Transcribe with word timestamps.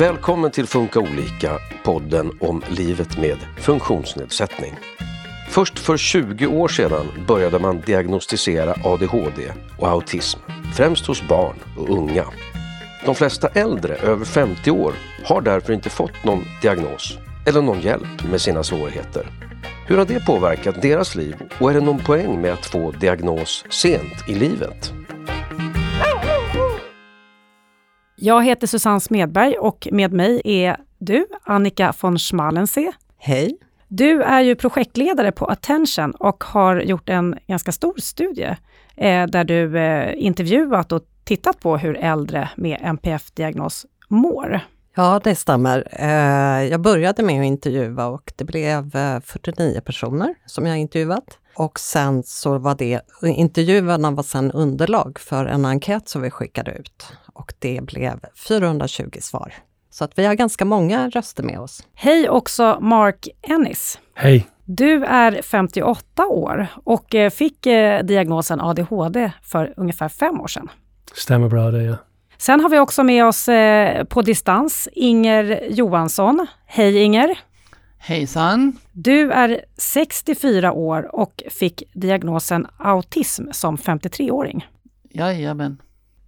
Välkommen 0.00 0.50
till 0.50 0.66
Funka 0.66 1.00
olika, 1.00 1.58
podden 1.84 2.30
om 2.40 2.62
livet 2.68 3.18
med 3.18 3.36
funktionsnedsättning. 3.58 4.74
Först 5.50 5.78
för 5.78 5.96
20 5.96 6.46
år 6.46 6.68
sedan 6.68 7.06
började 7.26 7.58
man 7.58 7.80
diagnostisera 7.80 8.74
ADHD 8.84 9.52
och 9.78 9.88
autism, 9.88 10.40
främst 10.76 11.06
hos 11.06 11.28
barn 11.28 11.56
och 11.78 11.90
unga. 11.90 12.24
De 13.06 13.14
flesta 13.14 13.48
äldre, 13.48 13.96
över 13.96 14.24
50 14.24 14.70
år, 14.70 14.94
har 15.24 15.40
därför 15.40 15.72
inte 15.72 15.90
fått 15.90 16.24
någon 16.24 16.44
diagnos 16.62 17.18
eller 17.46 17.62
någon 17.62 17.80
hjälp 17.80 18.30
med 18.30 18.40
sina 18.40 18.62
svårigheter. 18.62 19.26
Hur 19.86 19.96
har 19.98 20.04
det 20.04 20.26
påverkat 20.26 20.82
deras 20.82 21.14
liv 21.14 21.36
och 21.58 21.70
är 21.70 21.74
det 21.74 21.80
någon 21.80 22.04
poäng 22.04 22.40
med 22.40 22.52
att 22.52 22.66
få 22.66 22.90
diagnos 22.90 23.64
sent 23.70 24.28
i 24.28 24.34
livet? 24.34 24.92
Jag 28.22 28.44
heter 28.44 28.66
Susanne 28.66 29.00
Smedberg 29.00 29.54
och 29.54 29.88
med 29.92 30.12
mig 30.12 30.42
är 30.44 30.76
du, 30.98 31.26
Annika 31.42 31.94
von 32.00 32.18
Schmalensee. 32.18 32.92
Hej. 33.18 33.58
Du 33.88 34.22
är 34.22 34.40
ju 34.40 34.56
projektledare 34.56 35.32
på 35.32 35.46
Attention 35.46 36.10
och 36.10 36.44
har 36.44 36.80
gjort 36.80 37.08
en 37.08 37.38
ganska 37.46 37.72
stor 37.72 37.94
studie 37.98 38.56
eh, 38.96 39.26
där 39.26 39.44
du 39.44 39.78
eh, 39.78 40.24
intervjuat 40.24 40.92
och 40.92 41.02
tittat 41.24 41.60
på 41.60 41.76
hur 41.76 41.96
äldre 41.96 42.48
med 42.56 42.78
NPF-diagnos 42.82 43.86
mår. 44.08 44.60
Ja, 44.94 45.20
det 45.24 45.34
stämmer. 45.34 45.88
Eh, 45.90 46.70
jag 46.70 46.80
började 46.80 47.22
med 47.22 47.40
att 47.40 47.46
intervjua 47.46 48.06
och 48.06 48.32
det 48.36 48.44
blev 48.44 48.90
49 49.24 49.74
eh, 49.76 49.80
personer 49.80 50.34
som 50.46 50.66
jag 50.66 50.78
intervjuat. 50.78 51.38
Och 51.54 51.80
sen 51.80 52.22
så 52.22 52.58
var 52.58 52.74
det, 52.74 53.00
intervjuerna 53.22 54.10
var 54.10 54.22
sen 54.22 54.52
underlag 54.52 55.18
för 55.18 55.46
en 55.46 55.64
enkät 55.64 56.08
som 56.08 56.22
vi 56.22 56.30
skickade 56.30 56.70
ut. 56.70 57.12
Och 57.40 57.52
det 57.58 57.80
blev 57.82 58.20
420 58.48 59.18
svar. 59.20 59.54
Så 59.90 60.04
att 60.04 60.18
vi 60.18 60.26
har 60.26 60.34
ganska 60.34 60.64
många 60.64 61.08
röster 61.08 61.42
med 61.42 61.60
oss. 61.60 61.86
Hej 61.94 62.28
också 62.28 62.78
Mark 62.80 63.28
Ennis. 63.42 63.98
Hej. 64.14 64.46
Du 64.64 65.04
är 65.04 65.42
58 65.42 66.26
år 66.26 66.66
och 66.84 67.14
eh, 67.14 67.30
fick 67.30 67.62
diagnosen 68.02 68.60
ADHD 68.60 69.32
för 69.42 69.74
ungefär 69.76 70.08
fem 70.08 70.40
år 70.40 70.46
sedan. 70.46 70.70
Stämmer 71.14 71.48
bra 71.48 71.70
det, 71.70 71.82
ja. 71.82 71.96
Sen 72.38 72.60
har 72.60 72.68
vi 72.68 72.78
också 72.78 73.02
med 73.02 73.24
oss 73.24 73.48
eh, 73.48 74.04
på 74.04 74.22
distans 74.22 74.88
Inger 74.92 75.68
Johansson. 75.70 76.46
Hej 76.66 77.02
Inger! 77.02 77.38
Hejsan! 77.98 78.78
Du 78.92 79.32
är 79.32 79.64
64 79.76 80.72
år 80.72 81.14
och 81.14 81.42
fick 81.50 81.82
diagnosen 81.92 82.66
autism 82.78 83.44
som 83.52 83.76
53-åring. 83.76 84.66
Jajamän. 85.10 85.78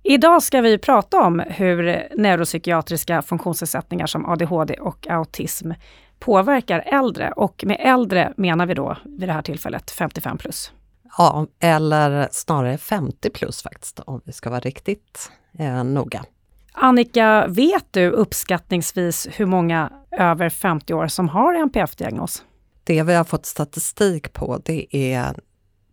Idag 0.05 0.43
ska 0.43 0.61
vi 0.61 0.79
prata 0.79 1.21
om 1.21 1.43
hur 1.49 2.09
neuropsykiatriska 2.17 3.23
funktionsnedsättningar 3.23 4.07
som 4.07 4.27
ADHD 4.27 4.75
och 4.75 5.07
autism 5.11 5.73
påverkar 6.19 6.79
äldre. 6.87 7.33
Och 7.33 7.65
med 7.67 7.77
äldre 7.81 8.33
menar 8.37 8.67
vi 8.67 8.75
då 8.75 8.97
vid 9.05 9.29
det 9.29 9.33
här 9.33 9.43
tillfället 9.43 9.91
55 9.91 10.39
plus. 10.39 10.73
Ja, 11.19 11.47
eller 11.61 12.29
snarare 12.33 12.79
50 12.79 13.31
plus 13.31 13.63
faktiskt, 13.63 14.01
om 14.01 14.21
vi 14.25 14.33
ska 14.33 14.51
vara 14.51 14.61
riktigt 14.61 15.31
eh, 15.59 15.85
noga. 15.85 16.25
Annika, 16.73 17.47
vet 17.49 17.87
du 17.91 18.11
uppskattningsvis 18.11 19.29
hur 19.33 19.47
många 19.47 19.93
över 20.11 20.49
50 20.49 20.95
år 20.95 21.07
som 21.07 21.29
har 21.29 21.55
NPF-diagnos? 21.55 22.45
Det 22.85 23.03
vi 23.03 23.15
har 23.15 23.25
fått 23.25 23.47
statistik 23.47 24.33
på 24.33 24.61
det 24.65 24.97
är 24.97 25.37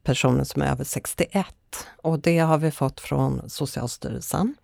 personer 0.03 0.43
som 0.43 0.61
är 0.61 0.71
över 0.71 0.83
61 0.83 1.47
och 2.01 2.19
det 2.19 2.39
har 2.39 2.57
vi 2.57 2.71
fått 2.71 2.99
från 2.99 3.49
Socialstyrelsen. 3.49 4.55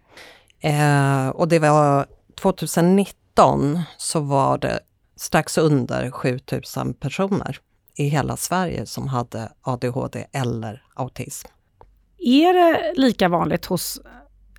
Eh, 0.60 1.28
och 1.30 1.48
det 1.48 1.60
var 1.60 2.06
2019 2.42 3.80
så 3.98 4.20
var 4.20 4.58
det 4.58 4.80
strax 5.16 5.58
under 5.58 6.12
7000 6.12 6.94
personer 6.94 7.60
i 7.96 8.08
hela 8.08 8.38
Sverige 8.38 8.86
som 8.86 9.08
hade 9.08 9.52
ADHD 9.62 10.26
eller 10.32 10.84
autism. 10.94 11.48
Är 12.18 12.54
det 12.54 12.94
lika 13.02 13.30
vanligt 13.30 13.66
hos 13.66 14.02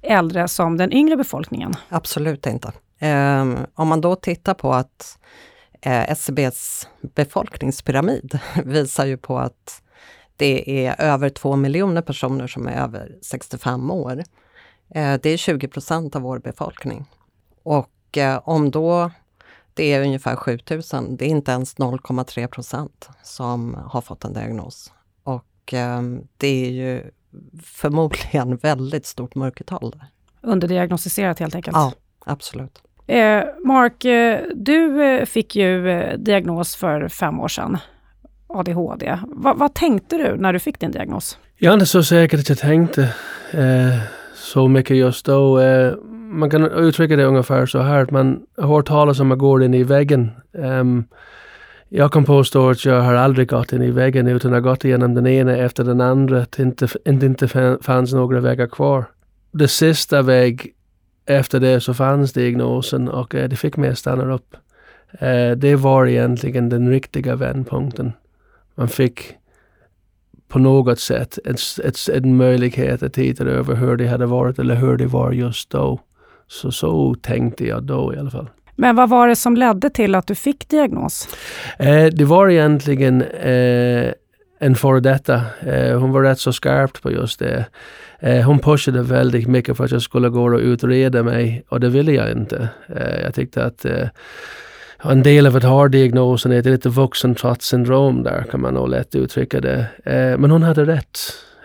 äldre 0.02 0.48
som 0.48 0.76
den 0.76 0.92
yngre 0.92 1.16
befolkningen? 1.16 1.74
Absolut 1.88 2.46
inte. 2.46 2.72
Um, 3.00 3.58
om 3.74 3.88
man 3.88 4.00
då 4.00 4.16
tittar 4.16 4.54
på 4.54 4.72
att 4.72 5.18
eh, 5.82 6.10
SCBs 6.10 6.88
befolkningspyramid 7.00 8.38
visar 8.64 9.06
ju 9.06 9.16
på 9.16 9.38
att 9.38 9.82
det 10.36 10.86
är 10.86 11.00
över 11.00 11.28
två 11.28 11.56
miljoner 11.56 12.02
personer 12.02 12.46
som 12.46 12.66
är 12.66 12.82
över 12.82 13.16
65 13.22 13.90
år. 13.90 14.22
Eh, 14.88 15.14
det 15.22 15.30
är 15.30 15.36
20 15.36 15.68
procent 15.68 16.16
av 16.16 16.22
vår 16.22 16.38
befolkning. 16.38 17.04
Och 17.62 18.18
eh, 18.18 18.40
om 18.44 18.70
då 18.70 19.10
det 19.74 19.92
är 19.92 20.02
ungefär 20.02 20.36
7000, 20.36 21.16
det 21.16 21.24
är 21.24 21.28
inte 21.28 21.52
ens 21.52 21.76
0,3 21.76 22.46
procent 22.46 23.08
som 23.22 23.74
har 23.84 24.00
fått 24.00 24.24
en 24.24 24.32
diagnos. 24.32 24.92
Och 25.22 25.74
eh, 25.74 26.02
det 26.36 26.66
är 26.66 26.70
ju 26.70 27.10
förmodligen 27.62 28.56
väldigt 28.62 29.06
stort 29.06 29.34
mörkertal. 29.34 29.90
Där. 29.90 30.06
Underdiagnostiserat 30.40 31.38
helt 31.38 31.54
enkelt? 31.54 31.76
Ja, 31.76 31.92
absolut. 32.24 32.82
Mark, 33.64 34.02
du 34.54 35.26
fick 35.26 35.56
ju 35.56 35.82
diagnos 36.16 36.76
för 36.76 37.08
fem 37.08 37.40
år 37.40 37.48
sedan, 37.48 37.78
ADHD. 38.46 39.18
Va, 39.28 39.54
vad 39.56 39.74
tänkte 39.74 40.16
du 40.16 40.36
när 40.36 40.52
du 40.52 40.58
fick 40.58 40.80
din 40.80 40.90
diagnos? 40.90 41.38
Jag 41.56 41.70
är 41.70 41.74
inte 41.74 41.86
så 41.86 42.02
säker 42.02 42.38
att 42.38 42.48
jag 42.48 42.58
tänkte 42.58 43.02
eh, 43.50 43.98
så 44.34 44.68
mycket 44.68 44.96
just 44.96 45.26
då. 45.26 45.60
Eh, 45.60 45.94
man 46.12 46.50
kan 46.50 46.70
uttrycka 46.70 47.16
det 47.16 47.24
ungefär 47.24 47.66
så 47.66 47.78
här 47.78 48.02
att 48.02 48.10
man 48.10 48.42
hör 48.56 48.82
talas 48.82 49.20
om 49.20 49.32
att 49.32 49.38
gå 49.38 49.62
in 49.62 49.74
i 49.74 49.82
väggen. 49.82 50.30
Um, 50.52 51.04
jag 51.88 52.12
kan 52.12 52.24
påstå 52.24 52.70
att 52.70 52.84
jag 52.84 53.00
har 53.00 53.14
aldrig 53.14 53.48
gått 53.48 53.72
in 53.72 53.82
i 53.82 53.90
väggen 53.90 54.26
utan 54.26 54.52
har 54.52 54.60
gått 54.60 54.84
igenom 54.84 55.14
den 55.14 55.26
ena 55.26 55.56
efter 55.56 55.84
den 55.84 56.00
andra. 56.00 56.38
Det 56.38 56.58
inte, 56.58 56.88
inte, 57.04 57.26
inte 57.26 57.78
fanns 57.82 58.12
några 58.12 58.40
vägar 58.40 58.66
kvar. 58.66 59.04
Det 59.52 59.68
sista 59.68 60.22
väg 60.22 60.72
efter 61.26 61.60
det 61.60 61.80
så 61.80 61.94
fanns 61.94 62.32
diagnosen 62.32 63.08
och 63.08 63.34
eh, 63.34 63.48
det 63.48 63.56
fick 63.56 63.76
mig 63.76 63.90
att 63.90 63.98
stanna 63.98 64.34
upp. 64.34 64.56
Eh, 65.12 65.50
det 65.50 65.76
var 65.76 66.06
egentligen 66.06 66.68
den 66.68 66.90
riktiga 66.90 67.36
vändpunkten. 67.36 68.12
Man 68.76 68.88
fick 68.88 69.34
på 70.48 70.58
något 70.58 71.00
sätt 71.00 71.38
ett, 71.44 71.60
ett, 71.84 72.08
en 72.08 72.36
möjlighet 72.36 73.02
att 73.02 73.12
titta 73.12 73.44
över 73.44 73.74
hur 73.74 73.96
det 73.96 74.06
hade 74.06 74.26
varit 74.26 74.58
eller 74.58 74.74
hur 74.74 74.96
det 74.96 75.06
var 75.06 75.32
just 75.32 75.70
då. 75.70 76.00
Så 76.48 76.72
så 76.72 77.14
tänkte 77.14 77.66
jag 77.66 77.82
då 77.82 78.14
i 78.14 78.18
alla 78.18 78.30
fall. 78.30 78.48
Men 78.76 78.96
vad 78.96 79.08
var 79.08 79.28
det 79.28 79.36
som 79.36 79.56
ledde 79.56 79.90
till 79.90 80.14
att 80.14 80.26
du 80.26 80.34
fick 80.34 80.68
diagnos? 80.68 81.28
Eh, 81.78 82.06
det 82.06 82.24
var 82.24 82.48
egentligen 82.48 83.22
eh, 83.22 84.12
en 84.58 84.74
före 84.74 85.00
detta. 85.00 85.42
Eh, 85.60 85.98
hon 85.98 86.12
var 86.12 86.22
rätt 86.22 86.38
så 86.38 86.52
skarpt 86.52 87.02
på 87.02 87.12
just 87.12 87.38
det. 87.38 87.66
Eh, 88.18 88.42
hon 88.42 88.58
pushade 88.58 89.02
väldigt 89.02 89.48
mycket 89.48 89.76
för 89.76 89.84
att 89.84 89.90
jag 89.90 90.02
skulle 90.02 90.28
gå 90.28 90.44
och 90.44 90.60
utreda 90.60 91.22
mig 91.22 91.64
och 91.68 91.80
det 91.80 91.88
ville 91.88 92.12
jag 92.12 92.32
inte. 92.32 92.68
Eh, 92.96 93.22
jag 93.22 93.34
tyckte 93.34 93.64
att 93.64 93.84
eh, 93.84 94.08
en 95.10 95.22
del 95.22 95.46
av 95.46 95.56
att 95.56 95.62
ha 95.62 95.88
diagnosen 95.88 96.52
är 96.52 96.62
lite 96.62 96.88
vuxentrotssyndrom 96.88 98.22
där 98.22 98.42
kan 98.50 98.60
man 98.60 98.74
nog 98.74 98.88
lätt 98.88 99.14
uttrycka 99.14 99.60
det. 99.60 99.86
men 100.38 100.50
hon 100.50 100.62
hade 100.62 100.84
rätt. 100.84 101.18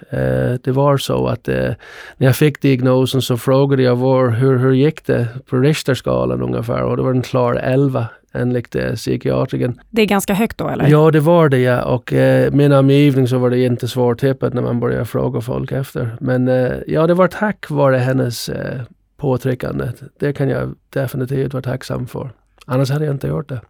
Eh, 0.09 0.53
det 0.63 0.72
var 0.72 0.97
så 0.97 1.28
att 1.28 1.47
eh, 1.47 1.69
när 2.18 2.28
jag 2.28 2.35
fick 2.35 2.62
diagnosen 2.62 3.22
så 3.22 3.38
frågade 3.38 3.84
jag 3.84 3.96
var, 3.96 4.29
hur, 4.29 4.57
hur 4.57 4.74
gick 4.74 5.06
det 5.06 5.28
på 5.50 5.57
Richterskalan 5.57 6.41
ungefär 6.41 6.84
och 6.84 6.97
det 6.97 7.03
var 7.03 7.12
en 7.12 7.22
klar 7.22 7.56
11 7.56 8.07
enligt 8.34 8.75
eh, 8.75 8.94
psykiatriken. 8.94 9.81
Det 9.90 10.02
är 10.02 10.06
ganska 10.06 10.34
högt 10.34 10.58
då 10.58 10.68
eller? 10.68 10.88
Ja, 10.88 11.12
det 11.12 11.19
var 11.19 11.50
det 11.50 11.59
ja. 11.59 11.84
Och 11.84 12.13
eh, 12.13 12.52
min 12.52 12.72
omgivning 12.72 13.28
så 13.28 13.38
var 13.38 13.50
det 13.50 13.66
inte 13.66 13.88
svårtippat 13.88 14.53
när 14.53 14.62
man 14.62 14.79
började 14.79 15.06
fråga 15.06 15.41
folk 15.41 15.72
efter. 15.72 16.18
Men 16.19 16.47
eh, 16.47 16.72
ja, 16.88 17.08
det 17.08 17.13
var 17.13 17.28
tack 17.28 17.69
vare 17.69 17.97
hennes 17.97 18.50
eh, 18.50 18.81
påtryckande. 19.18 19.88
Det 20.20 20.34
kan 20.34 20.49
jag 20.49 20.76
definitivt 20.90 21.53
vara 21.53 21.64
tacksam 21.64 22.08
för. 22.08 22.32
Annars 22.66 22.90
hade 22.90 23.05
jag 23.05 23.16
inte 23.16 23.28
gjort 23.28 23.49
det. 23.49 23.61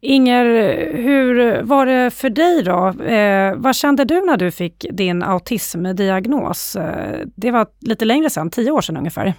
Inger, 0.00 0.44
hur 0.96 1.62
var 1.62 1.86
det 1.86 2.10
för 2.10 2.30
dig 2.30 2.62
då? 2.62 3.02
Eh, 3.02 3.54
vad 3.56 3.76
kände 3.76 4.04
du 4.04 4.26
när 4.26 4.36
du 4.36 4.50
fick 4.50 4.86
din 4.90 5.22
autismdiagnos? 5.22 6.76
Eh, 6.76 7.26
det 7.36 7.50
var 7.50 7.66
lite 7.80 8.04
längre 8.04 8.30
sedan, 8.30 8.50
tio 8.50 8.70
år 8.70 8.80
sedan 8.80 8.96
ungefär. 8.96 9.34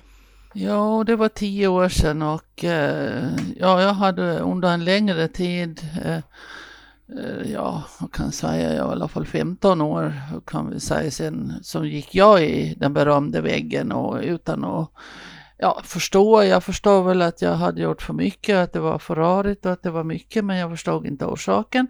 Ja, 0.53 1.03
det 1.07 1.15
var 1.15 1.27
tio 1.27 1.67
år 1.67 1.89
sedan 1.89 2.21
och 2.21 2.63
eh, 2.63 3.27
ja, 3.59 3.81
jag 3.81 3.93
hade 3.93 4.39
under 4.39 4.73
en 4.73 4.85
längre 4.85 5.27
tid, 5.27 5.81
eh, 6.05 6.15
eh 6.15 7.51
ja, 7.53 7.83
jag 7.99 8.11
kan 8.11 8.31
säga, 8.31 8.73
jag 8.73 8.83
var 8.83 8.91
i 8.91 8.95
alla 8.95 9.07
fall 9.07 9.25
15 9.25 9.81
år 9.81 10.13
kan 10.45 10.69
vi 10.69 10.79
säga 10.79 11.11
sen, 11.11 11.53
som 11.61 11.87
gick 11.87 12.15
jag 12.15 12.43
i 12.43 12.75
den 12.79 12.93
berömda 12.93 13.41
väggen 13.41 13.91
och 13.91 14.19
utan 14.21 14.65
att 14.65 14.91
ja, 15.57 15.81
förstå. 15.83 16.43
Jag 16.43 16.63
förstår 16.63 17.03
väl 17.03 17.21
att 17.21 17.41
jag 17.41 17.55
hade 17.55 17.81
gjort 17.81 18.01
för 18.01 18.13
mycket, 18.13 18.55
att 18.57 18.73
det 18.73 18.79
var 18.79 18.99
för 18.99 19.15
rörigt 19.15 19.65
och 19.65 19.71
att 19.71 19.83
det 19.83 19.91
var 19.91 20.03
mycket, 20.03 20.45
men 20.45 20.57
jag 20.57 20.71
förstod 20.71 21.05
inte 21.05 21.25
orsaken. 21.25 21.87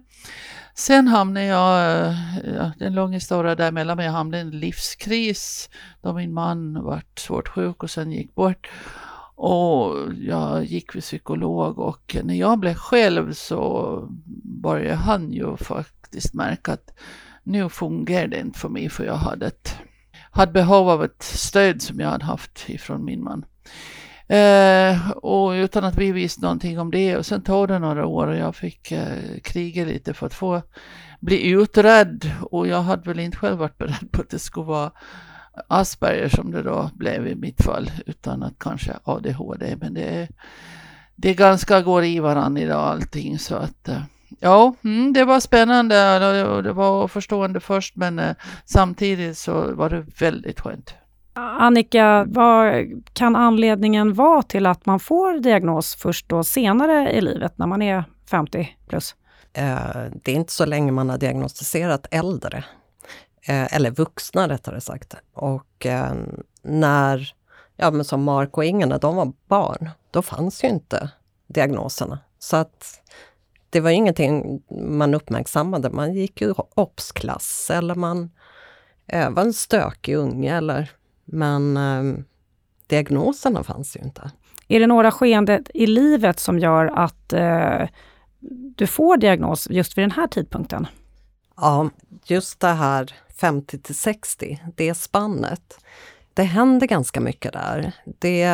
Sen 0.74 1.08
hamnade 1.08 1.46
jag, 1.46 2.06
eh, 2.06 2.14
ja, 2.56 2.72
en 2.80 2.94
lång 2.94 3.12
historia 3.12 3.54
däremellan, 3.54 3.96
men 3.96 4.06
jag 4.06 4.12
hamnade 4.12 4.38
i 4.38 4.40
en 4.40 4.50
livskris 4.50 5.70
då 6.02 6.12
min 6.12 6.32
man 6.32 6.82
var 6.82 7.02
svårt 7.18 7.48
sjuk 7.48 7.82
och 7.82 7.90
sen 7.90 8.12
gick 8.12 8.34
bort. 8.34 8.70
Och 9.34 10.14
jag 10.14 10.64
gick 10.64 10.94
vid 10.94 11.02
psykolog 11.02 11.78
och 11.78 12.16
när 12.24 12.34
jag 12.34 12.58
blev 12.58 12.74
själv 12.74 13.32
så 13.32 14.08
började 14.62 14.96
han 14.96 15.32
ju 15.32 15.56
faktiskt 15.56 16.34
märka 16.34 16.72
att 16.72 16.98
nu 17.42 17.68
fungerar 17.68 18.28
det 18.28 18.40
inte 18.40 18.58
för 18.58 18.68
mig 18.68 18.88
för 18.88 19.04
jag 19.04 19.16
hade, 19.16 19.46
ett, 19.46 19.76
hade 20.30 20.52
behov 20.52 20.88
av 20.88 21.04
ett 21.04 21.22
stöd 21.22 21.82
som 21.82 22.00
jag 22.00 22.08
hade 22.08 22.24
haft 22.24 22.64
ifrån 22.68 23.04
min 23.04 23.24
man. 23.24 23.44
Eh, 24.28 25.10
och 25.10 25.50
utan 25.50 25.84
att 25.84 25.98
vi 25.98 26.12
visste 26.12 26.42
någonting 26.42 26.78
om 26.78 26.90
det 26.90 27.16
och 27.16 27.26
sen 27.26 27.42
tog 27.42 27.68
det 27.68 27.78
några 27.78 28.06
år 28.06 28.26
och 28.26 28.36
jag 28.36 28.56
fick 28.56 28.92
eh, 28.92 29.38
kriga 29.42 29.84
lite 29.84 30.14
för 30.14 30.26
att 30.26 30.34
få 30.34 30.62
bli 31.20 31.50
utredd 31.50 32.30
och 32.50 32.66
jag 32.66 32.82
hade 32.82 33.10
väl 33.10 33.18
inte 33.18 33.36
själv 33.36 33.58
varit 33.58 33.78
beredd 33.78 34.12
på 34.12 34.20
att 34.20 34.30
det 34.30 34.38
skulle 34.38 34.66
vara 34.66 34.90
Asperger 35.68 36.28
som 36.28 36.50
det 36.50 36.62
då 36.62 36.90
blev 36.94 37.26
i 37.26 37.34
mitt 37.34 37.62
fall, 37.62 37.90
utan 38.06 38.42
att 38.42 38.58
kanske 38.58 38.92
ADHD. 39.04 39.76
Men 39.80 39.94
det 39.94 40.02
är, 40.02 40.28
det 41.16 41.30
är 41.30 41.34
ganska 41.34 41.80
går 41.80 42.04
i 42.04 42.20
varandra 42.20 42.62
idag 42.62 42.80
allting 42.80 43.38
så 43.38 43.54
att 43.54 43.88
eh, 43.88 44.02
ja, 44.40 44.74
mm, 44.84 45.12
det 45.12 45.24
var 45.24 45.40
spännande 45.40 46.44
och 46.46 46.62
det 46.62 46.72
var 46.72 47.08
förstående 47.08 47.60
först 47.60 47.96
men 47.96 48.18
eh, 48.18 48.34
samtidigt 48.64 49.38
så 49.38 49.74
var 49.74 49.90
det 49.90 50.06
väldigt 50.18 50.60
skönt. 50.60 50.94
Annika, 51.36 52.24
vad 52.28 52.86
kan 53.12 53.36
anledningen 53.36 54.14
vara 54.14 54.42
till 54.42 54.66
att 54.66 54.86
man 54.86 55.00
får 55.00 55.38
diagnos 55.38 55.94
först 55.94 56.28
då 56.28 56.44
senare 56.44 57.12
i 57.12 57.20
livet 57.20 57.58
när 57.58 57.66
man 57.66 57.82
är 57.82 58.04
50 58.30 58.76
plus? 58.88 59.14
Eh, 59.52 60.04
det 60.22 60.32
är 60.32 60.36
inte 60.36 60.52
så 60.52 60.66
länge 60.66 60.92
man 60.92 61.10
har 61.10 61.18
diagnostiserat 61.18 62.06
äldre 62.10 62.64
Eh, 63.48 63.74
eller 63.74 63.90
vuxna 63.90 64.48
rättare 64.48 64.80
sagt. 64.80 65.14
Och 65.34 65.86
eh, 65.86 66.14
när, 66.62 67.34
ja 67.76 67.90
men 67.90 68.04
som 68.04 68.22
Mark 68.22 68.56
och 68.56 68.64
Inger, 68.64 68.86
när 68.86 68.98
de 68.98 69.16
var 69.16 69.32
barn, 69.48 69.90
då 70.10 70.22
fanns 70.22 70.64
ju 70.64 70.68
inte 70.68 71.10
diagnoserna. 71.46 72.18
Så 72.38 72.56
att 72.56 73.00
det 73.70 73.80
var 73.80 73.90
ingenting 73.90 74.62
man 74.70 75.14
uppmärksammade. 75.14 75.90
Man 75.90 76.14
gick 76.14 76.40
ju 76.40 76.54
obs-klass 76.74 77.70
eller 77.70 77.94
man 77.94 78.30
var 79.30 79.42
en 79.42 79.52
stökig 79.52 80.14
unge 80.14 80.56
eller 80.56 80.90
men 81.26 81.76
eh, 81.76 82.24
diagnoserna 82.86 83.64
fanns 83.64 83.96
ju 83.96 84.00
inte. 84.00 84.30
Är 84.68 84.80
det 84.80 84.86
några 84.86 85.10
skeenden 85.10 85.64
i 85.74 85.86
livet 85.86 86.40
som 86.40 86.58
gör 86.58 86.86
att 86.86 87.32
eh, 87.32 87.88
du 88.76 88.86
får 88.86 89.16
diagnos 89.16 89.68
just 89.70 89.98
vid 89.98 90.02
den 90.02 90.10
här 90.10 90.26
tidpunkten? 90.26 90.86
Ja, 91.56 91.90
just 92.24 92.60
det 92.60 92.68
här 92.68 93.14
50 93.40 93.78
till 93.78 93.94
60, 93.94 94.62
det 94.76 94.94
spannet. 94.94 95.78
Det 96.34 96.42
händer 96.42 96.86
ganska 96.86 97.20
mycket 97.20 97.52
där. 97.52 97.92
Det, 98.18 98.48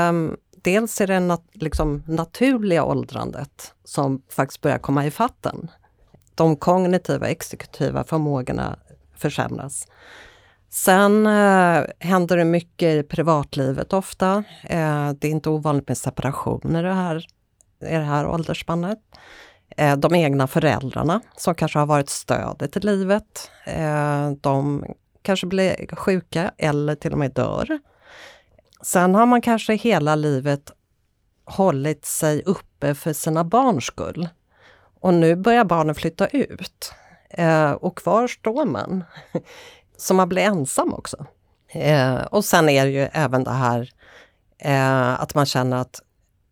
dels 0.63 1.01
är 1.01 1.07
det 1.07 1.21
nat 1.21 1.45
liksom 1.53 2.03
naturliga 2.07 2.85
åldrandet 2.85 3.75
som 3.85 4.23
faktiskt 4.29 4.61
börjar 4.61 4.79
komma 4.79 5.07
i 5.07 5.11
fatten. 5.11 5.71
De 6.35 6.57
kognitiva 6.57 7.29
exekutiva 7.29 8.05
förmågorna 8.05 8.79
försämras. 9.17 9.87
Sen 10.73 11.27
eh, 11.27 11.85
händer 11.99 12.37
det 12.37 12.45
mycket 12.45 12.87
i 12.87 13.03
privatlivet 13.03 13.93
ofta. 13.93 14.45
Eh, 14.63 15.11
det 15.11 15.27
är 15.27 15.31
inte 15.31 15.51
ovanligt 15.51 15.89
med 15.89 15.99
separationer 15.99 16.85
i 16.85 16.87
det 16.87 16.95
här, 16.95 17.17
i 17.81 17.95
det 17.95 18.05
här 18.05 18.27
åldersspannet. 18.27 18.99
Eh, 19.77 19.97
de 19.97 20.15
egna 20.15 20.47
föräldrarna 20.47 21.21
som 21.37 21.55
kanske 21.55 21.79
har 21.79 21.87
varit 21.87 22.09
stödet 22.09 22.77
i 22.77 22.81
livet. 22.81 23.51
Eh, 23.67 24.31
de 24.31 24.85
kanske 25.23 25.47
blir 25.47 25.97
sjuka 25.97 26.53
eller 26.59 26.95
till 26.95 27.13
och 27.13 27.19
med 27.19 27.33
dör. 27.33 27.79
Sen 28.83 29.15
har 29.15 29.27
man 29.27 29.41
kanske 29.41 29.75
hela 29.75 30.15
livet 30.15 30.73
hållit 31.45 32.05
sig 32.05 32.43
uppe 32.43 32.95
för 32.95 33.13
sina 33.13 33.45
barns 33.45 33.85
skull. 33.85 34.29
Och 35.01 35.15
nu 35.15 35.37
börjar 35.37 35.65
barnen 35.65 35.95
flytta 35.95 36.27
ut. 36.27 36.95
Eh, 37.31 37.73
och 37.73 37.99
kvar 37.99 38.27
står 38.27 38.65
man. 38.65 39.05
Så 40.03 40.15
man 40.15 40.29
blir 40.29 40.43
ensam 40.43 40.95
också. 40.95 41.27
och 42.31 42.45
sen 42.45 42.69
är 42.69 42.85
det 42.85 42.91
ju 42.91 43.09
även 43.13 43.45
det 43.45 43.51
här 43.51 43.91
att 45.19 45.35
man 45.35 45.47
känner 45.47 45.77
att 45.77 46.01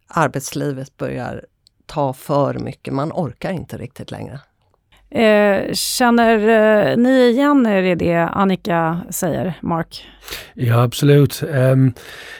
arbetslivet 0.09 0.97
börjar 0.97 1.45
ta 1.87 2.13
för 2.13 2.55
mycket. 2.55 2.95
Man 2.95 3.13
orkar 3.13 3.51
inte 3.51 3.79
riktigt 3.79 4.11
längre. 4.11 4.41
Eh, 5.11 5.73
känner 5.73 6.49
eh, 6.49 6.97
ni 6.97 7.29
igen 7.29 7.67
er 7.67 7.83
i 7.83 7.95
det 7.95 8.17
Annika 8.17 9.01
säger, 9.11 9.59
Mark? 9.61 10.07
Ja, 10.55 10.83
absolut. 10.83 11.43
Um, 11.43 11.93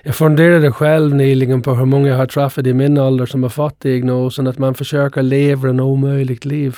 jag 0.03 0.15
funderade 0.15 0.73
själv 0.73 1.15
nyligen 1.15 1.63
på 1.63 1.75
hur 1.75 1.85
många 1.85 2.09
jag 2.09 2.17
har 2.17 2.27
träffat 2.27 2.67
i 2.67 2.75
min 2.75 2.99
ålder 2.99 3.27
som 3.27 3.43
har 3.43 3.51
fått 3.51 3.81
diagnosen 3.81 4.47
att 4.47 4.59
man 4.59 4.75
försöker 4.75 5.23
leva 5.23 5.69
en 5.69 5.81
omöjligt 5.81 6.45
liv. 6.45 6.77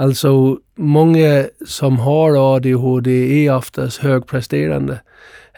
Alltså, 0.00 0.58
många 0.76 1.46
som 1.66 1.98
har 1.98 2.56
ADHD 2.56 3.46
är 3.46 3.56
oftast 3.56 3.98
högpresterande. 3.98 5.00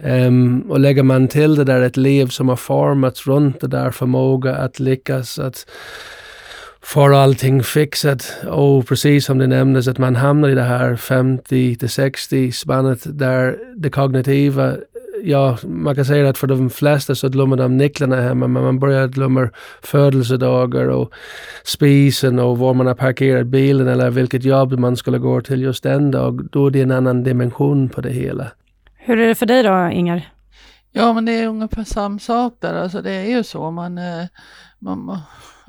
Um, 0.02 0.60
och 0.60 0.80
lägger 0.80 1.02
man 1.02 1.28
till 1.28 1.54
det 1.54 1.64
där 1.64 1.80
ett 1.80 1.96
liv 1.96 2.26
som 2.26 2.48
har 2.48 2.56
formats 2.56 3.26
runt 3.26 3.60
det 3.60 3.66
där 3.66 3.90
förmåga 3.90 4.56
att 4.56 4.80
lyckas 4.80 5.38
att 5.38 5.66
få 6.82 7.14
allting 7.14 7.62
fixat. 7.62 8.32
Och 8.48 8.86
precis 8.86 9.24
som 9.24 9.38
det 9.38 9.46
nämndes 9.46 9.88
att 9.88 9.98
man 9.98 10.16
hamnar 10.16 10.48
i 10.48 10.54
det 10.54 10.62
här 10.62 10.96
50 10.96 11.76
till 11.76 11.90
60 11.90 12.52
spannet 12.52 13.00
där 13.04 13.58
det 13.76 13.90
kognitiva 13.90 14.76
ja, 15.22 15.58
man 15.64 15.94
kan 15.94 16.04
säga 16.04 16.28
att 16.28 16.38
för 16.38 16.46
de 16.46 16.70
flesta 16.70 17.14
så 17.14 17.28
glömmer 17.28 17.56
de 17.56 17.76
nycklarna 17.76 18.16
hemma, 18.16 18.46
men 18.46 18.62
man 18.62 18.78
börjar 18.78 19.08
glömma 19.08 19.50
födelsedagar 19.82 20.88
och 20.88 21.12
spisen 21.64 22.38
och 22.38 22.58
var 22.58 22.74
man 22.74 22.86
har 22.86 22.94
parkerat 22.94 23.46
bilen 23.46 23.88
eller 23.88 24.10
vilket 24.10 24.44
jobb 24.44 24.78
man 24.78 24.96
skulle 24.96 25.18
gå 25.18 25.40
till 25.40 25.62
just 25.62 25.82
den 25.82 26.10
dag. 26.10 26.48
Då 26.52 26.66
är 26.66 26.70
det 26.70 26.80
en 26.80 26.90
annan 26.90 27.22
dimension 27.22 27.88
på 27.88 28.00
det 28.00 28.12
hela. 28.12 28.46
Hur 28.96 29.18
är 29.18 29.28
det 29.28 29.34
för 29.34 29.46
dig 29.46 29.62
då, 29.62 29.90
Inger? 29.92 30.32
Ja, 30.92 31.12
men 31.12 31.24
det 31.24 31.32
är 31.32 31.48
ungefär 31.48 31.84
samma 31.84 32.18
sak 32.18 32.56
där. 32.60 32.74
Alltså 32.74 33.02
det 33.02 33.10
är 33.10 33.36
ju 33.36 33.42
så. 33.42 33.70
Man, 33.70 33.98
eh, 33.98 34.26
man, 34.78 35.18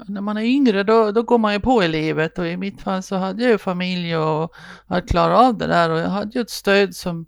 när 0.07 0.21
man 0.21 0.37
är 0.37 0.41
yngre 0.41 0.83
då, 0.83 1.11
då 1.11 1.23
går 1.23 1.37
man 1.37 1.53
ju 1.53 1.59
på 1.59 1.83
i 1.83 1.87
livet 1.87 2.39
och 2.39 2.47
i 2.47 2.57
mitt 2.57 2.81
fall 2.81 3.03
så 3.03 3.15
hade 3.15 3.43
jag 3.43 3.51
ju 3.51 3.57
familj 3.57 4.17
och 4.17 4.53
hade 4.87 5.07
klarat 5.07 5.39
av 5.39 5.57
det 5.57 5.67
där 5.67 5.89
och 5.89 5.99
jag 5.99 6.09
hade 6.09 6.31
ju 6.31 6.41
ett 6.41 6.49
stöd 6.49 6.95
som 6.95 7.25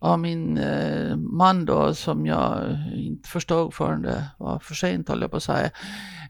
av 0.00 0.18
min 0.18 0.58
eh, 0.58 1.16
man 1.16 1.64
då 1.64 1.94
som 1.94 2.26
jag 2.26 2.78
inte 2.94 3.28
förstod 3.28 3.74
förrän 3.74 4.02
det 4.02 4.24
var 4.38 4.58
för 4.58 4.74
sent 4.74 5.08
höll 5.08 5.20
jag 5.20 5.30
på 5.30 5.36
att 5.36 5.42
säga. 5.42 5.70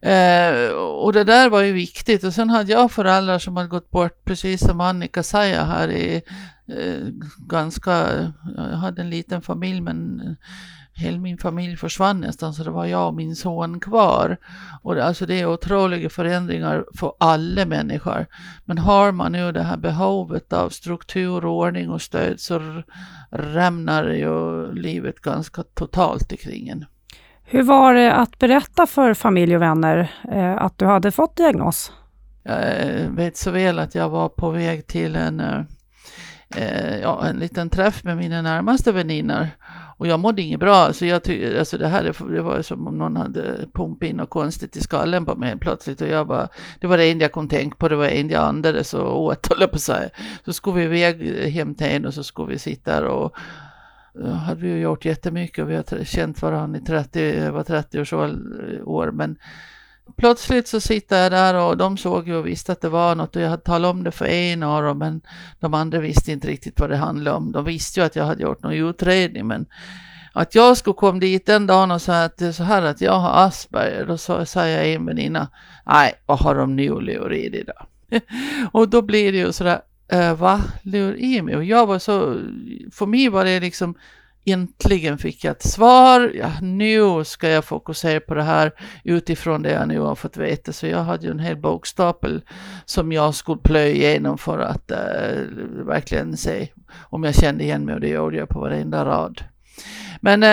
Eh, 0.02 0.72
och 0.72 1.12
det 1.12 1.24
där 1.24 1.50
var 1.50 1.62
ju 1.62 1.72
viktigt 1.72 2.24
och 2.24 2.34
sen 2.34 2.50
hade 2.50 2.72
jag 2.72 2.92
föräldrar 2.92 3.38
som 3.38 3.56
hade 3.56 3.68
gått 3.68 3.90
bort 3.90 4.24
precis 4.24 4.60
som 4.60 4.80
Annika 4.80 5.22
säger 5.22 5.64
här 5.64 5.90
i 5.90 6.22
eh, 6.68 7.06
ganska, 7.38 8.08
jag 8.56 8.76
hade 8.76 9.02
en 9.02 9.10
liten 9.10 9.42
familj 9.42 9.80
men 9.80 10.20
hela 11.00 11.18
min 11.18 11.38
familj 11.38 11.76
försvann 11.76 12.20
nästan 12.20 12.54
så 12.54 12.64
det 12.64 12.70
var 12.70 12.86
jag 12.86 13.08
och 13.08 13.14
min 13.14 13.36
son 13.36 13.80
kvar. 13.80 14.36
Och 14.82 14.94
det, 14.94 15.04
alltså 15.04 15.26
det 15.26 15.40
är 15.40 15.46
otroliga 15.46 16.10
förändringar 16.10 16.84
för 16.94 17.12
alla 17.18 17.64
människor. 17.64 18.26
Men 18.64 18.78
har 18.78 19.12
man 19.12 19.32
nu 19.32 19.52
det 19.52 19.62
här 19.62 19.76
behovet 19.76 20.52
av 20.52 20.68
struktur, 20.68 21.44
ordning 21.44 21.90
och 21.90 22.02
stöd 22.02 22.40
så 22.40 22.82
rämnar 23.30 24.04
ju 24.04 24.72
livet 24.72 25.20
ganska 25.20 25.62
totalt 25.62 26.32
ikring 26.32 26.68
en. 26.68 26.84
Hur 27.42 27.62
var 27.62 27.94
det 27.94 28.12
att 28.12 28.38
berätta 28.38 28.86
för 28.86 29.14
familj 29.14 29.56
och 29.56 29.62
vänner 29.62 30.12
eh, 30.32 30.56
att 30.56 30.78
du 30.78 30.86
hade 30.86 31.10
fått 31.10 31.36
diagnos? 31.36 31.92
Jag 32.42 32.80
eh, 32.80 33.10
vet 33.10 33.36
så 33.36 33.50
väl 33.50 33.78
att 33.78 33.94
jag 33.94 34.08
var 34.08 34.28
på 34.28 34.50
väg 34.50 34.86
till 34.86 35.16
en, 35.16 35.42
eh, 36.56 36.98
ja, 37.00 37.26
en 37.26 37.36
liten 37.36 37.70
träff 37.70 38.04
med 38.04 38.16
mina 38.16 38.42
närmaste 38.42 38.92
väninnor 38.92 39.48
och 40.00 40.06
jag 40.06 40.20
mådde 40.20 40.42
inget 40.42 40.60
bra. 40.60 40.92
Så 40.92 41.06
jag 41.06 41.24
ty- 41.24 41.58
alltså 41.58 41.78
det, 41.78 41.88
här, 41.88 42.14
det 42.34 42.42
var 42.42 42.62
som 42.62 42.86
om 42.86 42.98
någon 42.98 43.16
hade 43.16 43.66
pumpat 43.74 44.08
in 44.08 44.16
något 44.16 44.30
konstigt 44.30 44.76
i 44.76 44.80
skallen 44.80 45.26
på 45.26 45.34
mig 45.34 45.58
plötsligt. 45.58 46.00
Och 46.00 46.08
jag 46.08 46.26
bara, 46.26 46.48
det 46.80 46.86
var 46.86 46.96
det 46.98 47.10
enda 47.10 47.24
jag 47.24 47.32
kom 47.32 47.48
tänka 47.48 47.76
på, 47.76 47.88
det 47.88 47.96
var 47.96 48.04
det 48.04 48.10
enda 48.20 48.34
jag 48.34 48.44
andades 48.44 48.94
och 48.94 49.22
åt, 49.22 49.48
höll 49.58 49.68
på 49.68 49.78
sig. 49.78 50.10
Så 50.44 50.52
skulle 50.52 50.76
vi 50.76 50.84
iväg 50.84 51.44
eh, 51.44 51.50
hem 51.50 51.74
till 51.74 51.86
en 51.86 52.06
och 52.06 52.14
så 52.14 52.24
skulle 52.24 52.52
vi 52.52 52.58
sitta 52.58 53.00
där 53.00 53.04
och 53.04 53.36
eh, 54.24 54.32
hade 54.32 54.60
vi 54.60 54.68
ju 54.68 54.80
gjort 54.80 55.04
jättemycket 55.04 55.62
och 55.64 55.70
vi 55.70 55.76
har 55.76 56.04
känt 56.04 56.42
varandra 56.42 56.78
i 56.78 56.82
30, 56.82 57.50
var 57.50 57.62
30 57.62 58.00
års 58.00 58.12
eh, 58.12 58.18
år. 58.84 59.10
Men 59.10 59.36
plötsligt 60.16 60.68
så 60.68 60.80
sitter 60.80 61.22
jag 61.22 61.32
där 61.32 61.54
och 61.54 61.76
de 61.76 61.96
såg 61.96 62.28
ju 62.28 62.34
och 62.34 62.46
visste 62.46 62.72
att 62.72 62.80
det 62.80 62.88
var 62.88 63.14
något 63.14 63.36
och 63.36 63.42
jag 63.42 63.50
hade 63.50 63.62
talat 63.62 63.90
om 63.90 64.04
det 64.04 64.10
för 64.10 64.24
en 64.24 64.62
av 64.62 64.82
dem 64.82 64.98
men 64.98 65.20
de 65.60 65.74
andra 65.74 66.00
visste 66.00 66.32
inte 66.32 66.48
riktigt 66.48 66.80
vad 66.80 66.90
det 66.90 66.96
handlade 66.96 67.36
om. 67.36 67.52
De 67.52 67.64
visste 67.64 68.00
ju 68.00 68.06
att 68.06 68.16
jag 68.16 68.24
hade 68.24 68.42
gjort 68.42 68.62
någon 68.62 68.72
utredning 68.72 69.46
men 69.46 69.66
att 70.32 70.54
jag 70.54 70.76
skulle 70.76 70.94
komma 70.94 71.18
dit 71.18 71.46
den 71.46 71.66
dagen 71.66 71.90
och 71.90 72.02
säga 72.02 72.24
att 72.24 72.36
det 72.36 72.46
är 72.46 72.52
så 72.52 72.62
här 72.62 72.82
att 72.82 73.00
jag 73.00 73.18
har 73.18 73.46
Asperger, 73.46 74.06
då 74.06 74.18
sa 74.46 74.68
jag 74.68 74.92
en 74.92 75.06
väninna, 75.06 75.48
nej 75.86 76.14
vad 76.26 76.38
har 76.38 76.54
de 76.54 76.76
nu 76.76 77.00
lurat 77.00 77.32
i 77.32 77.64
då? 77.66 77.86
och 78.72 78.88
då 78.88 79.02
blir 79.02 79.32
det 79.32 79.38
ju 79.38 79.52
sådär, 79.52 79.80
äh, 80.08 80.34
va, 80.34 80.60
lur 80.82 81.16
i 81.16 81.42
mig? 81.42 81.56
Och 81.56 81.64
jag 81.64 81.86
var 81.86 81.98
så, 81.98 82.40
för 82.92 83.06
mig 83.06 83.28
var 83.28 83.44
det 83.44 83.60
liksom 83.60 83.94
äntligen 84.44 85.18
fick 85.18 85.44
jag 85.44 85.50
ett 85.50 85.62
svar. 85.62 86.32
Ja, 86.34 86.50
nu 86.62 87.24
ska 87.24 87.48
jag 87.48 87.64
fokusera 87.64 88.20
på 88.20 88.34
det 88.34 88.42
här 88.42 88.72
utifrån 89.04 89.62
det 89.62 89.70
jag 89.70 89.88
nu 89.88 90.00
har 90.00 90.14
fått 90.14 90.36
veta. 90.36 90.72
Så 90.72 90.86
jag 90.86 91.04
hade 91.04 91.26
ju 91.26 91.30
en 91.30 91.38
hel 91.38 91.56
bokstapel 91.56 92.42
som 92.84 93.12
jag 93.12 93.34
skulle 93.34 93.60
plöja 93.60 93.92
igenom 93.92 94.38
för 94.38 94.58
att 94.58 94.90
uh, 94.90 95.86
verkligen 95.86 96.36
se 96.36 96.68
om 97.00 97.24
jag 97.24 97.34
kände 97.34 97.64
igen 97.64 97.84
mig 97.84 97.94
och 97.94 98.00
det 98.00 98.08
gjorde 98.08 98.36
jag 98.36 98.48
på 98.48 98.60
varenda 98.60 99.04
rad. 99.04 99.44
Men 100.20 100.42
uh, 100.42 100.48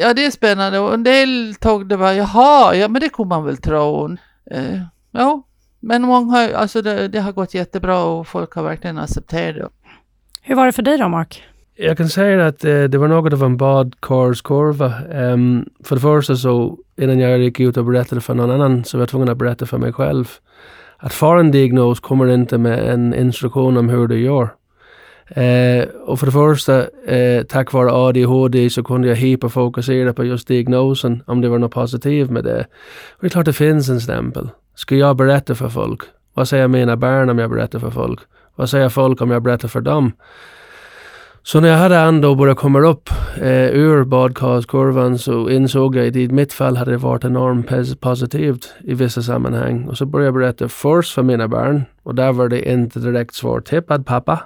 ja, 0.00 0.14
det 0.14 0.26
är 0.26 0.30
spännande 0.30 0.78
och 0.78 0.94
en 0.94 1.02
del 1.02 1.54
tog 1.60 1.88
det 1.88 1.96
bara. 1.96 2.14
jaha, 2.14 2.74
ja 2.74 2.88
men 2.88 3.00
det 3.00 3.08
kunde 3.08 3.28
man 3.28 3.44
väl 3.44 3.56
tro. 3.56 4.08
Uh, 4.54 4.82
ja, 5.10 5.42
men 5.80 6.02
många, 6.02 6.56
alltså 6.56 6.82
det, 6.82 7.08
det 7.08 7.20
har 7.20 7.32
gått 7.32 7.54
jättebra 7.54 8.04
och 8.04 8.28
folk 8.28 8.54
har 8.54 8.62
verkligen 8.62 8.98
accepterat 8.98 9.56
det. 9.56 9.68
Hur 10.44 10.54
var 10.54 10.66
det 10.66 10.72
för 10.72 10.82
dig 10.82 10.98
då, 10.98 11.08
Mark? 11.08 11.42
Jag 11.74 11.96
kan 11.96 12.08
säga 12.08 12.46
att 12.46 12.64
eh, 12.64 12.82
det 12.82 12.98
var 12.98 13.08
något 13.08 13.32
av 13.32 13.42
en 13.42 13.56
badkarskurva. 13.56 14.86
Um, 14.86 15.12
ehm, 15.12 15.64
för 15.84 15.96
det 15.96 16.02
första 16.02 16.36
så 16.36 16.78
innan 16.96 17.18
jag 17.18 17.38
gick 17.38 17.60
ut 17.60 17.76
och 17.76 17.84
berättade 17.84 18.20
för 18.20 18.34
någon 18.34 18.50
annan 18.50 18.84
så 18.84 18.96
var 18.96 19.02
jag 19.02 19.08
tvungen 19.08 19.28
att 19.28 19.38
berätta 19.38 19.66
för 19.66 19.78
mig 19.78 19.92
själv. 19.92 20.30
Att 20.96 21.12
få 21.12 21.32
en 21.32 21.50
diagnos 21.50 22.00
kommer 22.00 22.26
inte 22.26 22.58
med 22.58 22.92
en 22.92 23.14
instruktion 23.14 23.76
om 23.76 23.88
hur 23.88 24.06
du 24.06 24.18
gör. 24.20 24.48
Eh, 25.28 25.84
och 26.06 26.18
för 26.18 26.26
det 26.26 26.32
första, 26.32 26.86
eh, 27.06 27.42
tack 27.42 27.72
vare 27.72 27.92
ADHD 27.92 28.70
så 28.70 28.82
kunde 28.82 29.08
jag 29.08 29.16
hyperfokusera 29.16 30.12
på 30.12 30.24
just 30.24 30.48
diagnosen, 30.48 31.22
om 31.26 31.40
det 31.40 31.48
var 31.48 31.58
något 31.58 31.72
positivt 31.72 32.30
med 32.30 32.44
det. 32.44 32.66
Och 33.10 33.18
det 33.20 33.26
är 33.26 33.30
klart 33.30 33.46
det 33.46 33.52
finns 33.52 33.88
en 33.88 34.00
stämpel. 34.00 34.48
Ska 34.74 34.96
jag 34.96 35.16
berätta 35.16 35.54
för 35.54 35.68
folk? 35.68 36.00
Vad 36.34 36.48
säger 36.48 36.68
mina 36.68 36.96
barn 36.96 37.30
om 37.30 37.38
jag 37.38 37.50
berättar 37.50 37.78
för 37.78 37.90
folk? 37.90 38.20
Vad 38.56 38.70
säger 38.70 38.88
folk 38.88 39.20
om 39.20 39.30
jag 39.30 39.42
berättar 39.42 39.68
för 39.68 39.80
dem? 39.80 40.12
Så 41.44 41.60
när 41.60 41.68
jag 41.68 41.76
hade 41.76 41.96
ändå 41.96 42.34
börjat 42.34 42.56
komma 42.58 42.80
upp 42.80 43.10
eh, 43.36 43.70
ur 43.70 44.04
badkarskurvan 44.04 45.18
så 45.18 45.50
insåg 45.50 45.96
jag 45.96 46.08
att 46.08 46.16
i 46.16 46.28
mitt 46.28 46.52
fall 46.52 46.76
hade 46.76 46.90
det 46.90 46.96
varit 46.96 47.24
enormt 47.24 48.00
positivt 48.00 48.74
i 48.80 48.94
vissa 48.94 49.22
sammanhang. 49.22 49.84
Och 49.88 49.98
så 49.98 50.06
började 50.06 50.26
jag 50.26 50.34
berätta 50.34 50.68
först 50.68 51.14
för 51.14 51.22
mina 51.22 51.48
barn 51.48 51.84
och 52.02 52.14
där 52.14 52.32
var 52.32 52.48
det 52.48 52.72
inte 52.72 52.98
direkt 52.98 53.34
svårtippad 53.34 54.06
pappa. 54.06 54.40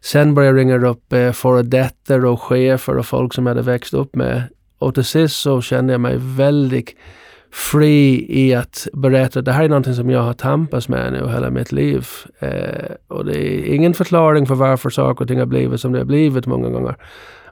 Sen 0.00 0.34
började 0.34 0.60
jag 0.60 0.60
ringa 0.60 0.88
upp 0.88 1.12
eh, 1.12 1.32
före 1.32 2.28
och 2.28 2.42
chefer 2.42 2.98
och 2.98 3.06
folk 3.06 3.34
som 3.34 3.46
jag 3.46 3.54
hade 3.54 3.70
växt 3.70 3.94
upp 3.94 4.16
med. 4.16 4.42
Och 4.78 4.94
till 4.94 5.04
sist 5.04 5.36
så 5.36 5.60
kände 5.60 5.92
jag 5.92 6.00
mig 6.00 6.16
väldigt 6.18 6.94
fri 7.52 8.26
i 8.28 8.54
att 8.54 8.88
berätta 8.92 9.38
att 9.38 9.44
det 9.44 9.52
här 9.52 9.64
är 9.64 9.68
någonting 9.68 9.94
som 9.94 10.10
jag 10.10 10.22
har 10.22 10.32
tampats 10.32 10.88
med 10.88 11.12
nu 11.12 11.28
hela 11.28 11.50
mitt 11.50 11.72
liv. 11.72 12.06
Eh, 12.38 12.92
och 13.08 13.24
det 13.24 13.38
är 13.38 13.74
ingen 13.74 13.94
förklaring 13.94 14.46
för 14.46 14.54
varför 14.54 14.90
saker 14.90 15.22
och 15.22 15.28
ting 15.28 15.38
har 15.38 15.46
blivit 15.46 15.80
som 15.80 15.92
det 15.92 15.98
har 15.98 16.04
blivit 16.04 16.46
många 16.46 16.68
gånger. 16.68 16.96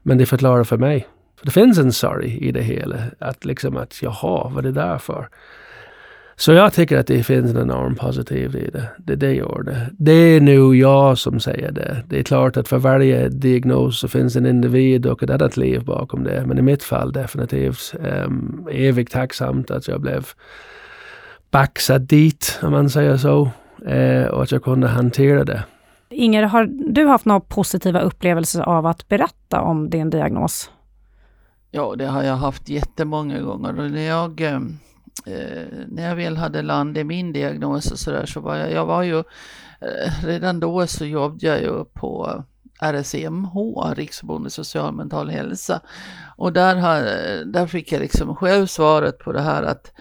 Men 0.02 0.18
det 0.18 0.26
förklarar 0.26 0.64
för 0.64 0.76
mig. 0.76 1.06
För 1.38 1.46
det 1.46 1.52
finns 1.52 1.78
en 1.78 1.92
sorg 1.92 2.38
i 2.38 2.52
det 2.52 2.62
hela. 2.62 2.96
Att 3.18 3.44
liksom 3.44 3.76
att 3.76 4.02
jaha, 4.02 4.50
vad 4.54 4.58
är 4.58 4.72
det 4.72 4.80
där 4.80 4.98
för? 4.98 5.28
Så 6.38 6.52
jag 6.52 6.72
tycker 6.72 6.98
att 6.98 7.06
det 7.06 7.22
finns 7.22 7.50
en 7.50 7.62
enorm 7.62 7.94
positiv 7.94 8.56
i 8.56 8.70
det. 8.70 8.88
Det, 8.98 9.16
det 9.16 9.34
gör 9.34 9.62
det. 9.62 9.90
Det 9.98 10.12
är 10.12 10.40
nu 10.40 10.76
jag 10.76 11.18
som 11.18 11.40
säger 11.40 11.72
det. 11.72 12.04
Det 12.08 12.18
är 12.18 12.22
klart 12.22 12.56
att 12.56 12.68
för 12.68 12.78
varje 12.78 13.28
diagnos 13.28 14.00
så 14.00 14.08
finns 14.08 14.36
en 14.36 14.46
individ 14.46 15.06
och 15.06 15.22
ett 15.22 15.30
annat 15.30 15.56
liv 15.56 15.84
bakom 15.84 16.24
det. 16.24 16.46
Men 16.46 16.58
i 16.58 16.62
mitt 16.62 16.82
fall 16.82 17.12
definitivt 17.12 17.94
um, 18.26 18.68
evigt 18.72 19.12
tacksamt 19.12 19.70
att 19.70 19.88
jag 19.88 20.00
blev 20.00 20.26
baxad 21.50 22.02
dit, 22.02 22.58
om 22.62 22.72
man 22.72 22.90
säger 22.90 23.16
så. 23.16 23.50
Uh, 23.88 24.24
och 24.24 24.42
att 24.42 24.52
jag 24.52 24.62
kunde 24.62 24.88
hantera 24.88 25.44
det. 25.44 25.64
Inger, 26.10 26.42
har 26.42 26.92
du 26.92 27.06
haft 27.06 27.24
några 27.24 27.40
positiva 27.40 28.00
upplevelser 28.00 28.62
av 28.62 28.86
att 28.86 29.08
berätta 29.08 29.60
om 29.60 29.90
din 29.90 30.10
diagnos? 30.10 30.70
Ja, 31.70 31.94
det 31.98 32.06
har 32.06 32.22
jag 32.22 32.36
haft 32.36 32.68
jättemånga 32.68 33.40
gånger. 33.40 33.80
Och 33.80 33.90
när 33.90 34.08
jag 34.08 34.40
um 34.40 34.78
Eh, 35.26 35.66
när 35.88 36.08
jag 36.08 36.16
väl 36.16 36.36
hade 36.36 36.62
landat 36.62 37.06
min 37.06 37.32
diagnos 37.32 37.92
och 37.92 37.98
så 37.98 38.10
där 38.10 38.26
så 38.26 38.40
var 38.40 38.56
jag, 38.56 38.72
jag 38.72 38.86
var 38.86 39.02
ju, 39.02 39.18
eh, 39.80 40.24
redan 40.24 40.60
då 40.60 40.86
så 40.86 41.04
jobbade 41.04 41.46
jag 41.46 41.60
ju 41.60 41.84
på 41.84 42.44
RSMH, 42.80 43.54
Riksförbundet 43.96 44.52
social 44.52 44.94
mental 44.94 45.30
hälsa. 45.30 45.80
Och 46.36 46.52
där, 46.52 46.76
har, 46.76 47.00
där 47.44 47.66
fick 47.66 47.92
jag 47.92 48.00
liksom 48.00 48.36
själv 48.36 48.66
svaret 48.66 49.18
på 49.18 49.32
det 49.32 49.42
här 49.42 49.62
att 49.62 49.92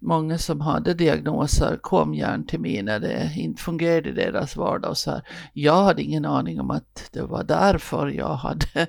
många 0.00 0.38
som 0.38 0.60
hade 0.60 0.94
diagnoser 0.94 1.76
kom 1.80 2.14
gärna 2.14 2.44
till 2.44 2.60
mig 2.60 2.82
när 2.82 3.00
det 3.00 3.32
inte 3.36 3.62
fungerade 3.62 4.08
i 4.08 4.12
deras 4.12 4.56
vardag. 4.56 4.96
Så 4.96 5.10
här. 5.10 5.22
Jag 5.52 5.82
hade 5.82 6.02
ingen 6.02 6.24
aning 6.24 6.60
om 6.60 6.70
att 6.70 7.08
det 7.12 7.22
var 7.22 7.44
därför 7.44 8.08
jag 8.08 8.34
hade 8.34 8.86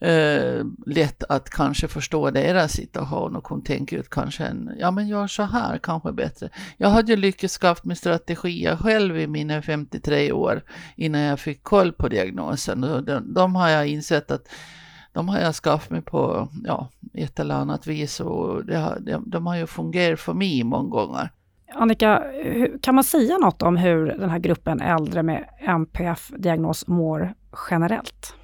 eh, 0.00 0.64
lätt 0.86 1.24
att 1.28 1.50
kanske 1.50 1.88
förstå 1.88 2.30
deras 2.30 2.72
situation 2.72 3.36
och 3.36 3.44
kunde 3.44 3.66
tänka 3.66 3.96
ut 3.96 4.10
kanske 4.10 4.44
en, 4.44 4.70
ja 4.78 4.90
men 4.90 5.08
gör 5.08 5.26
så 5.26 5.42
här 5.42 5.78
kanske 5.78 6.12
bättre. 6.12 6.48
Jag 6.76 6.88
hade 6.88 7.12
ju 7.12 7.16
lyckats 7.16 7.58
skaffa 7.58 7.80
mig 7.84 7.96
strategier 7.96 8.76
själv 8.76 9.18
i 9.18 9.26
mina 9.26 9.62
53 9.62 10.32
år 10.32 10.62
innan 10.96 11.20
jag 11.20 11.40
fick 11.40 11.62
koll 11.62 11.92
på 11.92 12.08
diagnosen. 12.08 12.80
De, 12.80 13.34
de 13.34 13.56
har 13.56 13.68
jag 13.68 13.86
insett 13.86 14.30
att 14.30 14.48
de 15.12 15.28
har 15.28 15.38
jag 15.38 15.54
skaffat 15.54 15.90
mig 15.90 16.02
på 16.02 16.48
ja, 16.64 16.88
ett 17.14 17.40
eller 17.40 17.54
annat 17.54 17.86
vis 17.86 18.20
och 18.20 18.64
det 18.64 18.76
har, 18.76 18.98
de, 19.00 19.30
de 19.30 19.46
har 19.46 19.56
ju 19.56 19.66
fungerat 19.66 20.20
för 20.20 20.34
mig 20.34 20.64
många 20.64 20.88
gånger. 20.88 21.30
Annika, 21.74 22.24
kan 22.82 22.94
man 22.94 23.04
säga 23.04 23.38
något 23.38 23.62
om 23.62 23.76
hur 23.76 24.06
den 24.06 24.30
här 24.30 24.38
gruppen 24.38 24.80
äldre 24.80 25.22
med 25.22 25.48
MPF-diagnos 25.60 26.86
mår 26.86 27.34
generellt? 27.70 28.34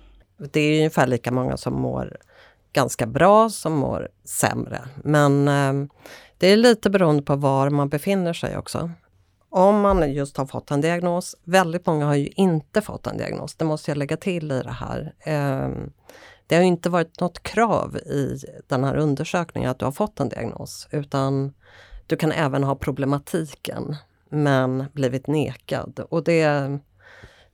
Det 0.52 0.60
är 0.60 0.78
ungefär 0.78 1.06
lika 1.06 1.32
många 1.32 1.56
som 1.56 1.74
mår 1.80 2.16
ganska 2.72 3.06
bra 3.06 3.50
som 3.50 3.72
mår 3.72 4.08
sämre. 4.24 4.80
Men 5.04 5.48
eh, 5.48 5.88
det 6.38 6.46
är 6.46 6.56
lite 6.56 6.90
beroende 6.90 7.22
på 7.22 7.36
var 7.36 7.70
man 7.70 7.88
befinner 7.88 8.32
sig 8.32 8.56
också. 8.56 8.90
Om 9.48 9.80
man 9.80 10.12
just 10.12 10.36
har 10.36 10.46
fått 10.46 10.70
en 10.70 10.80
diagnos, 10.80 11.36
väldigt 11.44 11.86
många 11.86 12.06
har 12.06 12.14
ju 12.14 12.26
inte 12.26 12.80
fått 12.80 13.06
en 13.06 13.16
diagnos, 13.16 13.54
det 13.54 13.64
måste 13.64 13.90
jag 13.90 13.98
lägga 13.98 14.16
till 14.16 14.52
i 14.52 14.62
det 14.62 14.70
här. 14.70 15.14
Eh, 15.20 15.68
det 16.46 16.56
har 16.56 16.62
inte 16.62 16.90
varit 16.90 17.20
något 17.20 17.42
krav 17.42 17.96
i 17.96 18.38
den 18.66 18.84
här 18.84 18.96
undersökningen 18.96 19.70
att 19.70 19.78
du 19.78 19.84
har 19.84 19.92
fått 19.92 20.20
en 20.20 20.28
diagnos 20.28 20.88
utan 20.90 21.52
du 22.06 22.16
kan 22.16 22.32
även 22.32 22.64
ha 22.64 22.74
problematiken 22.74 23.96
men 24.28 24.84
blivit 24.92 25.26
nekad. 25.26 26.00
Och 26.10 26.24
det, 26.24 26.78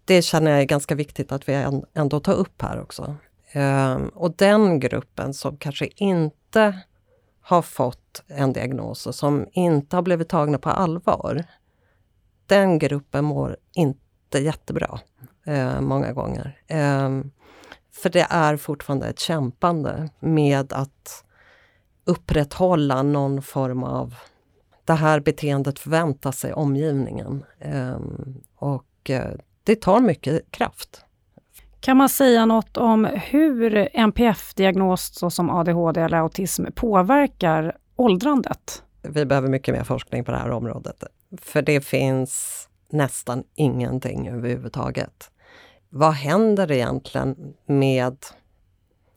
det 0.04 0.22
känner 0.22 0.50
jag 0.50 0.60
är 0.60 0.64
ganska 0.64 0.94
viktigt 0.94 1.32
att 1.32 1.48
vi 1.48 1.80
ändå 1.94 2.20
tar 2.20 2.34
upp 2.34 2.62
här 2.62 2.80
också. 2.80 3.16
Ehm, 3.52 4.08
och 4.08 4.36
den 4.36 4.80
gruppen 4.80 5.34
som 5.34 5.56
kanske 5.56 5.88
inte 5.96 6.80
har 7.40 7.62
fått 7.62 8.22
en 8.26 8.52
diagnos 8.52 9.06
och 9.06 9.14
som 9.14 9.46
inte 9.52 9.96
har 9.96 10.02
blivit 10.02 10.28
tagna 10.28 10.58
på 10.58 10.70
allvar. 10.70 11.44
Den 12.46 12.78
gruppen 12.78 13.24
mår 13.24 13.56
inte 13.72 14.38
jättebra 14.38 15.00
eh, 15.46 15.80
många 15.80 16.12
gånger. 16.12 16.60
Eh, 16.66 17.10
för 18.02 18.10
det 18.10 18.26
är 18.30 18.56
fortfarande 18.56 19.08
ett 19.08 19.18
kämpande 19.18 20.08
med 20.20 20.72
att 20.72 21.24
upprätthålla 22.04 23.02
någon 23.02 23.42
form 23.42 23.84
av 23.84 24.14
det 24.84 24.94
här 24.94 25.20
beteendet 25.20 25.78
förväntar 25.78 26.32
sig 26.32 26.52
omgivningen. 26.52 27.44
Um, 27.64 28.42
och 28.56 29.10
uh, 29.10 29.20
det 29.64 29.80
tar 29.80 30.00
mycket 30.00 30.50
kraft. 30.50 31.04
Kan 31.80 31.96
man 31.96 32.08
säga 32.08 32.46
något 32.46 32.76
om 32.76 33.04
hur 33.04 33.88
NPF-diagnos 33.92 35.14
såsom 35.14 35.50
ADHD 35.50 36.00
eller 36.00 36.18
autism 36.18 36.64
påverkar 36.74 37.76
åldrandet? 37.96 38.82
Vi 39.02 39.24
behöver 39.24 39.48
mycket 39.48 39.74
mer 39.74 39.84
forskning 39.84 40.24
på 40.24 40.30
det 40.30 40.38
här 40.38 40.50
området. 40.50 41.04
För 41.40 41.62
det 41.62 41.80
finns 41.80 42.68
nästan 42.92 43.44
ingenting 43.54 44.28
överhuvudtaget 44.28 45.30
vad 45.90 46.12
händer 46.12 46.72
egentligen 46.72 47.54
med 47.66 48.16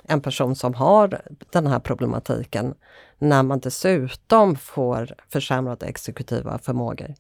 en 0.04 0.22
person 0.22 0.56
som 0.56 0.74
har 0.74 1.22
den 1.52 1.68
här 1.68 1.80
problematiken 1.80 2.74
när 3.20 3.44
man 3.44 3.60
dessutom 3.60 4.56
får 4.56 5.16
försämrade 5.30 5.86
exekutiva 5.86 6.58
förmågor. 6.58 7.16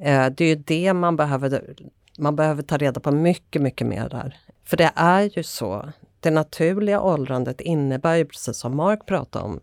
Eh, 0.00 0.26
det 0.26 0.44
är 0.44 0.48
ju 0.48 0.54
det 0.54 0.92
man 0.92 1.16
behöver, 1.16 1.74
man 2.18 2.36
behöver 2.36 2.62
ta 2.62 2.76
reda 2.76 3.00
på 3.00 3.10
mycket, 3.10 3.62
mycket 3.62 3.86
mer 3.86 4.08
där. 4.08 4.36
För 4.64 4.76
det 4.76 4.92
är 4.94 5.36
ju 5.36 5.42
så, 5.42 5.92
det 6.20 6.30
naturliga 6.30 7.00
åldrandet 7.00 7.60
innebär 7.60 8.16
ju 8.16 8.24
precis 8.24 8.56
som 8.56 8.76
Mark 8.76 9.06
pratade 9.06 9.44
om, 9.44 9.60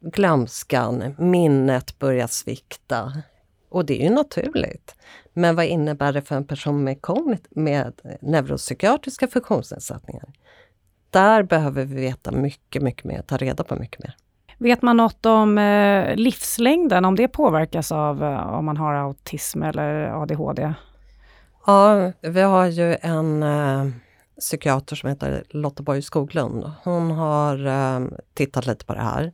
glömskan, 0.00 1.14
minnet 1.18 1.98
börjar 1.98 2.26
svikta. 2.26 3.12
Och 3.68 3.84
det 3.84 4.02
är 4.02 4.08
ju 4.08 4.14
naturligt. 4.14 4.96
Men 5.32 5.56
vad 5.56 5.64
innebär 5.64 6.12
det 6.12 6.22
för 6.22 6.36
en 6.36 6.46
person 6.46 6.84
med, 6.84 7.40
med 7.50 7.92
neuropsykiatriska 8.20 9.28
funktionsnedsättningar? 9.28 10.32
Där 11.10 11.42
behöver 11.42 11.84
vi 11.84 11.94
veta 11.94 12.32
mycket, 12.32 12.82
mycket 12.82 13.04
mer, 13.04 13.22
ta 13.22 13.36
reda 13.36 13.64
på 13.64 13.76
mycket 13.76 14.02
mer. 14.02 14.16
Vet 14.58 14.82
man 14.82 14.96
något 14.96 15.26
om 15.26 15.58
eh, 15.58 16.16
livslängden, 16.16 17.04
om 17.04 17.16
det 17.16 17.28
påverkas 17.28 17.92
av 17.92 18.24
eh, 18.24 18.54
om 18.54 18.64
man 18.64 18.76
har 18.76 18.94
autism 18.94 19.62
eller 19.62 20.22
ADHD? 20.22 20.74
Ja, 21.66 22.12
vi 22.20 22.40
har 22.40 22.66
ju 22.66 22.96
en 23.00 23.42
eh, 23.42 23.86
psykiater 24.40 24.96
som 24.96 25.08
heter 25.08 25.44
Lotta 25.50 25.82
Borg 25.82 26.02
Skoglund. 26.02 26.72
Hon 26.84 27.10
har 27.10 27.66
eh, 27.66 28.06
tittat 28.34 28.66
lite 28.66 28.84
på 28.84 28.94
det 28.94 29.02
här. 29.02 29.32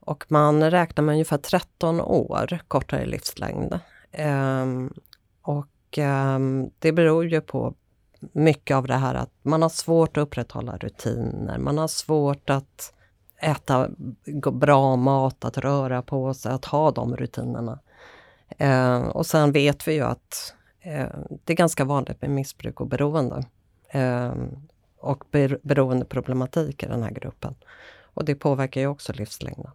Och 0.00 0.24
man 0.28 0.70
räknar 0.70 1.04
med 1.04 1.12
ungefär 1.12 1.38
13 1.38 2.00
år 2.00 2.58
kortare 2.68 3.06
livslängd. 3.06 3.78
Eh, 4.12 4.66
och 5.48 5.98
eh, 5.98 6.38
det 6.78 6.92
beror 6.92 7.26
ju 7.26 7.40
på 7.40 7.74
mycket 8.32 8.76
av 8.76 8.86
det 8.86 8.94
här 8.94 9.14
att 9.14 9.30
man 9.42 9.62
har 9.62 9.68
svårt 9.68 10.16
att 10.16 10.22
upprätthålla 10.22 10.76
rutiner, 10.76 11.58
man 11.58 11.78
har 11.78 11.88
svårt 11.88 12.50
att 12.50 12.92
äta 13.40 13.90
bra 14.52 14.96
mat, 14.96 15.44
att 15.44 15.58
röra 15.58 16.02
på 16.02 16.34
sig, 16.34 16.52
att 16.52 16.64
ha 16.64 16.90
de 16.90 17.16
rutinerna. 17.16 17.78
Eh, 18.48 18.98
och 18.98 19.26
sen 19.26 19.52
vet 19.52 19.88
vi 19.88 19.92
ju 19.92 20.02
att 20.02 20.54
eh, 20.80 21.06
det 21.44 21.52
är 21.52 21.56
ganska 21.56 21.84
vanligt 21.84 22.22
med 22.22 22.30
missbruk 22.30 22.80
och 22.80 22.86
beroende. 22.86 23.44
Eh, 23.88 24.32
och 25.00 25.24
ber 25.30 25.58
beroendeproblematik 25.62 26.82
i 26.82 26.86
den 26.86 27.02
här 27.02 27.10
gruppen. 27.10 27.54
Och 28.02 28.24
det 28.24 28.34
påverkar 28.34 28.80
ju 28.80 28.86
också 28.86 29.12
livslängden. 29.12 29.70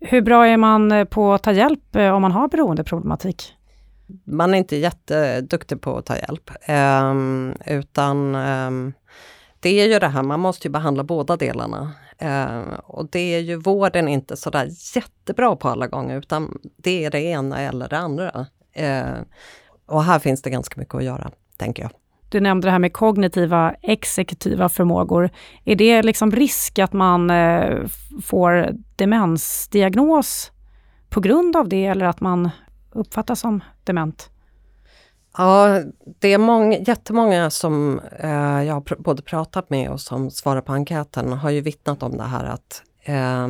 Hur 0.00 0.22
bra 0.22 0.46
är 0.46 0.56
man 0.56 0.92
eh, 0.92 1.04
på 1.04 1.32
att 1.32 1.42
ta 1.42 1.52
hjälp 1.52 1.96
eh, 1.96 2.14
om 2.14 2.22
man 2.22 2.32
har 2.32 2.48
beroendeproblematik? 2.48 3.56
Man 4.24 4.54
är 4.54 4.58
inte 4.58 4.76
jätteduktig 4.76 5.80
på 5.80 5.96
att 5.96 6.06
ta 6.06 6.16
hjälp, 6.16 6.50
Um, 6.68 7.54
utan 7.66 8.34
um, 8.34 8.92
det 9.60 9.80
är 9.80 9.88
ju 9.88 9.98
det 9.98 10.08
här, 10.08 10.22
man 10.22 10.40
måste 10.40 10.68
ju 10.68 10.72
behandla 10.72 11.04
båda 11.04 11.36
delarna. 11.36 11.92
Eh, 12.18 12.78
och 12.84 13.10
det 13.10 13.34
är 13.34 13.38
ju 13.38 13.56
vården 13.56 14.08
inte 14.08 14.36
sådär 14.36 14.68
jättebra 14.94 15.56
på 15.56 15.68
alla 15.68 15.86
gånger, 15.86 16.18
utan 16.18 16.58
det 16.76 17.04
är 17.04 17.10
det 17.10 17.20
ena 17.20 17.60
eller 17.60 17.88
det 17.88 17.98
andra. 17.98 18.46
Uh, 18.80 19.22
och 19.86 20.04
här 20.04 20.18
finns 20.18 20.42
det 20.42 20.50
ganska 20.50 20.80
mycket 20.80 20.94
att 20.94 21.04
göra, 21.04 21.30
tänker 21.56 21.82
jag. 21.82 21.92
Du 22.32 22.40
nämnde 22.40 22.66
det 22.66 22.72
här 22.72 22.78
med 22.78 22.92
kognitiva 22.92 23.74
exekutiva 23.82 24.68
förmågor. 24.68 25.30
Är 25.64 25.76
det 25.76 26.02
liksom 26.02 26.30
risk 26.30 26.78
att 26.78 26.92
man 26.92 27.30
eh, 27.30 27.86
får 28.22 28.68
demensdiagnos 28.96 30.52
på 31.08 31.20
grund 31.20 31.56
av 31.56 31.68
det 31.68 31.86
eller 31.86 32.06
att 32.06 32.20
man 32.20 32.50
uppfattas 32.92 33.40
som 33.40 33.60
dement? 33.84 34.30
Ja, 35.36 35.80
det 36.18 36.32
är 36.32 36.38
många, 36.38 36.78
jättemånga 36.78 37.50
som 37.50 38.00
eh, 38.18 38.62
jag 38.62 38.74
har 38.74 39.02
både 39.02 39.22
pratat 39.22 39.70
med 39.70 39.90
och 39.90 40.00
som 40.00 40.30
svarar 40.30 40.60
på 40.60 40.72
enkäten 40.72 41.32
har 41.32 41.50
ju 41.50 41.60
vittnat 41.60 42.02
om 42.02 42.16
det 42.16 42.24
här 42.24 42.44
att 42.44 42.82
eh, 43.02 43.48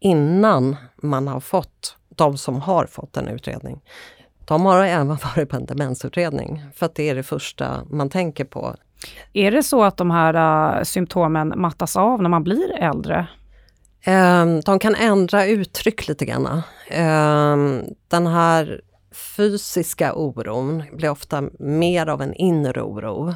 innan 0.00 0.76
man 0.96 1.28
har 1.28 1.40
fått, 1.40 1.96
de 2.08 2.38
som 2.38 2.60
har 2.60 2.86
fått 2.86 3.16
en 3.16 3.28
utredning, 3.28 3.80
de 4.44 4.64
har 4.64 4.84
även 4.84 5.08
varit 5.36 5.48
på 5.48 5.56
en 5.56 5.66
demensutredning 5.66 6.62
för 6.74 6.86
att 6.86 6.94
det 6.94 7.10
är 7.10 7.14
det 7.14 7.22
första 7.22 7.84
man 7.90 8.10
tänker 8.10 8.44
på. 8.44 8.74
Är 9.32 9.50
det 9.50 9.62
så 9.62 9.84
att 9.84 9.96
de 9.96 10.10
här 10.10 10.76
uh, 10.78 10.82
symptomen 10.82 11.52
mattas 11.56 11.96
av 11.96 12.22
när 12.22 12.28
man 12.28 12.44
blir 12.44 12.72
äldre? 12.72 13.26
Ehm, 14.08 14.60
de 14.60 14.78
kan 14.78 14.94
ändra 14.94 15.46
uttryck 15.46 16.08
lite 16.08 16.24
grann. 16.24 16.62
Ehm, 16.88 17.84
den 18.08 18.26
här 18.26 18.80
fysiska 19.12 20.14
oron 20.14 20.82
blir 20.92 21.10
ofta 21.10 21.44
mer 21.58 22.06
av 22.06 22.22
en 22.22 22.34
inre 22.34 22.82
oro. 22.82 23.34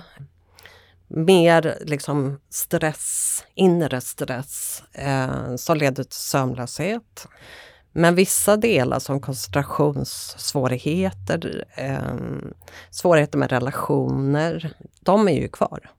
Mer 1.08 1.78
liksom 1.80 2.40
stress, 2.50 3.44
inre 3.54 4.00
stress 4.00 4.82
ehm, 4.92 5.58
som 5.58 5.76
leder 5.76 6.04
till 6.04 6.12
sömnlöshet. 6.12 7.28
Men 7.92 8.14
vissa 8.14 8.56
delar 8.56 8.98
som 8.98 9.20
koncentrationssvårigheter, 9.20 11.64
svårigheter 12.90 13.38
med 13.38 13.50
relationer, 13.50 14.74
de 15.00 15.28
är 15.28 15.40
ju 15.40 15.48
kvar. 15.48 15.90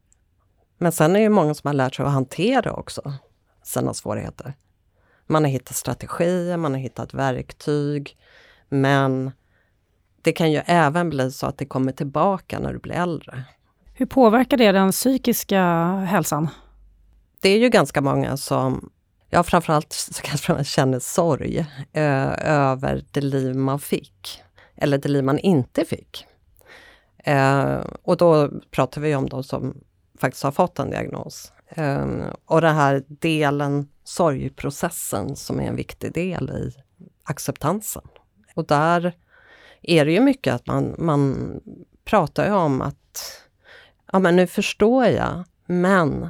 Men 0.77 0.91
sen 0.91 1.15
är 1.15 1.19
det 1.19 1.29
många 1.29 1.53
som 1.53 1.67
har 1.67 1.73
lärt 1.73 1.95
sig 1.95 2.05
att 2.05 2.11
hantera 2.11 2.73
också 2.73 3.13
sina 3.63 3.93
svårigheter. 3.93 4.53
Man 5.27 5.43
har 5.43 5.51
hittat 5.51 5.75
strategier, 5.75 6.57
man 6.57 6.71
har 6.71 6.79
hittat 6.79 7.13
verktyg, 7.13 8.17
men 8.69 9.31
det 10.21 10.31
kan 10.31 10.51
ju 10.51 10.61
även 10.65 11.09
bli 11.09 11.31
så 11.31 11.47
att 11.47 11.57
det 11.57 11.65
kommer 11.65 11.91
tillbaka 11.91 12.59
när 12.59 12.73
du 12.73 12.79
blir 12.79 12.95
äldre. 12.95 13.43
Hur 13.93 14.05
påverkar 14.05 14.57
det 14.57 14.71
den 14.71 14.91
psykiska 14.91 15.63
hälsan? 16.07 16.49
Det 17.41 17.49
är 17.49 17.59
ju 17.59 17.69
ganska 17.69 18.01
många 18.01 18.37
som, 18.37 18.89
ja 19.29 19.43
framförallt 19.43 19.93
så 19.93 20.21
kanske 20.21 20.53
man 20.53 20.63
känner 20.63 20.99
sorg 20.99 21.57
eh, 21.93 22.49
över 22.51 23.03
det 23.11 23.21
liv 23.21 23.55
man 23.55 23.79
fick. 23.79 24.43
Eller 24.75 24.97
det 24.97 25.09
liv 25.09 25.23
man 25.23 25.39
inte 25.39 25.85
fick. 25.85 26.25
Eh, 27.17 27.79
och 28.03 28.17
då 28.17 28.49
pratar 28.71 29.01
vi 29.01 29.15
om 29.15 29.29
de 29.29 29.43
som 29.43 29.77
faktiskt 30.19 30.43
har 30.43 30.51
fått 30.51 30.79
en 30.79 30.89
diagnos. 30.89 31.51
Ehm, 31.75 32.23
och 32.45 32.61
den 32.61 32.75
här 32.75 33.03
delen, 33.07 33.87
sorgprocessen, 34.03 35.35
som 35.35 35.59
är 35.59 35.63
en 35.63 35.75
viktig 35.75 36.13
del 36.13 36.49
i 36.49 36.73
acceptansen. 37.23 38.03
Och 38.55 38.65
där 38.65 39.15
är 39.81 40.05
det 40.05 40.11
ju 40.11 40.19
mycket 40.19 40.53
att 40.53 40.67
man, 40.67 40.95
man 40.97 41.53
pratar 42.05 42.45
ju 42.45 42.51
om 42.51 42.81
att 42.81 43.41
ja 44.11 44.19
men 44.19 44.35
nu 44.35 44.47
förstår 44.47 45.05
jag, 45.05 45.43
men 45.65 46.29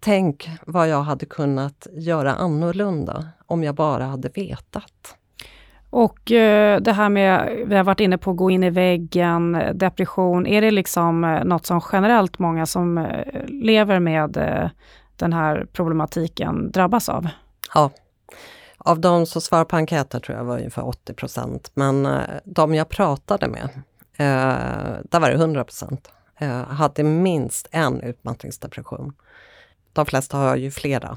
tänk 0.00 0.50
vad 0.66 0.88
jag 0.88 1.02
hade 1.02 1.26
kunnat 1.26 1.86
göra 1.92 2.34
annorlunda 2.34 3.28
om 3.46 3.64
jag 3.64 3.74
bara 3.74 4.04
hade 4.04 4.28
vetat. 4.28 5.16
Och 5.92 6.32
eh, 6.32 6.80
det 6.80 6.92
här 6.92 7.08
med, 7.08 7.62
vi 7.66 7.76
har 7.76 7.84
varit 7.84 8.00
inne 8.00 8.18
på 8.18 8.30
att 8.30 8.36
gå 8.36 8.50
in 8.50 8.64
i 8.64 8.70
väggen, 8.70 9.62
depression, 9.74 10.46
är 10.46 10.60
det 10.60 10.70
liksom 10.70 11.24
eh, 11.24 11.44
något 11.44 11.66
som 11.66 11.80
generellt 11.92 12.38
många 12.38 12.66
som 12.66 12.98
eh, 12.98 13.44
lever 13.46 14.00
med 14.00 14.36
eh, 14.36 14.70
den 15.16 15.32
här 15.32 15.66
problematiken 15.72 16.70
drabbas 16.70 17.08
av? 17.08 17.28
Ja, 17.74 17.90
av 18.78 19.00
de 19.00 19.26
som 19.26 19.40
svarade 19.40 19.64
på 19.64 19.76
enkäter 19.76 20.20
tror 20.20 20.38
jag 20.38 20.44
var 20.44 20.58
ungefär 20.58 20.86
80 20.86 21.14
procent, 21.14 21.70
men 21.74 22.06
eh, 22.06 22.20
de 22.44 22.74
jag 22.74 22.88
pratade 22.88 23.48
med, 23.48 23.68
eh, 24.16 24.96
där 25.04 25.20
var 25.20 25.28
det 25.28 25.34
100 25.34 25.64
procent, 25.64 26.10
hade 26.68 27.02
minst 27.02 27.68
en 27.70 28.00
utmattningsdepression. 28.00 29.12
De 29.92 30.06
flesta 30.06 30.36
har 30.36 30.56
ju 30.56 30.70
flera. 30.70 31.16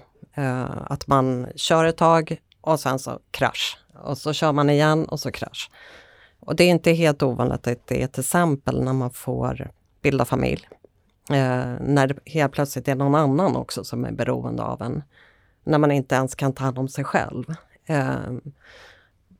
Att 0.87 1.07
man 1.07 1.47
kör 1.55 1.85
ett 1.85 1.97
tag 1.97 2.37
och 2.61 2.79
sen 2.79 2.99
så 2.99 3.19
krasch. 3.31 3.77
Och 4.03 4.17
så 4.17 4.33
kör 4.33 4.51
man 4.51 4.69
igen 4.69 5.05
och 5.05 5.19
så 5.19 5.31
krasch. 5.31 5.71
Och 6.39 6.55
det 6.55 6.63
är 6.63 6.69
inte 6.69 6.91
helt 6.91 7.23
ovanligt 7.23 7.67
att 7.67 7.87
det 7.87 8.03
är 8.03 8.07
till 8.07 8.21
exempel 8.21 8.83
när 8.83 8.93
man 8.93 9.11
får 9.11 9.71
bilda 10.01 10.25
familj. 10.25 10.69
när 11.79 12.07
det 12.07 12.15
helt 12.25 12.53
plötsligt 12.53 12.87
är 12.87 12.95
någon 12.95 13.15
annan 13.15 13.55
också 13.55 13.83
som 13.83 14.05
är 14.05 14.11
beroende 14.11 14.63
av 14.63 14.81
en 14.81 15.03
när 15.65 15.77
man 15.77 15.91
inte 15.91 16.15
ens 16.15 16.35
kan 16.35 16.53
ta 16.53 16.63
hand 16.63 16.77
om 16.77 16.87
sig 16.87 17.03
själv. 17.03 17.55
Ehm, 17.85 18.41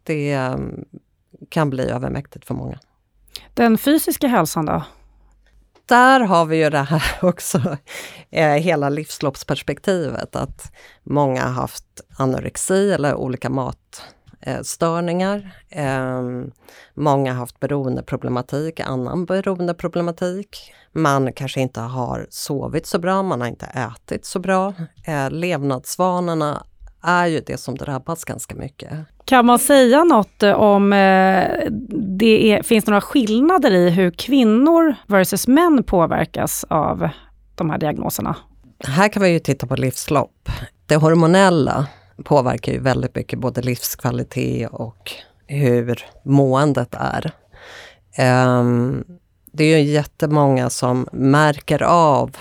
det 0.03 0.31
ehm, 0.31 0.85
kan 1.49 1.69
bli 1.69 1.89
övermäktigt 1.89 2.45
för 2.45 2.53
många. 2.53 2.79
Den 3.53 3.77
fysiska 3.77 4.27
hälsan 4.27 4.65
då? 4.65 4.83
Där 5.85 6.19
har 6.19 6.45
vi 6.45 6.63
ju 6.63 6.69
det 6.69 6.81
här 6.81 7.03
också, 7.21 7.77
eh, 8.29 8.53
hela 8.53 8.89
livsloppsperspektivet, 8.89 10.35
att 10.35 10.73
många 11.03 11.41
har 11.41 11.53
haft 11.53 12.01
anorexi 12.17 12.91
eller 12.91 13.15
olika 13.15 13.49
matstörningar. 14.45 15.51
Ehm, 15.69 16.51
många 16.93 17.33
har 17.33 17.39
haft 17.39 17.59
beroendeproblematik, 17.59 18.79
annan 18.79 19.25
beroendeproblematik. 19.25 20.73
Man 20.93 21.33
kanske 21.33 21.61
inte 21.61 21.79
har 21.79 22.27
sovit 22.29 22.85
så 22.85 22.99
bra, 22.99 23.23
man 23.23 23.41
har 23.41 23.47
inte 23.47 23.65
ätit 23.65 24.25
så 24.25 24.39
bra. 24.39 24.73
Eh, 25.05 25.31
levnadsvanorna 25.31 26.63
är 27.03 27.27
ju 27.27 27.39
det 27.39 27.57
som 27.57 27.75
drabbas 27.75 28.25
ganska 28.25 28.55
mycket. 28.55 28.91
Kan 29.25 29.45
man 29.45 29.59
säga 29.59 30.03
något 30.03 30.43
om 30.43 30.93
eh, 30.93 31.69
det 32.17 32.51
är, 32.51 32.63
finns 32.63 32.87
några 32.87 33.01
skillnader 33.01 33.71
i 33.71 33.89
hur 33.89 34.11
kvinnor 34.11 34.95
versus 35.07 35.47
män 35.47 35.83
påverkas 35.83 36.65
av 36.69 37.09
de 37.55 37.69
här 37.69 37.77
diagnoserna? 37.77 38.35
Här 38.87 39.07
kan 39.07 39.23
vi 39.23 39.29
ju 39.29 39.39
titta 39.39 39.67
på 39.67 39.75
livslopp. 39.75 40.49
Det 40.85 40.95
hormonella 40.95 41.87
påverkar 42.23 42.71
ju 42.71 42.79
väldigt 42.79 43.15
mycket 43.15 43.39
både 43.39 43.61
livskvalitet 43.61 44.69
och 44.71 45.11
hur 45.47 46.05
måendet 46.23 46.95
är. 46.99 47.31
Um, 48.59 49.03
det 49.51 49.63
är 49.63 49.77
ju 49.77 49.91
jättemånga 49.91 50.69
som 50.69 51.07
märker 51.11 51.83
av 51.83 52.37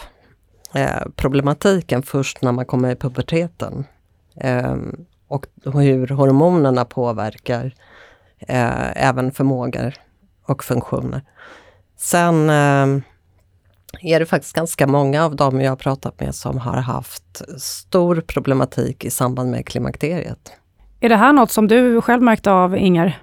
eh, 0.75 1.03
problematiken 1.17 2.03
först 2.03 2.43
när 2.43 2.53
man 2.53 2.67
kommer 2.67 2.93
i 2.93 2.97
puberteten. 2.97 3.85
Eh, 4.37 4.77
och 5.29 5.47
hur 5.65 6.07
hormonerna 6.07 6.85
påverkar 6.85 7.75
eh, 8.39 9.09
även 9.09 9.33
förmågor 9.33 9.95
och 10.47 10.65
funktioner. 10.65 11.23
Sen 11.97 12.51
eh, 12.51 13.05
är 14.00 14.20
det 14.20 14.26
faktiskt 14.26 14.57
ganska 14.57 14.87
många 14.87 15.24
av 15.24 15.37
dem 15.37 15.61
jag 15.61 15.70
har 15.70 15.76
pratat 15.76 16.20
med 16.20 16.35
som 16.35 16.59
har 16.59 16.76
haft 16.76 17.42
stor 17.61 18.20
problematik 18.20 19.04
i 19.04 19.11
samband 19.11 19.50
med 19.50 19.66
klimakteriet. 19.66 20.52
Är 21.00 21.09
det 21.09 21.16
här 21.16 21.33
något 21.33 21.50
som 21.50 21.68
du 21.68 22.00
själv 22.00 22.22
märkte 22.22 22.50
av, 22.50 22.76
Inger? 22.76 23.18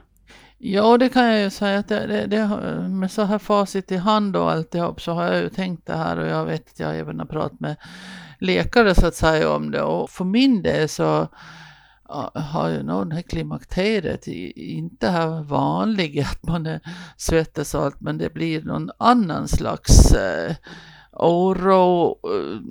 Ja, 0.57 0.97
det 0.97 1.09
kan 1.09 1.25
jag 1.25 1.41
ju 1.41 1.49
säga 1.49 1.79
att 1.79 1.87
det, 1.87 2.07
det, 2.07 2.25
det, 2.25 2.47
med 2.89 3.11
så 3.11 3.23
här 3.23 3.39
facit 3.39 3.91
i 3.91 3.97
hand 3.97 4.35
och 4.35 4.51
alltihop 4.51 5.01
så 5.01 5.11
har 5.11 5.23
jag 5.23 5.37
ju 5.37 5.49
tänkt 5.49 5.87
det 5.87 5.95
här 5.95 6.17
och 6.17 6.27
jag 6.27 6.45
vet 6.45 6.69
att 6.69 6.79
jag 6.79 6.97
även 6.97 7.19
har 7.19 7.25
pratat 7.25 7.59
med 7.59 7.75
läkare 8.39 8.95
så 8.95 9.07
att 9.07 9.15
säga 9.15 9.49
om 9.49 9.71
det 9.71 9.81
och 9.81 10.09
för 10.09 10.25
min 10.25 10.61
del 10.61 10.89
så 10.89 11.27
har 12.35 12.69
ju 12.69 12.83
nog 12.83 13.09
det 13.09 13.15
här 13.15 13.21
klimakteriet 13.21 14.27
inte 14.27 15.07
här 15.07 15.43
vanliga 15.43 16.25
att 16.25 16.43
man 16.43 16.65
är 16.65 16.81
svettas 17.17 17.75
och 17.75 17.83
allt 17.83 18.01
men 18.01 18.17
det 18.17 18.33
blir 18.33 18.61
någon 18.61 18.91
annan 18.97 19.47
slags 19.47 20.11
eh, 20.11 20.55
oro, 21.11 22.09
eh, 22.09 22.61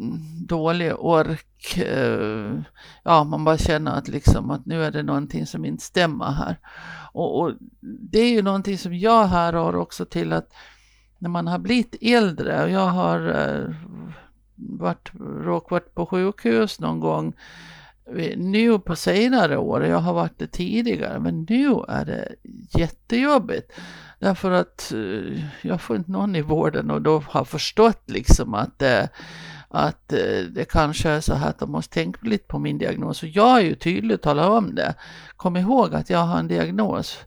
dålig 0.46 0.92
ork. 0.98 1.76
Eh, 1.76 2.60
ja, 3.02 3.24
man 3.24 3.44
bara 3.44 3.58
känner 3.58 3.92
att 3.92 4.08
liksom 4.08 4.50
att 4.50 4.66
nu 4.66 4.84
är 4.84 4.90
det 4.90 5.02
någonting 5.02 5.46
som 5.46 5.64
inte 5.64 5.84
stämmer 5.84 6.30
här. 6.30 6.58
Och, 7.12 7.40
och 7.40 7.52
det 7.80 8.18
är 8.18 8.30
ju 8.30 8.42
någonting 8.42 8.78
som 8.78 8.94
jag 8.94 9.26
här 9.26 9.52
har 9.52 9.76
också 9.76 10.04
till 10.04 10.32
att 10.32 10.52
när 11.18 11.28
man 11.28 11.46
har 11.46 11.58
blivit 11.58 11.94
äldre 12.00 12.64
och 12.64 12.70
jag 12.70 12.86
har 12.86 13.28
eh, 13.28 13.74
varit, 14.54 15.10
råkat 15.44 15.94
på 15.94 16.06
sjukhus 16.06 16.80
någon 16.80 17.00
gång 17.00 17.34
nu 18.36 18.78
på 18.78 18.96
senare 18.96 19.58
år, 19.58 19.84
jag 19.84 19.98
har 19.98 20.12
varit 20.12 20.38
det 20.38 20.46
tidigare, 20.46 21.20
men 21.20 21.46
nu 21.48 21.84
är 21.88 22.04
det 22.04 22.34
jättejobbigt. 22.78 23.72
Därför 24.18 24.50
att 24.50 24.92
eh, 24.92 25.44
jag 25.62 25.80
får 25.80 25.96
inte 25.96 26.10
någon 26.10 26.36
i 26.36 26.42
vården 26.42 26.90
och 26.90 27.02
då 27.02 27.22
har 27.26 27.44
förstått 27.44 28.02
liksom 28.06 28.54
att, 28.54 28.82
eh, 28.82 29.04
att 29.68 30.12
eh, 30.12 30.44
det 30.50 30.64
kanske 30.70 31.08
är 31.10 31.20
så 31.20 31.34
här 31.34 31.48
att 31.48 31.58
de 31.58 31.72
måste 31.72 31.94
tänka 31.94 32.18
lite 32.22 32.46
på 32.46 32.58
min 32.58 32.78
diagnos. 32.78 33.22
Och 33.22 33.28
jag 33.28 33.58
är 33.58 33.62
ju 33.62 33.74
tydlig 33.74 34.14
och 34.14 34.20
talar 34.20 34.48
om 34.48 34.74
det. 34.74 34.94
Kom 35.36 35.56
ihåg 35.56 35.94
att 35.94 36.10
jag 36.10 36.18
har 36.18 36.38
en 36.38 36.48
diagnos. 36.48 37.18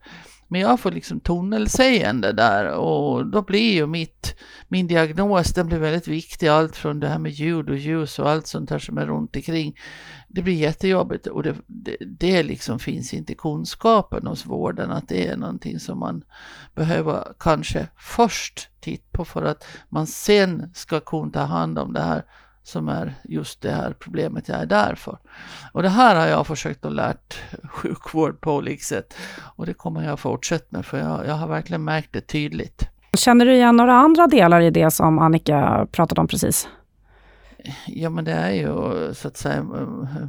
Men 0.47 0.61
jag 0.61 0.79
får 0.79 0.91
liksom 0.91 1.19
tunnelseende 1.19 2.31
där 2.31 2.69
och 2.69 3.25
då 3.25 3.41
blir 3.41 3.73
ju 3.73 3.87
mitt, 3.87 4.35
min 4.67 4.87
diagnos, 4.87 5.53
den 5.53 5.67
blir 5.67 5.77
väldigt 5.77 6.07
viktig. 6.07 6.47
Allt 6.47 6.75
från 6.75 6.99
det 6.99 7.07
här 7.07 7.19
med 7.19 7.31
ljud 7.31 7.69
och 7.69 7.77
ljus 7.77 8.19
och 8.19 8.29
allt 8.29 8.47
sånt 8.47 8.69
där 8.69 8.79
som 8.79 8.97
är 8.97 9.05
runt 9.05 9.35
omkring. 9.35 9.77
Det 10.27 10.41
blir 10.41 10.53
jättejobbigt 10.53 11.27
och 11.27 11.43
det, 11.43 11.55
det, 11.67 11.97
det 11.99 12.43
liksom 12.43 12.79
finns 12.79 13.13
inte 13.13 13.35
kunskapen 13.35 14.27
hos 14.27 14.45
vården 14.45 14.91
att 14.91 15.07
det 15.07 15.27
är 15.27 15.37
någonting 15.37 15.79
som 15.79 15.99
man 15.99 16.23
behöver 16.75 17.33
kanske 17.39 17.87
först 17.97 18.69
titta 18.81 19.03
på 19.11 19.25
för 19.25 19.45
att 19.45 19.65
man 19.89 20.07
sen 20.07 20.71
ska 20.73 20.99
kunna 20.99 21.31
ta 21.31 21.39
hand 21.39 21.79
om 21.79 21.93
det 21.93 22.01
här 22.01 22.23
som 22.63 22.89
är 22.89 23.13
just 23.23 23.61
det 23.61 23.71
här 23.71 23.95
problemet 23.99 24.47
jag 24.49 24.61
är 24.61 24.65
där 24.65 24.95
för. 24.95 25.17
Och 25.71 25.83
det 25.83 25.89
här 25.89 26.15
har 26.15 26.27
jag 26.27 26.47
försökt 26.47 26.85
att 26.85 26.93
lärt 26.93 27.41
sjukvård 27.69 28.41
på 28.41 28.55
olika 28.55 28.83
sätt. 28.83 29.13
Och 29.55 29.65
det 29.65 29.73
kommer 29.73 30.03
jag 30.03 30.19
fortsätta 30.19 30.65
med 30.69 30.85
för 30.85 30.97
jag, 30.97 31.27
jag 31.27 31.33
har 31.33 31.47
verkligen 31.47 31.83
märkt 31.83 32.13
det 32.13 32.21
tydligt. 32.21 32.89
Känner 33.17 33.45
du 33.45 33.53
igen 33.53 33.75
några 33.75 33.93
andra 33.93 34.27
delar 34.27 34.61
i 34.61 34.69
det 34.69 34.91
som 34.91 35.19
Annika 35.19 35.87
pratade 35.91 36.21
om 36.21 36.27
precis? 36.27 36.67
Ja 37.87 38.09
men 38.09 38.25
det 38.25 38.31
är 38.31 38.51
ju 38.51 39.13
så 39.13 39.27
att 39.27 39.37
säga 39.37 39.63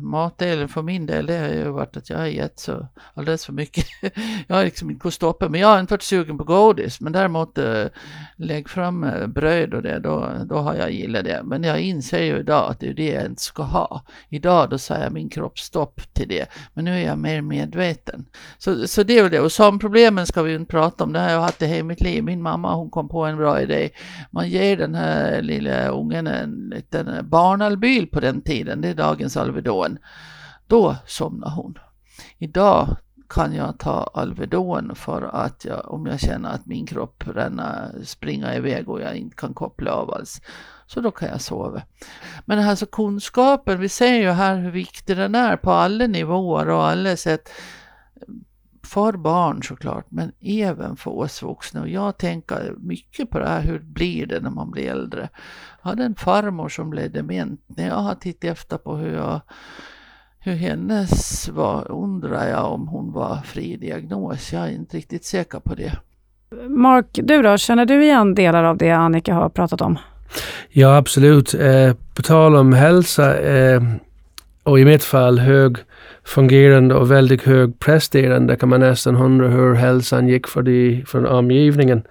matdelen 0.00 0.68
för 0.68 0.82
min 0.82 1.06
del 1.06 1.26
det 1.26 1.38
har 1.38 1.48
ju 1.48 1.68
varit 1.68 1.96
att 1.96 2.10
jag 2.10 2.18
har 2.18 2.26
gett 2.26 2.58
så 2.58 2.86
alldeles 3.14 3.46
för 3.46 3.52
mycket. 3.52 3.86
jag 4.46 4.56
har 4.56 4.64
liksom 4.64 4.90
inte 4.90 5.00
kunnat 5.00 5.14
stoppa 5.14 5.48
men 5.48 5.60
jag 5.60 5.68
har 5.68 5.80
inte 5.80 5.92
varit 5.94 6.02
sugen 6.02 6.38
på 6.38 6.44
godis 6.44 7.00
men 7.00 7.12
däremot 7.12 7.58
äh, 7.58 7.84
lägg 8.36 8.68
fram 8.68 9.04
eh, 9.04 9.26
bröd 9.26 9.74
och 9.74 9.82
det 9.82 9.98
då, 9.98 10.30
då 10.44 10.56
har 10.56 10.74
jag 10.74 10.92
gillat 10.92 11.24
det. 11.24 11.40
Men 11.44 11.62
jag 11.62 11.80
inser 11.80 12.22
ju 12.22 12.38
idag 12.38 12.70
att 12.70 12.80
det 12.80 12.88
är 12.88 12.94
det 12.94 13.10
jag 13.10 13.26
inte 13.26 13.42
ska 13.42 13.62
ha. 13.62 14.02
Idag 14.28 14.70
då 14.70 14.78
säger 14.78 15.10
min 15.10 15.28
kropp 15.28 15.58
stopp 15.58 16.00
till 16.14 16.28
det 16.28 16.46
men 16.74 16.84
nu 16.84 16.94
är 16.94 17.06
jag 17.06 17.18
mer 17.18 17.40
medveten. 17.40 18.26
Så, 18.58 18.88
så 18.88 19.02
det 19.02 19.18
är 19.18 19.22
väl 19.22 19.32
det 19.32 19.40
och 19.40 19.52
sömnproblemen 19.52 20.26
ska 20.26 20.42
vi 20.42 20.50
ju 20.50 20.56
inte 20.56 20.70
prata 20.70 21.04
om. 21.04 21.12
Det 21.12 21.20
har 21.20 21.30
jag 21.30 21.40
haft 21.40 21.62
i 21.62 21.66
hela 21.66 21.84
mitt 21.84 22.00
liv. 22.00 22.24
Min 22.24 22.42
mamma 22.42 22.74
hon 22.74 22.90
kom 22.90 23.08
på 23.08 23.24
en 23.24 23.36
bra 23.36 23.60
idé. 23.60 23.90
Man 24.30 24.48
ger 24.48 24.76
den 24.76 24.94
här 24.94 25.42
lilla 25.42 25.88
ungen 25.88 26.26
en 26.26 26.70
liten 26.74 27.23
Barnalbyl 27.24 28.06
på 28.06 28.20
den 28.20 28.42
tiden, 28.42 28.80
det 28.80 28.88
är 28.88 28.94
dagens 28.94 29.36
Alvedon. 29.36 29.98
Då 30.66 30.96
somnar 31.06 31.50
hon. 31.50 31.78
Idag 32.38 32.96
kan 33.28 33.54
jag 33.54 33.78
ta 33.78 34.10
Alvedon 34.14 34.94
för 34.94 35.22
att 35.22 35.64
jag, 35.64 35.92
om 35.92 36.06
jag 36.06 36.20
känner 36.20 36.50
att 36.50 36.66
min 36.66 36.86
kropp 36.86 37.24
ränna, 37.26 37.88
springa 38.04 38.54
iväg 38.54 38.88
och 38.88 39.00
jag 39.00 39.16
inte 39.16 39.36
kan 39.36 39.54
koppla 39.54 39.92
av 39.92 40.14
alls. 40.14 40.40
Så 40.86 41.00
då 41.00 41.10
kan 41.10 41.28
jag 41.28 41.40
sova. 41.40 41.82
Men 42.44 42.68
alltså 42.68 42.86
kunskapen, 42.86 43.80
vi 43.80 43.88
ser 43.88 44.14
ju 44.14 44.30
här 44.30 44.56
hur 44.56 44.70
viktig 44.70 45.16
den 45.16 45.34
är 45.34 45.56
på 45.56 45.70
alla 45.70 46.06
nivåer 46.06 46.68
och 46.68 46.86
alla 46.86 47.16
sätt 47.16 47.50
för 48.82 49.12
barn 49.12 49.62
såklart, 49.62 50.06
men 50.08 50.32
även 50.40 50.96
för 50.96 51.10
oss 51.10 51.42
vuxna. 51.42 51.80
Och 51.80 51.88
jag 51.88 52.18
tänker 52.18 52.74
mycket 52.78 53.30
på 53.30 53.38
det 53.38 53.48
här, 53.48 53.62
hur 53.62 53.78
blir 53.78 54.26
det 54.26 54.40
när 54.40 54.50
man 54.50 54.70
blir 54.70 54.90
äldre? 54.90 55.28
Hade 55.84 56.04
en 56.04 56.14
farmor 56.14 56.68
som 56.68 56.90
blev 56.90 57.12
dement. 57.12 57.60
När 57.66 57.88
jag 57.88 57.94
har 57.94 58.14
tittat 58.14 58.50
efter 58.50 58.76
på 58.76 58.96
hur, 58.96 59.14
jag, 59.14 59.40
hur 60.38 60.54
hennes 60.54 61.48
var, 61.48 61.90
undrar 61.90 62.48
jag 62.48 62.72
om 62.72 62.88
hon 62.88 63.12
var 63.12 63.36
fri 63.44 63.76
diagnos. 63.76 64.52
Jag 64.52 64.62
är 64.62 64.70
inte 64.70 64.96
riktigt 64.96 65.24
säker 65.24 65.60
på 65.60 65.74
det. 65.74 65.92
Mark, 66.68 67.06
du 67.12 67.42
då, 67.42 67.56
känner 67.56 67.86
du 67.86 68.04
igen 68.04 68.34
delar 68.34 68.64
av 68.64 68.76
det 68.76 68.90
Annika 68.90 69.34
har 69.34 69.48
pratat 69.48 69.80
om? 69.80 69.98
Ja, 70.68 70.96
absolut. 70.96 71.54
Eh, 71.54 71.94
på 72.14 72.22
tal 72.22 72.56
om 72.56 72.72
hälsa 72.72 73.40
eh, 73.40 73.82
och 74.62 74.80
i 74.80 74.84
mitt 74.84 75.04
fall 75.04 75.38
hög 75.38 75.76
fungerande 76.24 76.94
och 76.94 77.10
väldigt 77.10 77.42
högpresterande 77.42 78.56
kan 78.56 78.68
man 78.68 78.80
nästan 78.80 79.16
undra 79.16 79.48
hur 79.48 79.74
hälsan 79.74 80.28
gick 80.28 80.46
för, 80.46 80.62
de, 80.62 81.04
för 81.06 81.26
omgivningen. 81.26 82.02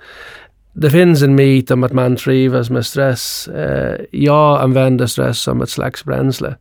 Det 0.73 0.89
finns 0.89 1.21
en 1.21 1.35
myt 1.35 1.71
om 1.71 1.83
att 1.83 1.93
man 1.93 2.15
trivs 2.15 2.69
med 2.69 2.85
stress. 2.85 3.47
Eh, 3.47 3.95
jag 4.11 4.61
använder 4.61 5.05
stress 5.05 5.39
som 5.39 5.61
ett 5.61 5.69
slags 5.69 6.05
bränsle. 6.05 6.55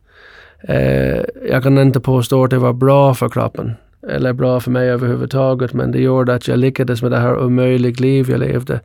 Eh, 0.67 1.21
jag 1.49 1.63
kan 1.63 1.77
inte 1.77 1.99
påstå 1.99 2.43
att 2.43 2.49
det 2.49 2.57
var 2.57 2.73
bra 2.73 3.13
för 3.13 3.29
kroppen 3.29 3.75
eller 4.09 4.33
bra 4.33 4.59
för 4.59 4.71
mig 4.71 4.89
överhuvudtaget, 4.89 5.73
men 5.73 5.91
det 5.91 5.99
gjorde 5.99 6.33
att 6.33 6.47
jag 6.47 6.59
lyckades 6.59 7.01
med 7.01 7.11
det 7.11 7.17
här 7.17 7.43
omöjliga 7.43 7.95
liv 7.97 8.29
jag 8.29 8.39
levde. 8.39 8.79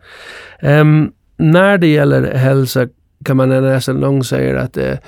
Um, 0.62 1.12
när 1.36 1.78
det 1.78 1.86
gäller 1.86 2.34
hälsa 2.34 2.88
kan 3.24 3.36
man 3.36 3.48
nästan 3.48 4.00
långt 4.00 4.26
säga 4.26 4.60
att 4.60 4.72
det, 4.72 4.98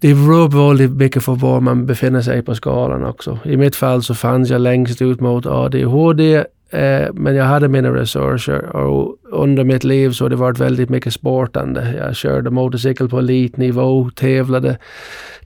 det 0.00 0.14
beror 0.14 0.68
väldigt 0.68 0.90
mycket 0.90 1.24
på 1.24 1.34
var 1.34 1.60
man 1.60 1.86
befinner 1.86 2.20
sig 2.20 2.42
på 2.42 2.54
skalan 2.54 3.04
också. 3.04 3.38
I 3.44 3.56
mitt 3.56 3.76
fall 3.76 4.02
så 4.02 4.14
fanns 4.14 4.50
jag 4.50 4.60
längst 4.60 5.02
ut 5.02 5.20
mot 5.20 5.46
ADHD, 5.46 6.44
eh, 6.74 7.12
men 7.12 7.34
jag 7.34 7.44
hade 7.44 7.68
mina 7.68 7.94
resurser 7.94 8.76
och 8.76 9.16
under 9.22 9.64
mitt 9.64 9.84
liv 9.84 10.10
så 10.10 10.24
har 10.24 10.30
det 10.30 10.36
varit 10.36 10.58
väldigt 10.58 10.88
mycket 10.88 11.14
sportande. 11.14 11.94
Jag 11.98 12.16
körde 12.16 12.50
motorcykel 12.50 13.08
på 13.08 13.18
elitnivå, 13.18 14.10
tävlade, 14.10 14.78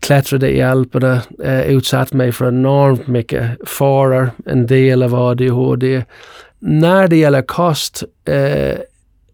klättrade 0.00 0.50
i 0.50 0.62
Alperna, 0.62 1.20
eh, 1.44 1.70
utsatt 1.70 2.12
mig 2.12 2.32
för 2.32 2.48
enormt 2.48 3.06
mycket 3.06 3.68
faror, 3.68 4.30
en 4.46 4.66
del 4.66 5.02
av 5.02 5.14
ADHD. 5.14 6.04
När 6.58 7.08
det 7.08 7.16
gäller 7.16 7.42
kost 7.42 8.04
eh, 8.24 8.78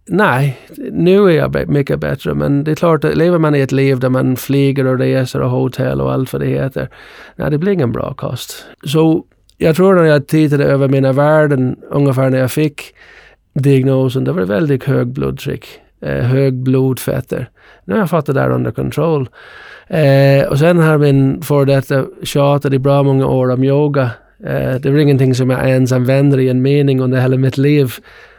Nej, 0.07 0.59
nu 0.93 1.25
är 1.25 1.31
jag 1.31 1.69
mycket 1.69 2.01
bättre, 2.01 2.35
men 2.35 2.65
det 2.65 2.71
är 2.71 2.75
klart, 2.75 3.05
lever 3.05 3.39
man 3.39 3.55
i 3.55 3.61
ett 3.61 3.73
liv 3.73 3.99
där 3.99 4.09
man 4.09 4.37
flyger 4.37 4.87
och 4.87 4.99
reser 4.99 5.41
och 5.41 5.51
hotell 5.51 6.01
och 6.01 6.13
allt 6.13 6.33
vad 6.33 6.43
det 6.43 6.49
heter, 6.49 6.89
nej, 7.37 7.51
det 7.51 7.59
blir 7.59 7.73
ingen 7.73 7.93
bra 7.93 8.15
kost. 8.15 8.65
Så 8.85 9.25
jag 9.59 9.77
tror 9.77 9.95
när 9.95 10.05
jag 10.05 10.27
tittade 10.27 10.65
över 10.65 10.89
mina 10.89 11.13
värden, 11.13 11.77
ungefär 11.91 12.31
när 12.31 12.39
jag 12.39 12.53
fick 12.53 12.95
diagnosen, 13.55 14.25
det 14.25 14.33
var 14.33 14.43
väldigt 14.43 14.85
hög 14.85 15.07
blodtryck, 15.07 15.67
eh, 16.01 16.25
hög 16.25 16.55
blodfetter. 16.55 17.49
Nu 17.85 17.95
har 17.95 18.01
jag 18.01 18.11
fått 18.11 18.27
det 18.27 18.33
där 18.33 18.51
under 18.51 18.71
kontroll. 18.71 19.29
Eh, 19.87 20.47
och 20.49 20.59
sen 20.59 20.79
har 20.79 20.99
min 20.99 21.43
före 21.43 21.65
detta 21.65 22.05
tjatat 22.23 22.73
i 22.73 22.79
bra 22.79 23.03
många 23.03 23.27
år 23.27 23.51
om 23.51 23.65
yoga. 23.65 24.11
Eh, 24.45 24.75
det 24.75 24.85
är 24.87 24.99
ingenting 24.99 25.35
som 25.35 25.51
jag 25.51 25.69
ens 25.69 25.93
använder 25.93 26.41
i 26.41 26.49
en 26.49 26.63
mening 26.63 27.01
under 27.01 27.21
hela 27.21 27.37
mitt 27.37 27.59
liv. 27.59 27.93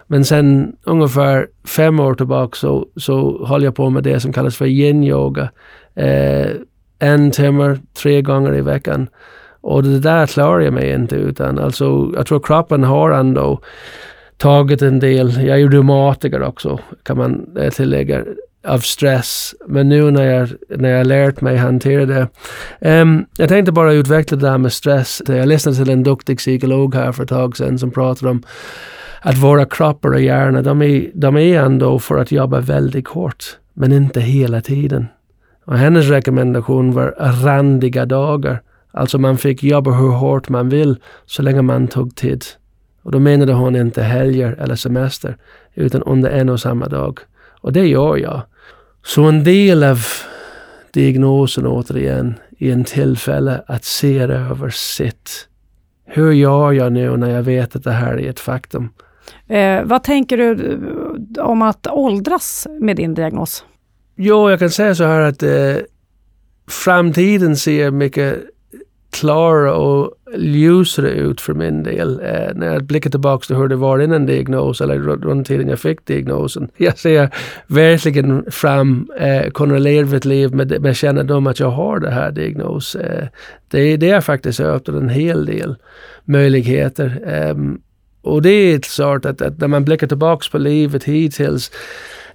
Men 0.07 0.25
sen 0.25 0.75
ungefär 0.83 1.47
fem 1.67 1.99
år 1.99 2.13
tillbaka 2.13 2.55
så, 2.55 2.87
så 2.95 3.45
håller 3.45 3.65
jag 3.65 3.75
på 3.75 3.89
med 3.89 4.03
det 4.03 4.19
som 4.19 4.33
kallas 4.33 4.57
för 4.57 4.65
yin-yoga. 4.65 5.49
Eh, 5.95 6.51
en 6.99 7.31
timme, 7.31 7.77
tre 8.01 8.21
gånger 8.21 8.55
i 8.55 8.61
veckan. 8.61 9.07
Och 9.67 9.83
det 9.83 9.99
där 9.99 10.27
klarar 10.27 10.59
jag 10.59 10.73
mig 10.73 10.93
inte 10.93 11.15
utan. 11.15 11.59
Alltså, 11.59 12.11
jag 12.15 12.27
tror 12.27 12.39
kroppen 12.39 12.83
har 12.83 13.11
ändå 13.11 13.59
tagit 14.37 14.81
en 14.81 14.99
del, 14.99 15.45
jag 15.45 15.55
är 15.55 15.57
ju 15.57 15.69
reumatiker 15.69 16.43
också, 16.43 16.79
kan 17.03 17.17
man 17.17 17.57
eh, 17.57 17.69
tillägga, 17.69 18.23
av 18.67 18.79
stress. 18.79 19.55
Men 19.67 19.89
nu 19.89 20.11
när 20.11 20.23
jag, 20.23 20.49
när 20.69 20.89
jag 20.89 21.07
lärt 21.07 21.41
mig 21.41 21.57
hantera 21.57 22.05
det. 22.05 22.27
Um, 22.79 23.25
jag 23.37 23.49
tänkte 23.49 23.71
bara 23.71 23.93
utveckla 23.93 24.37
det 24.37 24.47
där 24.47 24.57
med 24.57 24.73
stress. 24.73 25.21
Jag 25.27 25.47
lyssnade 25.47 25.77
till 25.77 25.89
en 25.89 26.03
duktig 26.03 26.37
psykolog 26.37 26.95
här 26.95 27.11
för 27.11 27.23
ett 27.23 27.29
tag 27.29 27.57
sedan 27.57 27.79
som 27.79 27.91
pratade 27.91 28.31
om 28.31 28.43
att 29.21 29.37
våra 29.37 29.65
kroppar 29.65 30.09
och 30.09 30.21
hjärna, 30.21 30.61
de 30.61 30.81
är, 30.81 31.11
de 31.13 31.37
är 31.37 31.61
ändå 31.61 31.99
för 31.99 32.17
att 32.17 32.31
jobba 32.31 32.59
väldigt 32.59 33.07
hårt, 33.07 33.45
men 33.73 33.91
inte 33.91 34.21
hela 34.21 34.61
tiden. 34.61 35.07
Och 35.65 35.77
hennes 35.77 36.09
rekommendation 36.09 36.91
var 36.91 37.15
randiga 37.43 38.05
dagar. 38.05 38.61
Alltså 38.97 39.17
man 39.17 39.37
fick 39.37 39.63
jobba 39.63 39.91
hur 39.91 40.09
hårt 40.09 40.49
man 40.49 40.69
vill 40.69 40.97
så 41.25 41.41
länge 41.41 41.61
man 41.61 41.87
tog 41.87 42.15
tid. 42.15 42.45
Och 43.03 43.11
då 43.11 43.19
menade 43.19 43.53
hon 43.53 43.75
inte 43.75 44.03
helger 44.03 44.51
eller 44.51 44.75
semester, 44.75 45.37
utan 45.73 46.03
under 46.03 46.29
en 46.29 46.49
och 46.49 46.59
samma 46.59 46.87
dag. 46.87 47.19
Och 47.61 47.73
det 47.73 47.87
gör 47.87 48.17
jag. 48.17 48.41
Så 49.03 49.23
en 49.23 49.43
del 49.43 49.83
av 49.83 49.99
diagnosen 50.91 51.67
återigen 51.67 52.33
i 52.57 52.71
en 52.71 52.83
tillfälle 52.83 53.63
att 53.67 53.83
se 53.83 54.19
över 54.19 54.69
sitt. 54.69 55.47
Hur 56.05 56.31
gör 56.31 56.71
jag 56.71 56.93
nu 56.93 57.17
när 57.17 57.29
jag 57.29 57.43
vet 57.43 57.75
att 57.75 57.83
det 57.83 57.91
här 57.91 58.19
är 58.19 58.29
ett 58.29 58.39
faktum? 58.39 58.89
Eh, 59.47 59.83
vad 59.83 60.03
tänker 60.03 60.37
du 60.37 60.79
om 61.39 61.61
att 61.61 61.87
åldras 61.87 62.67
med 62.79 62.95
din 62.95 63.13
diagnos? 63.13 63.65
Jo, 64.15 64.49
jag 64.49 64.59
kan 64.59 64.69
säga 64.69 64.95
så 64.95 65.03
här 65.03 65.21
att 65.21 65.43
eh, 65.43 65.75
framtiden 66.67 67.55
ser 67.55 67.91
mycket 67.91 68.54
klarare 69.15 69.71
och 69.71 70.11
ljusare 70.37 71.09
ut 71.09 71.41
för 71.41 71.53
min 71.53 71.83
del 71.83 72.19
eh, 72.23 72.55
när 72.55 72.73
jag 72.73 72.83
blickar 72.83 73.09
tillbaka 73.09 73.45
till 73.45 73.55
hur 73.55 73.67
det 73.67 73.75
var 73.75 73.99
innan 73.99 74.25
diagnos 74.25 74.81
eller 74.81 74.99
runt 74.99 75.47
tiden 75.47 75.67
jag 75.67 75.79
fick 75.79 76.05
diagnosen. 76.05 76.69
Jag 76.77 76.97
ser 76.97 77.29
verkligen 77.67 78.51
fram 78.51 79.09
eh, 79.19 79.51
kunna 79.51 79.77
leva 79.77 80.17
ett 80.17 80.25
liv 80.25 80.55
med, 80.55 80.81
med 80.81 80.95
kännedom 80.95 81.47
att 81.47 81.59
jag 81.59 81.71
har 81.71 81.99
det 81.99 82.11
här 82.11 82.31
diagnos. 82.31 82.95
Eh, 82.95 83.27
det, 83.67 83.97
det 83.97 84.09
är 84.09 84.21
faktiskt 84.21 84.59
öppnat 84.59 85.01
en 85.01 85.09
hel 85.09 85.45
del 85.45 85.75
möjligheter. 86.25 87.19
Eh, 87.27 87.55
och 88.21 88.41
det 88.41 88.49
är 88.49 88.79
klart 88.79 89.25
att, 89.25 89.41
att 89.41 89.59
när 89.59 89.67
man 89.67 89.85
blickar 89.85 90.07
tillbaka 90.07 90.47
på 90.51 90.57
livet 90.57 91.03
hittills 91.03 91.71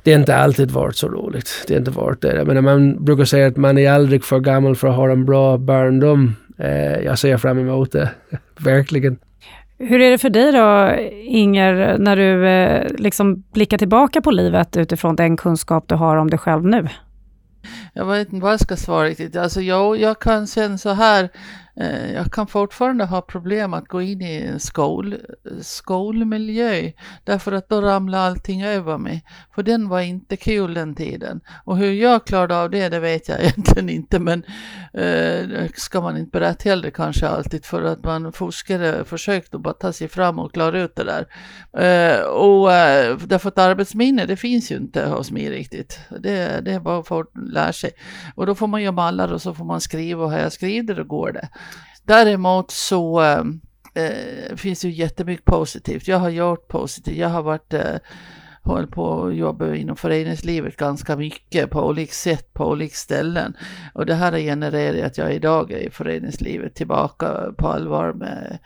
det 0.02 0.12
har 0.12 0.20
inte 0.20 0.36
alltid 0.36 0.70
varit 0.70 0.96
så 0.96 1.08
roligt. 1.08 1.64
Det 1.66 1.74
har 1.74 1.78
inte 1.78 1.90
varit 1.90 2.20
det. 2.20 2.36
Jag 2.36 2.46
menar, 2.46 2.60
man 2.60 3.04
brukar 3.04 3.24
säga 3.24 3.46
att 3.46 3.56
man 3.56 3.78
är 3.78 3.90
aldrig 3.90 4.24
för 4.24 4.40
gammal 4.40 4.76
för 4.76 4.88
att 4.88 4.96
ha 4.96 5.10
en 5.10 5.24
bra 5.24 5.58
barndom. 5.58 6.34
Eh, 6.60 7.00
jag 7.04 7.18
ser 7.18 7.36
fram 7.36 7.58
emot 7.58 7.92
det, 7.92 8.10
verkligen. 8.58 9.18
Hur 9.78 10.00
är 10.00 10.10
det 10.10 10.18
för 10.18 10.30
dig 10.30 10.52
då, 10.52 10.96
Inger, 11.24 11.98
när 11.98 12.16
du 12.16 12.48
eh, 12.48 12.86
liksom 12.98 13.44
blickar 13.52 13.78
tillbaka 13.78 14.20
på 14.20 14.30
livet 14.30 14.76
utifrån 14.76 15.16
den 15.16 15.36
kunskap 15.36 15.84
du 15.88 15.94
har 15.94 16.16
om 16.16 16.30
dig 16.30 16.38
själv 16.38 16.64
nu? 16.64 16.88
Jag 17.94 18.06
vet 18.06 18.32
inte 18.32 18.42
vad 18.42 18.52
jag 18.52 18.60
ska 18.60 18.76
svara 18.76 19.08
riktigt. 19.08 19.36
Alltså 19.36 19.60
jag, 19.60 20.00
jag 20.00 20.20
kan 20.20 20.46
känna 20.46 20.78
så 20.78 20.90
här 20.90 21.28
Eh, 21.80 22.12
jag 22.12 22.32
kan 22.32 22.46
fortfarande 22.46 23.04
ha 23.04 23.20
problem 23.20 23.74
att 23.74 23.88
gå 23.88 24.02
in 24.02 24.22
i 24.22 24.36
en 24.36 24.60
skol, 24.60 25.16
skolmiljö 25.60 26.92
därför 27.24 27.52
att 27.52 27.68
då 27.68 27.80
ramlar 27.80 28.18
allting 28.18 28.62
över 28.62 28.98
mig. 28.98 29.24
För 29.54 29.62
den 29.62 29.88
var 29.88 30.00
inte 30.00 30.36
kul 30.36 30.74
den 30.74 30.94
tiden. 30.94 31.40
Och 31.64 31.76
hur 31.76 31.92
jag 31.92 32.26
klarade 32.26 32.56
av 32.56 32.70
det, 32.70 32.88
det 32.88 33.00
vet 33.00 33.28
jag 33.28 33.40
egentligen 33.42 33.88
inte. 33.88 34.18
Men 34.18 34.44
eh, 34.92 35.68
ska 35.74 36.00
man 36.00 36.16
inte 36.16 36.30
berätta 36.30 36.68
heller 36.68 36.90
kanske 36.90 37.28
alltid 37.28 37.64
för 37.64 37.82
att 37.82 38.04
man 38.04 38.32
fuskade 38.32 39.04
försökte 39.04 39.58
bara 39.58 39.74
ta 39.74 39.92
sig 39.92 40.08
fram 40.08 40.38
och 40.38 40.52
klara 40.52 40.80
ut 40.80 40.96
det 40.96 41.04
där. 41.04 41.26
Eh, 41.72 42.20
och 42.24 42.72
eh, 42.72 43.16
därför 43.16 43.48
att 43.48 43.58
arbetsminne, 43.58 44.26
det 44.26 44.36
finns 44.36 44.72
ju 44.72 44.76
inte 44.76 45.06
hos 45.06 45.30
mig 45.30 45.50
riktigt. 45.50 46.00
Det, 46.18 46.60
det 46.64 46.72
är 46.72 46.80
bara 46.80 47.02
för 47.02 47.20
att 47.20 47.30
lära 47.52 47.72
sig. 47.72 47.90
Och 48.34 48.46
då 48.46 48.54
får 48.54 48.66
man 48.66 48.82
göra 48.82 48.92
mallar 48.92 49.32
och 49.32 49.42
så 49.42 49.54
får 49.54 49.64
man 49.64 49.80
skriva 49.80 50.24
och 50.24 50.30
har 50.30 50.38
jag 50.38 50.52
skrivit 50.52 50.86
det, 50.86 50.94
då 50.94 51.04
går 51.04 51.32
det. 51.32 51.48
Däremot 52.10 52.70
så 52.70 53.22
eh, 53.94 54.56
finns 54.56 54.80
det 54.80 54.88
ju 54.88 54.94
jättemycket 54.94 55.44
positivt. 55.44 56.08
Jag 56.08 56.18
har 56.18 56.28
gjort 56.28 56.68
positivt. 56.68 57.16
Jag 57.16 57.28
har 57.28 57.42
varit 57.42 57.74
eh, 57.74 57.96
håller 58.62 58.86
på 58.86 59.24
att 59.24 59.34
jobba 59.34 59.74
inom 59.74 59.96
föreningslivet 59.96 60.76
ganska 60.76 61.16
mycket 61.16 61.70
på 61.70 61.86
olika 61.86 62.12
sätt 62.12 62.52
på 62.52 62.68
olika 62.68 62.94
ställen. 62.94 63.56
Och 63.94 64.06
det 64.06 64.14
här 64.14 64.32
har 64.32 64.38
genererat 64.38 65.06
att 65.06 65.18
jag 65.18 65.34
idag 65.34 65.72
är 65.72 65.78
i 65.78 65.90
föreningslivet 65.90 66.74
tillbaka 66.74 67.52
på 67.58 67.68
allvar 67.68 68.12
med 68.12 68.58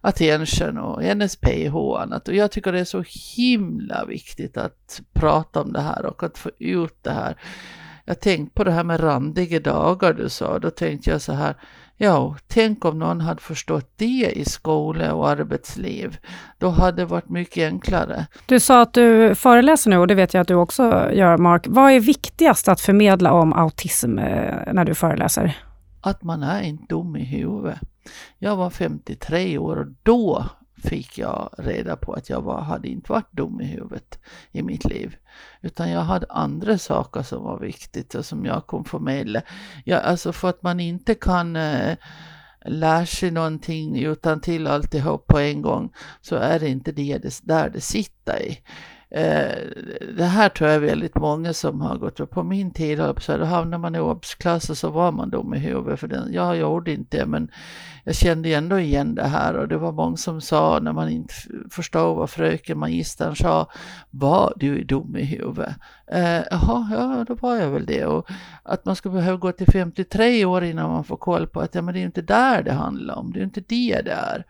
Attention 0.00 0.78
och 0.78 1.16
NSPH 1.16 1.76
och 1.76 2.02
annat. 2.02 2.28
Och 2.28 2.34
jag 2.34 2.50
tycker 2.50 2.72
det 2.72 2.80
är 2.80 2.84
så 2.84 3.04
himla 3.36 4.04
viktigt 4.04 4.56
att 4.56 5.00
prata 5.12 5.60
om 5.60 5.72
det 5.72 5.80
här 5.80 6.06
och 6.06 6.22
att 6.22 6.38
få 6.38 6.50
ut 6.58 6.96
det 7.02 7.12
här. 7.12 7.36
Jag 8.04 8.20
tänkte 8.20 8.54
på 8.54 8.64
det 8.64 8.72
här 8.72 8.84
med 8.84 9.02
randiga 9.02 9.60
dagar 9.60 10.12
du 10.12 10.28
sa, 10.28 10.58
då 10.58 10.70
tänkte 10.70 11.10
jag 11.10 11.22
så 11.22 11.32
här, 11.32 11.54
Ja, 12.04 12.36
tänk 12.46 12.84
om 12.84 12.98
någon 12.98 13.20
hade 13.20 13.40
förstått 13.40 13.92
det 13.96 14.32
i 14.34 14.44
skola 14.44 15.14
och 15.14 15.28
arbetsliv. 15.28 16.18
Då 16.58 16.68
hade 16.68 17.02
det 17.02 17.06
varit 17.06 17.28
mycket 17.28 17.66
enklare. 17.66 18.26
Du 18.46 18.60
sa 18.60 18.82
att 18.82 18.94
du 18.94 19.34
föreläser 19.34 19.90
nu 19.90 19.98
och 19.98 20.06
det 20.06 20.14
vet 20.14 20.34
jag 20.34 20.40
att 20.40 20.48
du 20.48 20.54
också 20.54 20.82
gör, 21.12 21.38
Mark. 21.38 21.66
Vad 21.68 21.92
är 21.92 22.00
viktigast 22.00 22.68
att 22.68 22.80
förmedla 22.80 23.32
om 23.32 23.52
autism 23.52 24.18
eh, 24.18 24.72
när 24.72 24.84
du 24.84 24.94
föreläser? 24.94 25.56
Att 26.00 26.22
man 26.22 26.42
är 26.42 26.62
inte 26.62 26.84
dum 26.88 27.16
i 27.16 27.24
huvudet. 27.24 27.78
Jag 28.38 28.56
var 28.56 28.70
53 28.70 29.58
år 29.58 29.76
och 29.76 29.86
då 30.02 30.44
fick 30.82 31.18
jag 31.18 31.50
reda 31.58 31.96
på 31.96 32.12
att 32.12 32.30
jag 32.30 32.42
var, 32.42 32.60
hade 32.60 32.88
inte 32.88 33.12
varit 33.12 33.32
dum 33.32 33.60
i 33.60 33.64
huvudet 33.64 34.18
i 34.52 34.62
mitt 34.62 34.84
liv. 34.84 35.16
Utan 35.60 35.90
jag 35.90 36.00
hade 36.00 36.26
andra 36.30 36.78
saker 36.78 37.22
som 37.22 37.42
var 37.42 37.58
viktigt 37.58 38.14
och 38.14 38.26
som 38.26 38.44
jag 38.44 38.66
kunde 38.66 38.88
förmedla. 38.88 39.42
Ja, 39.84 39.98
alltså 39.98 40.32
för 40.32 40.48
att 40.48 40.62
man 40.62 40.80
inte 40.80 41.14
kan 41.14 41.56
eh, 41.56 41.96
lära 42.64 43.06
sig 43.06 43.30
någonting 43.30 44.02
utan 44.04 44.40
till 44.40 44.66
alltihop 44.66 45.26
på 45.26 45.38
en 45.38 45.62
gång 45.62 45.92
så 46.20 46.36
är 46.36 46.60
det 46.60 46.68
inte 46.68 46.92
det, 46.92 47.18
det 47.18 47.40
där 47.42 47.70
det 47.70 47.80
sitter 47.80 48.42
i. 48.42 48.58
Eh, 49.14 49.56
det 50.16 50.24
här 50.24 50.48
tror 50.48 50.70
jag 50.70 50.76
är 50.76 50.86
väldigt 50.86 51.14
många 51.14 51.52
som 51.52 51.80
har 51.80 51.96
gått 51.96 52.20
upp 52.20 52.30
på 52.30 52.42
min 52.42 52.70
tid, 52.70 52.98
så 53.18 53.36
då 53.36 53.44
hamnade 53.44 53.80
man 53.80 53.94
i 53.94 53.98
obsklass 53.98 54.70
och 54.70 54.78
så 54.78 54.90
var 54.90 55.12
man 55.12 55.30
dum 55.30 55.54
i 55.54 55.58
huvudet. 55.58 56.00
För 56.00 56.08
den, 56.08 56.32
jag 56.32 56.56
gjorde 56.56 56.92
inte 56.92 57.16
det, 57.16 57.26
men 57.26 57.50
jag 58.04 58.14
kände 58.14 58.54
ändå 58.54 58.78
igen 58.78 59.14
det 59.14 59.26
här 59.26 59.54
och 59.54 59.68
det 59.68 59.78
var 59.78 59.92
många 59.92 60.16
som 60.16 60.40
sa 60.40 60.78
när 60.82 60.92
man 60.92 61.08
inte 61.08 61.34
förstod 61.70 62.16
vad 62.16 62.30
fröken 62.30 62.78
magistern 62.78 63.36
sa, 63.36 63.70
var 64.10 64.52
du 64.56 64.80
är 64.80 64.84
dum 64.84 65.16
i 65.16 65.24
huvudet? 65.24 65.74
Eh, 66.12 66.40
jaha, 66.50 66.88
ja 66.90 67.24
då 67.28 67.34
var 67.34 67.56
jag 67.56 67.70
väl 67.70 67.86
det. 67.86 68.04
Och 68.06 68.30
att 68.62 68.84
man 68.84 68.96
ska 68.96 69.10
behöva 69.10 69.36
gå 69.36 69.52
till 69.52 69.66
53 69.72 70.44
år 70.44 70.64
innan 70.64 70.90
man 70.90 71.04
får 71.04 71.16
koll 71.16 71.46
på 71.46 71.60
att 71.60 71.74
ja, 71.74 71.82
men 71.82 71.94
det 71.94 72.00
är 72.00 72.04
inte 72.04 72.22
där 72.22 72.62
det 72.62 72.72
handlar 72.72 73.14
om, 73.14 73.32
det 73.32 73.40
är 73.40 73.44
inte 73.44 73.64
det 73.68 74.02
det 74.04 74.12
är. 74.12 74.44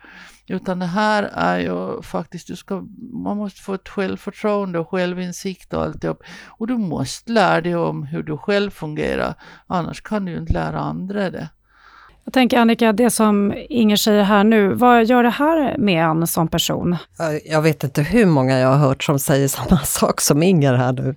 Utan 0.47 0.79
det 0.79 0.87
här 0.87 1.23
är 1.33 1.59
ju 1.59 2.03
faktiskt, 2.03 2.47
du 2.47 2.57
ska, 2.57 2.85
man 3.13 3.37
måste 3.37 3.61
få 3.61 3.75
ett 3.75 3.89
självförtroende 3.89 4.79
och 4.79 4.89
självinsikt 4.89 5.75
och 5.75 5.83
alltihop. 5.83 6.23
Och 6.47 6.67
du 6.67 6.77
måste 6.77 7.33
lära 7.33 7.61
dig 7.61 7.77
om 7.77 8.03
hur 8.03 8.23
du 8.23 8.37
själv 8.37 8.71
fungerar, 8.71 9.35
annars 9.67 10.03
kan 10.03 10.25
du 10.25 10.33
ju 10.33 10.39
inte 10.39 10.53
lära 10.53 10.79
andra 10.81 11.31
det. 11.31 11.49
Jag 12.25 12.35
tänker 12.35 12.59
Annika, 12.59 12.93
det 12.93 13.11
som 13.11 13.55
Inger 13.69 13.97
säger 13.97 14.23
här 14.23 14.45
nu, 14.45 14.75
vad 14.75 15.05
gör 15.05 15.23
det 15.23 15.31
här 15.31 15.79
med 15.79 16.05
en 16.05 16.27
som 16.27 16.49
person? 16.49 16.97
Jag 17.45 17.63
vet 17.63 17.85
inte 17.85 18.03
hur 18.03 18.27
många 18.27 18.59
jag 18.59 18.69
har 18.69 18.77
hört 18.89 19.03
som 19.03 19.19
säger 19.19 19.49
samma 19.69 19.79
sak 19.79 20.21
som 20.21 20.43
Inger 20.43 20.75
här 20.75 20.93
nu. 20.93 21.15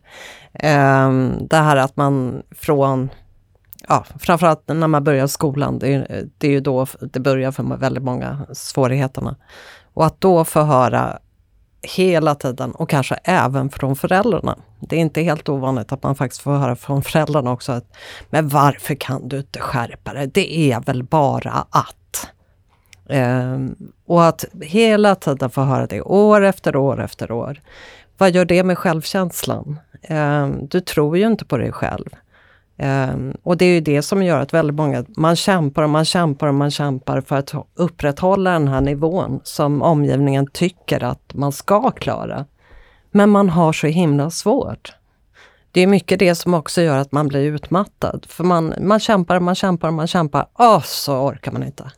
Ehm, 0.53 1.47
det 1.49 1.57
här 1.57 1.77
att 1.77 1.97
man 1.97 2.41
från, 2.51 3.09
ja, 3.87 4.05
framförallt 4.19 4.67
när 4.67 4.87
man 4.87 5.03
börjar 5.03 5.27
skolan, 5.27 5.79
det 5.79 5.93
är, 5.93 6.27
det 6.37 6.47
är 6.47 6.51
ju 6.51 6.59
då 6.59 6.87
det 7.13 7.19
börjar 7.19 7.51
för 7.51 7.63
väldigt 7.63 8.03
många 8.03 8.45
svårigheterna. 8.53 9.35
Och 9.93 10.05
att 10.05 10.21
då 10.21 10.45
få 10.45 10.61
höra 10.61 11.19
hela 11.81 12.35
tiden 12.35 12.71
och 12.71 12.89
kanske 12.89 13.15
även 13.23 13.69
från 13.69 13.95
föräldrarna. 13.95 14.57
Det 14.79 14.95
är 14.95 14.99
inte 14.99 15.21
helt 15.21 15.49
ovanligt 15.49 15.91
att 15.91 16.03
man 16.03 16.15
faktiskt 16.15 16.41
får 16.41 16.51
höra 16.51 16.75
från 16.75 17.03
föräldrarna 17.03 17.51
också 17.51 17.71
att 17.71 17.95
Men 18.29 18.47
varför 18.47 18.95
kan 18.95 19.29
du 19.29 19.37
inte 19.37 19.59
skärpa 19.59 20.13
dig? 20.13 20.27
Det 20.27 20.71
är 20.71 20.79
väl 20.79 21.03
bara 21.03 21.65
att. 21.69 22.29
Um, 23.09 23.75
och 24.05 24.25
att 24.25 24.45
hela 24.61 25.15
tiden 25.15 25.49
få 25.49 25.61
höra 25.61 25.87
det 25.87 26.01
år 26.01 26.41
efter 26.41 26.75
år 26.75 27.03
efter 27.03 27.31
år. 27.31 27.61
Vad 28.17 28.31
gör 28.31 28.45
det 28.45 28.63
med 28.63 28.77
självkänslan? 28.77 29.79
Um, 30.09 30.67
du 30.67 30.79
tror 30.81 31.17
ju 31.17 31.27
inte 31.27 31.45
på 31.45 31.57
dig 31.57 31.71
själv. 31.71 32.09
Um, 32.77 33.33
och 33.43 33.57
det 33.57 33.65
är 33.65 33.73
ju 33.73 33.81
det 33.81 34.01
som 34.01 34.23
gör 34.23 34.39
att 34.39 34.53
väldigt 34.53 34.75
många, 34.75 35.05
man 35.17 35.35
kämpar 35.35 35.83
och 35.83 35.89
man 35.89 36.05
kämpar 36.05 36.47
och 36.47 36.53
man 36.53 36.71
kämpar 36.71 37.21
för 37.21 37.35
att 37.35 37.53
upprätthålla 37.75 38.51
den 38.51 38.67
här 38.67 38.81
nivån 38.81 39.39
som 39.43 39.81
omgivningen 39.81 40.47
tycker 40.47 41.03
att 41.03 41.33
man 41.33 41.51
ska 41.51 41.91
klara. 41.91 42.45
Men 43.11 43.29
man 43.29 43.49
har 43.49 43.73
så 43.73 43.87
himla 43.87 44.29
svårt. 44.29 44.95
Det 45.71 45.81
är 45.81 45.87
mycket 45.87 46.19
det 46.19 46.35
som 46.35 46.53
också 46.53 46.81
gör 46.81 46.97
att 46.97 47.11
man 47.11 47.27
blir 47.27 47.41
utmattad. 47.41 48.25
För 48.29 48.43
man, 48.43 48.73
man 48.81 48.99
kämpar, 48.99 49.39
man 49.39 49.55
kämpar, 49.55 49.91
man 49.91 50.07
kämpar, 50.07 50.47
och 50.53 50.85
så 50.85 51.19
orkar 51.19 51.51
man 51.51 51.63
inte. 51.63 51.91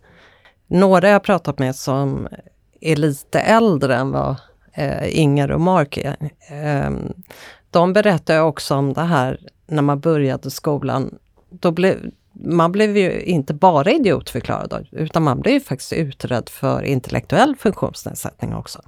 Några 0.68 1.10
jag 1.10 1.24
pratat 1.24 1.60
med 1.60 1.76
som 1.76 2.28
är 2.82 2.96
lite 2.96 3.40
äldre 3.40 3.96
än 3.96 4.12
vad 4.12 4.36
eh, 4.74 5.20
Inger 5.20 5.52
och 5.52 5.62
Mark 5.62 5.98
är, 5.98 6.16
eh, 6.50 6.92
de 7.72 7.94
berättar 7.94 8.42
också 8.42 8.76
om 8.76 8.94
det 8.94 9.02
här 9.02 9.40
när 9.67 9.82
man 9.82 9.99
började 9.99 10.51
skolan, 10.51 11.17
då 11.49 11.71
blev, 11.71 12.12
man 12.34 12.71
blev 12.71 12.97
ju 12.97 13.21
inte 13.21 13.53
bara 13.53 13.91
idiotförklarad 13.91 14.88
utan 14.91 15.23
man 15.23 15.39
blev 15.39 15.53
ju 15.53 15.60
faktiskt 15.60 15.93
utredd 15.93 16.49
för 16.49 16.84
intellektuell 16.84 17.56
funktionsnedsättning 17.56 18.56
också. 18.56 18.82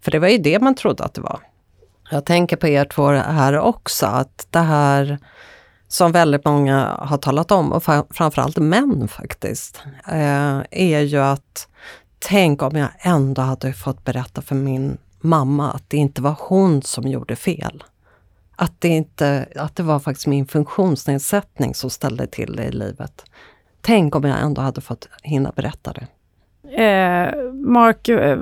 För 0.00 0.10
det 0.10 0.18
var 0.18 0.28
ju 0.28 0.38
det 0.38 0.58
man 0.58 0.74
trodde 0.74 1.04
att 1.04 1.14
det 1.14 1.20
var. 1.20 1.40
Jag 2.10 2.24
tänker 2.24 2.56
på 2.56 2.68
er 2.68 2.84
två 2.84 3.08
här 3.10 3.58
också, 3.58 4.06
att 4.06 4.46
det 4.50 4.58
här 4.58 5.18
som 5.88 6.12
väldigt 6.12 6.44
många 6.44 6.96
har 6.98 7.18
talat 7.18 7.50
om, 7.50 7.72
och 7.72 7.82
framförallt 8.10 8.56
män 8.56 9.08
faktiskt, 9.08 9.82
eh, 10.08 10.60
är 10.70 11.00
ju 11.00 11.18
att 11.18 11.68
tänk 12.18 12.62
om 12.62 12.76
jag 12.76 12.88
ändå 12.98 13.42
hade 13.42 13.72
fått 13.72 14.04
berätta 14.04 14.42
för 14.42 14.54
min 14.54 14.98
mamma 15.20 15.72
att 15.72 15.90
det 15.90 15.96
inte 15.96 16.22
var 16.22 16.36
hon 16.38 16.82
som 16.82 17.08
gjorde 17.08 17.36
fel. 17.36 17.84
Att 18.56 18.80
det, 18.80 18.88
inte, 18.88 19.46
att 19.56 19.76
det 19.76 19.82
var 19.82 19.98
faktiskt 19.98 20.26
min 20.26 20.46
funktionsnedsättning 20.46 21.74
som 21.74 21.90
ställde 21.90 22.26
till 22.26 22.56
det 22.56 22.64
i 22.64 22.72
livet. 22.72 23.24
Tänk 23.80 24.16
om 24.16 24.24
jag 24.24 24.40
ändå 24.40 24.62
hade 24.62 24.80
fått 24.80 25.08
hinna 25.22 25.52
berätta 25.56 25.92
det. 25.92 26.06
Eh, 26.82 27.52
Mark, 27.52 28.08
eh, 28.08 28.38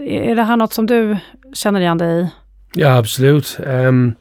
är 0.00 0.36
det 0.36 0.42
här 0.42 0.56
något 0.56 0.72
som 0.72 0.86
du 0.86 1.16
känner 1.52 1.80
igen 1.80 1.98
dig 1.98 2.22
i? 2.22 2.28
Ja, 2.74 2.96
absolut. 2.96 3.58
Um, 3.66 4.14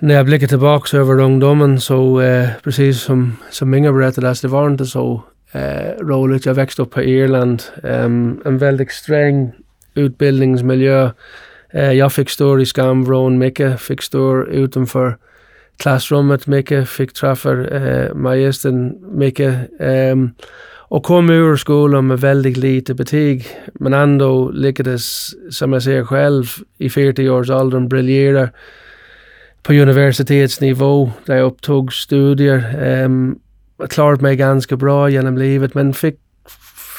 när 0.00 0.14
jag 0.14 0.26
blickar 0.26 0.46
tillbaka 0.46 0.96
över 0.96 1.20
ungdomen 1.20 1.80
så, 1.80 2.20
eh, 2.20 2.48
precis 2.64 3.00
som, 3.00 3.36
som 3.50 3.74
Inga 3.74 3.92
berättade, 3.92 4.28
alltså 4.28 4.46
det 4.46 4.52
var 4.52 4.66
inte 4.66 4.86
så 4.86 5.22
eh, 5.52 6.04
roligt. 6.04 6.46
Jag 6.46 6.54
växte 6.54 6.82
upp 6.82 6.90
på 6.90 7.02
Irland, 7.02 7.62
um, 7.82 8.42
en 8.44 8.58
väldigt 8.58 8.92
sträng 8.92 9.52
utbildningsmiljö. 9.94 11.10
Eh, 11.72 11.92
jag 11.92 12.12
fick 12.12 12.30
stå 12.30 12.60
i 12.60 12.66
skamvrån, 12.66 13.38
mycket 13.38 13.80
fick 13.80 14.02
stå 14.02 14.44
utanför 14.44 15.16
klassrummet, 15.76 16.46
mycket 16.46 16.88
fick 16.88 17.12
träffa 17.12 17.50
eh, 17.52 18.14
magistern, 18.14 18.94
mycket. 19.18 19.54
Um, 19.78 19.86
ehm, 19.88 20.30
och 20.92 21.04
kom 21.04 21.30
ur 21.30 21.56
skolan 21.56 22.06
med 22.06 22.20
väldigt 22.20 22.56
lite 22.56 22.94
betyg, 22.94 23.46
men 23.74 23.92
ändå 23.92 24.50
lyckades, 24.50 25.30
som 25.50 25.72
jag 25.72 25.82
säger 25.82 26.04
själv, 26.04 26.44
i 26.78 26.90
40 26.90 27.28
års 27.28 27.50
åldern 27.50 27.88
briljera 27.88 28.48
på 29.62 29.72
universitetsnivå 29.72 31.10
där 31.26 31.36
jag 31.36 31.46
upptog 31.46 31.92
studier. 31.92 32.82
Um, 33.04 33.38
klarat 33.88 34.20
mig 34.20 34.36
ganska 34.36 34.76
bra 34.76 35.08
genom 35.08 35.38
livet 35.38 35.74
men 35.74 35.94
fick, 35.94 36.18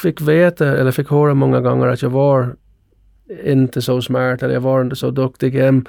fick 0.02 0.22
veta, 0.22 0.78
eller 0.78 0.92
fick 0.92 1.10
höra 1.10 1.34
många 1.34 1.62
gånger 1.62 1.88
att 1.88 2.02
jag 2.02 2.10
var 2.10 2.56
inte 3.44 3.82
så 3.82 4.02
smart 4.02 4.44
eller 4.44 4.54
jag 4.54 4.62
var 4.62 4.82
inte 4.82 4.96
så 4.96 5.12
duktig. 5.12 5.62
Um, 5.62 5.86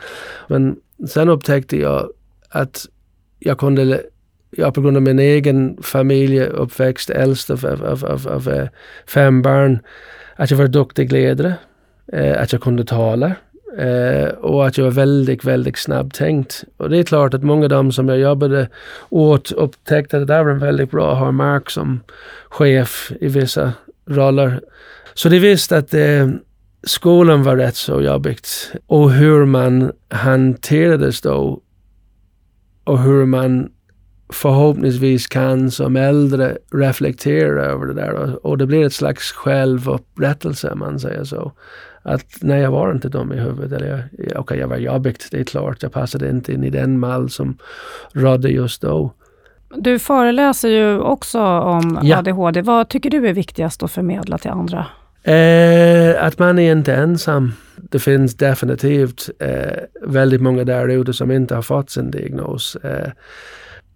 men 0.48 0.76
sen 1.08 1.28
upptäckte 1.28 1.76
jag 1.76 2.10
att 2.48 2.86
jag 3.38 3.58
kunde 3.58 4.02
jag 4.56 4.74
på 4.74 4.80
grund 4.80 4.96
av 4.96 5.02
min 5.02 5.18
egen 5.18 5.82
familjeuppväxt, 5.82 7.10
äldst 7.10 7.50
av, 7.50 7.66
av, 7.66 7.84
av, 7.84 8.04
av, 8.04 8.28
av 8.28 8.48
eh, 8.48 8.68
fem 9.06 9.42
barn, 9.42 9.78
att 10.36 10.50
jag 10.50 10.58
var 10.58 10.68
duktig 10.68 11.12
ledare, 11.12 11.54
eh, 12.12 12.42
att 12.42 12.52
jag 12.52 12.62
kunde 12.62 12.84
tala 12.84 13.32
eh, 13.78 14.28
och 14.28 14.66
att 14.66 14.78
jag 14.78 14.84
var 14.84 14.92
väldigt, 14.92 15.44
väldigt 15.44 15.78
snabbtänkt. 15.78 16.64
Och 16.76 16.90
det 16.90 16.98
är 16.98 17.02
klart 17.02 17.34
att 17.34 17.42
många 17.42 17.62
av 17.62 17.68
dem 17.68 17.92
som 17.92 18.08
jag 18.08 18.18
jobbade 18.18 18.68
åt 19.08 19.52
upptäckte 19.52 20.18
att 20.18 20.26
det 20.26 20.44
var 20.44 20.52
väldigt 20.52 20.90
bra 20.90 21.12
att 21.12 21.18
ha 21.18 21.32
Mark 21.32 21.70
som 21.70 22.00
chef 22.48 23.12
i 23.20 23.28
vissa 23.28 23.72
roller. 24.06 24.60
Så 25.14 25.28
de 25.28 25.38
visste 25.38 25.76
att 25.76 25.94
eh, 25.94 26.28
skolan 26.82 27.42
var 27.42 27.56
rätt 27.56 27.76
så 27.76 28.02
jobbigt 28.02 28.72
och 28.86 29.12
hur 29.12 29.44
man 29.44 29.92
hanterades 30.08 31.20
då 31.20 31.60
och 32.84 32.98
hur 32.98 33.26
man 33.26 33.70
förhoppningsvis 34.32 35.26
kan 35.26 35.70
som 35.70 35.96
äldre 35.96 36.58
reflektera 36.72 37.64
över 37.64 37.86
det 37.86 37.94
där 37.94 38.12
och, 38.12 38.28
och 38.44 38.58
det 38.58 38.66
blir 38.66 38.86
ett 38.86 38.92
slags 38.92 39.32
självupprättelse, 39.32 40.70
om 40.70 40.78
man 40.78 40.98
säger 40.98 41.24
så. 41.24 41.52
Att 42.02 42.26
nej, 42.40 42.60
jag 42.60 42.70
var 42.70 42.92
inte 42.92 43.08
dum 43.08 43.32
i 43.32 43.36
huvudet. 43.36 43.72
Eller 43.72 44.08
okej, 44.18 44.38
okay, 44.38 44.58
jag 44.58 44.68
var 44.68 44.76
jobbigt, 44.76 45.28
det 45.30 45.40
är 45.40 45.44
klart. 45.44 45.82
Jag 45.82 45.92
passade 45.92 46.30
inte 46.30 46.52
in 46.52 46.64
i 46.64 46.70
den 46.70 46.98
mall 46.98 47.30
som 47.30 47.58
rådde 48.12 48.48
just 48.48 48.82
då. 48.82 49.10
Du 49.76 49.98
föreläser 49.98 50.68
ju 50.68 50.98
också 50.98 51.40
om 51.42 51.98
ja. 52.02 52.18
ADHD. 52.18 52.62
Vad 52.62 52.88
tycker 52.88 53.10
du 53.10 53.28
är 53.28 53.32
viktigast 53.32 53.82
att 53.82 53.92
förmedla 53.92 54.38
till 54.38 54.50
andra? 54.50 54.86
Eh, 55.24 56.24
att 56.24 56.38
man 56.38 56.58
är 56.58 56.72
inte 56.72 56.94
ensam. 56.94 57.52
Det 57.76 57.98
finns 57.98 58.36
definitivt 58.36 59.30
eh, 59.38 59.82
väldigt 60.02 60.42
många 60.42 60.64
där 60.64 60.88
ute 60.88 61.12
som 61.12 61.30
inte 61.30 61.54
har 61.54 61.62
fått 61.62 61.90
sin 61.90 62.10
diagnos. 62.10 62.76
Eh, 62.76 63.10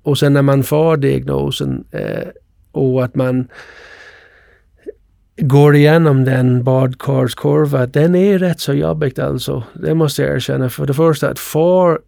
och 0.03 0.19
sen 0.19 0.33
när 0.33 0.43
man 0.43 0.63
får 0.63 0.97
diagnosen 0.97 1.85
eh, 1.91 2.29
och 2.73 3.05
att 3.05 3.15
man 3.15 3.49
går 5.37 5.77
igenom 5.77 6.25
den 6.25 6.65
badkarskurva, 6.65 7.87
den 7.87 8.15
är 8.15 8.39
rätt 8.39 8.61
så 8.61 8.75
jobbigt 8.75 9.19
alltså. 9.19 9.63
Det 9.75 9.95
måste 9.95 10.23
jag 10.23 10.35
erkänna. 10.35 10.69
För 10.69 10.87
det 10.87 10.95
första, 10.95 11.31
att 11.31 11.39
få 11.39 11.99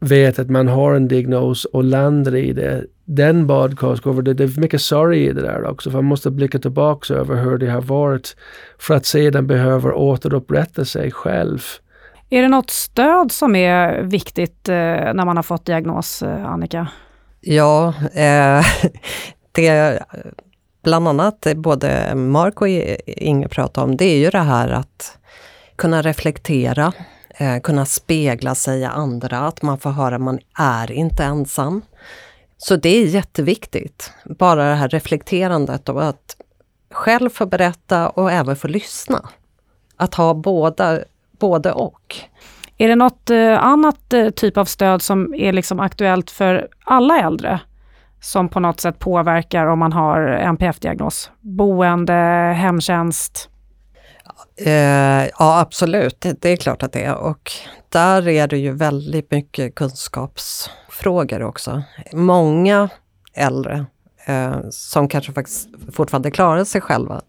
veta 0.00 0.42
att 0.42 0.50
man 0.50 0.68
har 0.68 0.94
en 0.94 1.08
diagnos 1.08 1.64
och 1.64 1.84
landar 1.84 2.34
i 2.34 2.52
det, 2.52 2.84
den 3.06 3.46
badkarskurvan, 3.46 4.24
det, 4.24 4.34
det 4.34 4.44
är 4.44 4.60
mycket 4.60 4.82
sorg 4.82 5.24
i 5.24 5.32
det 5.32 5.42
där 5.42 5.64
också. 5.64 5.90
För 5.90 5.98
man 5.98 6.04
måste 6.04 6.30
blicka 6.30 6.58
tillbaka 6.58 7.14
över 7.14 7.36
hur 7.36 7.58
det 7.58 7.70
har 7.70 7.80
varit 7.80 8.36
för 8.78 8.94
att 8.94 9.06
sedan 9.06 9.46
behöver 9.46 9.92
återupprätta 9.92 10.84
sig 10.84 11.10
själv. 11.10 11.62
Är 12.30 12.42
det 12.42 12.48
något 12.48 12.70
stöd 12.70 13.32
som 13.32 13.56
är 13.56 14.02
viktigt 14.02 14.68
eh, 14.68 14.74
när 14.74 15.24
man 15.24 15.36
har 15.36 15.42
fått 15.42 15.64
diagnos, 15.64 16.22
eh, 16.22 16.46
Annika? 16.46 16.88
Ja, 17.40 17.94
eh, 18.14 18.64
det 19.52 20.02
bland 20.82 21.08
annat 21.08 21.46
både 21.56 22.14
Mark 22.14 22.60
och 22.60 22.68
Inge 23.06 23.48
pratar 23.48 23.82
om, 23.82 23.96
det 23.96 24.04
är 24.04 24.18
ju 24.18 24.30
det 24.30 24.38
här 24.38 24.68
att 24.68 25.18
kunna 25.76 26.02
reflektera, 26.02 26.92
eh, 27.38 27.58
kunna 27.60 27.86
spegla 27.86 28.54
sig 28.54 28.80
i 28.80 28.84
andra, 28.84 29.38
att 29.38 29.62
man 29.62 29.78
får 29.78 29.90
höra 29.90 30.14
att 30.14 30.20
man 30.20 30.38
är 30.58 30.92
inte 30.92 31.24
ensam. 31.24 31.82
Så 32.58 32.76
det 32.76 32.88
är 32.88 33.06
jätteviktigt, 33.06 34.12
bara 34.24 34.68
det 34.68 34.74
här 34.74 34.88
reflekterandet 34.88 35.88
och 35.88 36.04
att 36.04 36.36
själv 36.90 37.30
få 37.30 37.46
berätta 37.46 38.08
och 38.08 38.32
även 38.32 38.56
få 38.56 38.68
lyssna. 38.68 39.28
Att 39.96 40.14
ha 40.14 40.34
båda, 40.34 40.98
både 41.38 41.72
och. 41.72 42.16
Är 42.78 42.88
det 42.88 42.96
något 42.96 43.30
eh, 43.30 43.64
annat 43.64 44.12
eh, 44.12 44.30
typ 44.30 44.56
av 44.56 44.64
stöd 44.64 45.02
som 45.02 45.34
är 45.34 45.52
liksom 45.52 45.80
aktuellt 45.80 46.30
för 46.30 46.68
alla 46.84 47.20
äldre? 47.20 47.60
Som 48.20 48.48
på 48.48 48.60
något 48.60 48.80
sätt 48.80 48.98
påverkar 48.98 49.66
om 49.66 49.78
man 49.78 49.92
har 49.92 50.20
NPF-diagnos? 50.28 51.30
Boende, 51.40 52.12
hemtjänst? 52.56 53.50
Eh, 54.58 55.26
ja, 55.38 55.60
absolut. 55.60 56.20
Det, 56.20 56.42
det, 56.42 56.48
är 56.48 56.56
klart 56.56 56.82
att 56.82 56.92
det 56.92 57.02
är. 57.02 57.14
Och 57.14 57.52
där 57.88 58.28
är 58.28 58.48
det 58.48 58.58
ju 58.58 58.72
väldigt 58.72 59.30
mycket 59.30 59.74
kunskapsfrågor 59.74 61.42
också. 61.42 61.82
Många 62.12 62.88
äldre 63.34 63.86
eh, 64.26 64.56
som 64.70 65.08
kanske 65.08 65.32
faktiskt 65.32 65.68
fortfarande 65.92 66.30
klarar 66.30 66.64
sig 66.64 66.80
själva, 66.80 67.20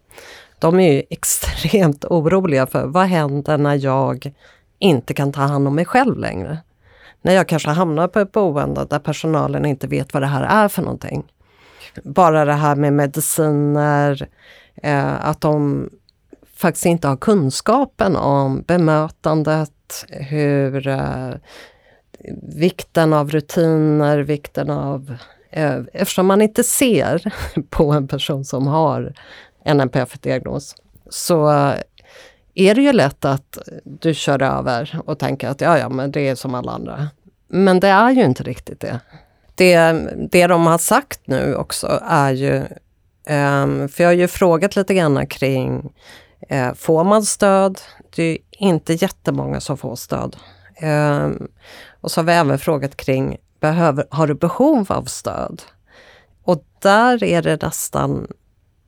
de 0.58 0.80
är 0.80 0.92
ju 0.92 1.02
extremt 1.10 2.04
oroliga 2.04 2.66
för 2.66 2.86
vad 2.86 3.06
händer 3.06 3.58
när 3.58 3.74
jag 3.74 4.32
inte 4.78 5.14
kan 5.14 5.32
ta 5.32 5.40
hand 5.40 5.68
om 5.68 5.74
mig 5.74 5.84
själv 5.84 6.18
längre. 6.18 6.58
När 7.22 7.32
jag 7.32 7.48
kanske 7.48 7.70
hamnar 7.70 8.08
på 8.08 8.20
ett 8.20 8.32
boende 8.32 8.84
där 8.84 8.98
personalen 8.98 9.66
inte 9.66 9.86
vet 9.86 10.14
vad 10.14 10.22
det 10.22 10.26
här 10.26 10.64
är 10.64 10.68
för 10.68 10.82
någonting. 10.82 11.24
Bara 12.04 12.44
det 12.44 12.52
här 12.52 12.76
med 12.76 12.92
mediciner, 12.92 14.28
eh, 14.82 15.28
att 15.28 15.40
de 15.40 15.88
faktiskt 16.58 16.86
inte 16.86 17.08
har 17.08 17.16
kunskapen 17.16 18.16
om 18.16 18.62
bemötandet, 18.62 20.04
hur 20.08 20.88
eh, 20.88 21.30
vikten 22.56 23.12
av 23.12 23.30
rutiner, 23.30 24.18
vikten 24.18 24.70
av... 24.70 25.16
Eh, 25.50 25.78
eftersom 25.92 26.26
man 26.26 26.42
inte 26.42 26.64
ser 26.64 27.32
på 27.70 27.92
en 27.92 28.08
person 28.08 28.44
som 28.44 28.66
har 28.66 29.14
en 29.64 29.80
NPF-diagnos 29.80 30.74
så 31.10 31.48
är 32.54 32.74
det 32.74 32.82
ju 32.82 32.92
lätt 32.92 33.24
att 33.24 33.58
du 33.84 34.14
kör 34.14 34.42
över 34.42 35.00
och 35.04 35.18
tänker 35.18 35.48
att 35.48 35.60
ja, 35.60 35.78
ja, 35.78 35.88
men 35.88 36.12
det 36.12 36.28
är 36.28 36.34
som 36.34 36.54
alla 36.54 36.72
andra. 36.72 37.08
Men 37.48 37.80
det 37.80 37.88
är 37.88 38.10
ju 38.10 38.24
inte 38.24 38.42
riktigt 38.42 38.80
det. 38.80 39.00
Det, 39.54 39.92
det 40.30 40.46
de 40.46 40.66
har 40.66 40.78
sagt 40.78 41.20
nu 41.24 41.54
också 41.54 42.02
är 42.06 42.32
ju, 42.32 42.56
um, 43.28 43.88
för 43.88 44.02
jag 44.02 44.08
har 44.08 44.14
ju 44.14 44.28
frågat 44.28 44.76
lite 44.76 44.94
grann 44.94 45.26
kring, 45.26 45.92
Eh, 46.40 46.74
får 46.74 47.04
man 47.04 47.22
stöd? 47.22 47.80
Det 48.16 48.22
är 48.22 48.38
inte 48.50 48.92
jättemånga 48.92 49.60
som 49.60 49.76
får 49.76 49.96
stöd. 49.96 50.36
Eh, 50.76 51.30
och 52.00 52.10
så 52.10 52.20
har 52.20 52.24
vi 52.24 52.32
även 52.32 52.58
frågat 52.58 52.96
kring, 52.96 53.36
behöver, 53.60 54.06
har 54.10 54.26
du 54.26 54.34
behov 54.34 54.92
av 54.92 55.04
stöd? 55.04 55.62
Och 56.44 56.64
där 56.82 57.24
är 57.24 57.42
det 57.42 57.62
nästan 57.62 58.26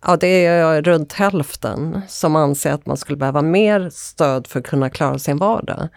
Ja, 0.07 0.17
det 0.17 0.47
är 0.47 0.83
runt 0.83 1.13
hälften 1.13 2.01
som 2.09 2.37
anser 2.37 2.73
att 2.73 2.87
man 2.87 2.97
skulle 2.97 3.17
behöva 3.17 3.43
mer 3.43 3.91
stöd 3.91 4.47
för 4.47 4.61
att 4.61 4.67
kunna 4.67 4.91
klara 4.91 5.19
sin 5.19 5.39
vardag. 5.39 5.89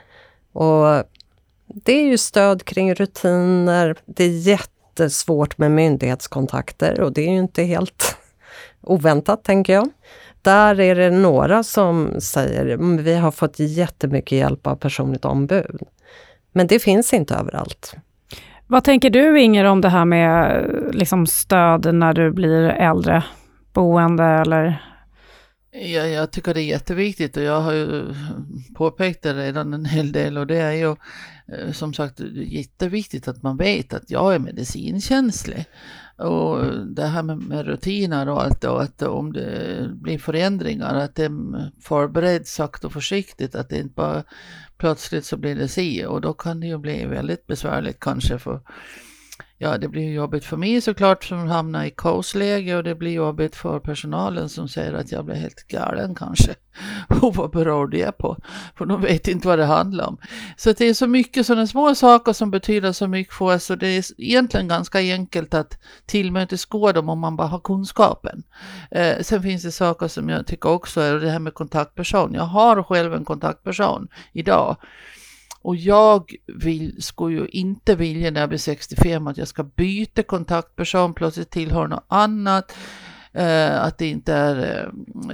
Och 0.53 1.03
det 1.67 1.93
är 1.93 2.03
ju 2.03 2.17
stöd 2.17 2.65
kring 2.65 2.93
rutiner, 2.93 3.95
det 4.05 4.23
är 4.23 4.29
jättesvårt 4.29 5.57
med 5.57 5.71
myndighetskontakter 5.71 7.01
och 7.01 7.13
det 7.13 7.21
är 7.21 7.31
ju 7.31 7.37
inte 7.37 7.63
helt 7.63 8.17
oväntat, 8.81 9.43
tänker 9.43 9.73
jag. 9.73 9.89
Där 10.43 10.79
är 10.79 10.95
det 10.95 11.09
några 11.09 11.63
som 11.63 12.21
säger 12.21 12.73
att 12.73 12.99
vi 12.99 13.15
har 13.15 13.31
fått 13.31 13.59
jättemycket 13.59 14.37
hjälp 14.37 14.67
av 14.67 14.75
personligt 14.75 15.25
ombud. 15.25 15.81
Men 16.51 16.67
det 16.67 16.79
finns 16.79 17.13
inte 17.13 17.35
överallt. 17.35 17.95
Vad 18.67 18.83
tänker 18.83 19.09
du 19.09 19.41
Inger 19.41 19.65
om 19.65 19.81
det 19.81 19.89
här 19.89 20.05
med 20.05 20.65
liksom 20.93 21.27
stöd 21.27 21.95
när 21.95 22.13
du 22.13 22.31
blir 22.31 22.69
äldre? 22.69 23.23
boende 23.73 24.23
eller? 24.23 24.83
Ja, 25.71 26.05
jag 26.05 26.31
tycker 26.31 26.53
det 26.53 26.61
är 26.61 26.65
jätteviktigt 26.65 27.37
och 27.37 27.43
jag 27.43 27.61
har 27.61 27.73
ju 27.73 28.15
påpekat 28.75 29.21
det 29.21 29.33
redan 29.33 29.73
en 29.73 29.85
hel 29.85 30.11
del 30.11 30.37
och 30.37 30.47
det 30.47 30.57
är 30.57 30.71
ju 30.71 30.95
Eh, 31.47 31.71
som 31.71 31.93
sagt 31.93 32.19
jätteviktigt 32.35 33.27
att 33.27 33.43
man 33.43 33.57
vet 33.57 33.93
att 33.93 34.11
jag 34.11 34.35
är 34.35 34.39
medicinkänslig. 34.39 35.65
Och 36.17 36.65
det 36.87 37.05
här 37.05 37.23
med, 37.23 37.37
med 37.37 37.65
rutiner 37.65 38.29
och 38.29 38.43
allt 38.43 38.63
och 38.63 38.81
att 38.81 39.01
om 39.01 39.33
det 39.33 39.89
blir 39.93 40.17
förändringar 40.17 40.95
att 40.95 41.15
det 41.15 41.29
förbereds 41.81 42.53
sakta 42.53 42.87
och 42.87 42.93
försiktigt 42.93 43.55
att 43.55 43.69
det 43.69 43.79
inte 43.79 43.93
bara 43.95 44.23
plötsligt 44.77 45.25
så 45.25 45.37
blir 45.37 45.55
det 45.55 45.67
si 45.67 46.05
och 46.05 46.21
då 46.21 46.33
kan 46.33 46.59
det 46.59 46.67
ju 46.67 46.77
bli 46.77 47.05
väldigt 47.05 47.47
besvärligt 47.47 47.99
kanske 47.99 48.39
för 48.39 48.61
ja, 49.63 49.77
det 49.77 49.87
blir 49.87 50.13
jobbigt 50.13 50.45
för 50.45 50.57
mig 50.57 50.81
såklart 50.81 51.23
som 51.23 51.47
hamnar 51.47 51.85
i 51.85 51.91
kaosläge 51.97 52.75
och 52.75 52.83
det 52.83 52.95
blir 52.95 53.11
jobbigt 53.11 53.55
för 53.55 53.79
personalen 53.79 54.49
som 54.49 54.67
säger 54.67 54.93
att 54.93 55.11
jag 55.11 55.25
blir 55.25 55.35
helt 55.35 55.67
galen 55.67 56.15
kanske. 56.15 56.55
Och 57.21 57.35
vad 57.35 57.51
beror 57.51 57.87
det 57.87 58.17
på? 58.17 58.37
För 58.77 58.85
de 58.85 59.01
vet 59.01 59.27
inte 59.27 59.47
vad 59.47 59.59
det 59.59 59.65
handlar 59.65 60.07
om. 60.07 60.17
Så 60.57 60.71
det 60.71 60.85
är 60.85 60.93
så 60.93 61.07
mycket 61.07 61.45
sådana 61.45 61.67
små 61.67 61.95
saker 61.95 62.33
som 62.33 62.51
betyder 62.51 62.91
så 62.91 63.07
mycket 63.07 63.33
för 63.33 63.55
oss 63.55 63.69
och 63.69 63.77
det 63.77 63.87
är 63.87 64.03
egentligen 64.17 64.67
ganska 64.67 64.99
enkelt 64.99 65.53
att 65.53 65.77
tillmötesgå 66.05 66.91
dem 66.91 67.09
om 67.09 67.19
man 67.19 67.35
bara 67.35 67.47
har 67.47 67.59
kunskapen. 67.59 68.43
Eh, 68.91 69.21
sen 69.21 69.43
finns 69.43 69.63
det 69.63 69.71
saker 69.71 70.07
som 70.07 70.29
jag 70.29 70.47
tycker 70.47 70.69
också 70.69 71.01
är 71.01 71.13
det 71.13 71.29
här 71.29 71.39
med 71.39 71.53
kontaktperson. 71.53 72.33
Jag 72.33 72.43
har 72.43 72.83
själv 72.83 73.13
en 73.13 73.25
kontaktperson 73.25 74.07
idag 74.33 74.77
och 75.63 75.75
jag 75.75 76.31
vill, 76.47 77.03
skulle 77.03 77.39
ju 77.39 77.47
inte 77.47 77.95
vilja 77.95 78.31
när 78.31 78.39
jag 78.39 78.49
blir 78.49 78.59
65 78.59 79.27
att 79.27 79.37
jag 79.37 79.47
ska 79.47 79.63
byta 79.63 80.23
kontaktperson, 80.23 81.13
plötsligt 81.13 81.49
tillhör 81.49 81.87
något 81.87 82.05
annat. 82.07 82.75
Eh, 83.35 83.83
att 83.83 83.97
det 83.97 84.07
inte 84.07 84.33
är 84.33 84.87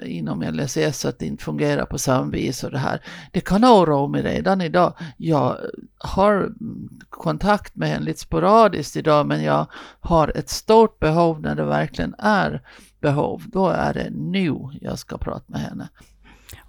eh, 0.04 0.18
inom 0.18 0.42
LSS, 0.42 1.06
att 1.06 1.20
det 1.20 1.26
inte 1.26 1.44
fungerar 1.44 1.86
på 1.86 1.98
samma 1.98 2.32
vis 2.32 2.64
och 2.64 2.72
det 2.72 2.78
här. 2.78 3.02
Det 3.32 3.42
kan 3.42 3.66
oroa 3.66 4.08
mig 4.08 4.22
redan 4.22 4.62
idag. 4.62 4.94
Jag 5.18 5.58
har 5.98 6.54
kontakt 7.10 7.76
med 7.76 7.90
henne 7.90 8.06
lite 8.06 8.20
sporadiskt 8.20 8.96
idag, 8.96 9.28
men 9.28 9.44
jag 9.44 9.66
har 10.00 10.38
ett 10.38 10.50
stort 10.50 11.00
behov 11.00 11.42
när 11.42 11.56
det 11.56 11.66
verkligen 11.66 12.16
är 12.20 12.62
behov. 13.02 13.44
Då 13.46 13.70
är 13.70 13.94
det 13.94 14.10
nu 14.10 14.56
jag 14.82 15.00
ska 15.00 15.18
prata 15.18 15.46
med 15.48 15.62
henne. 15.62 15.90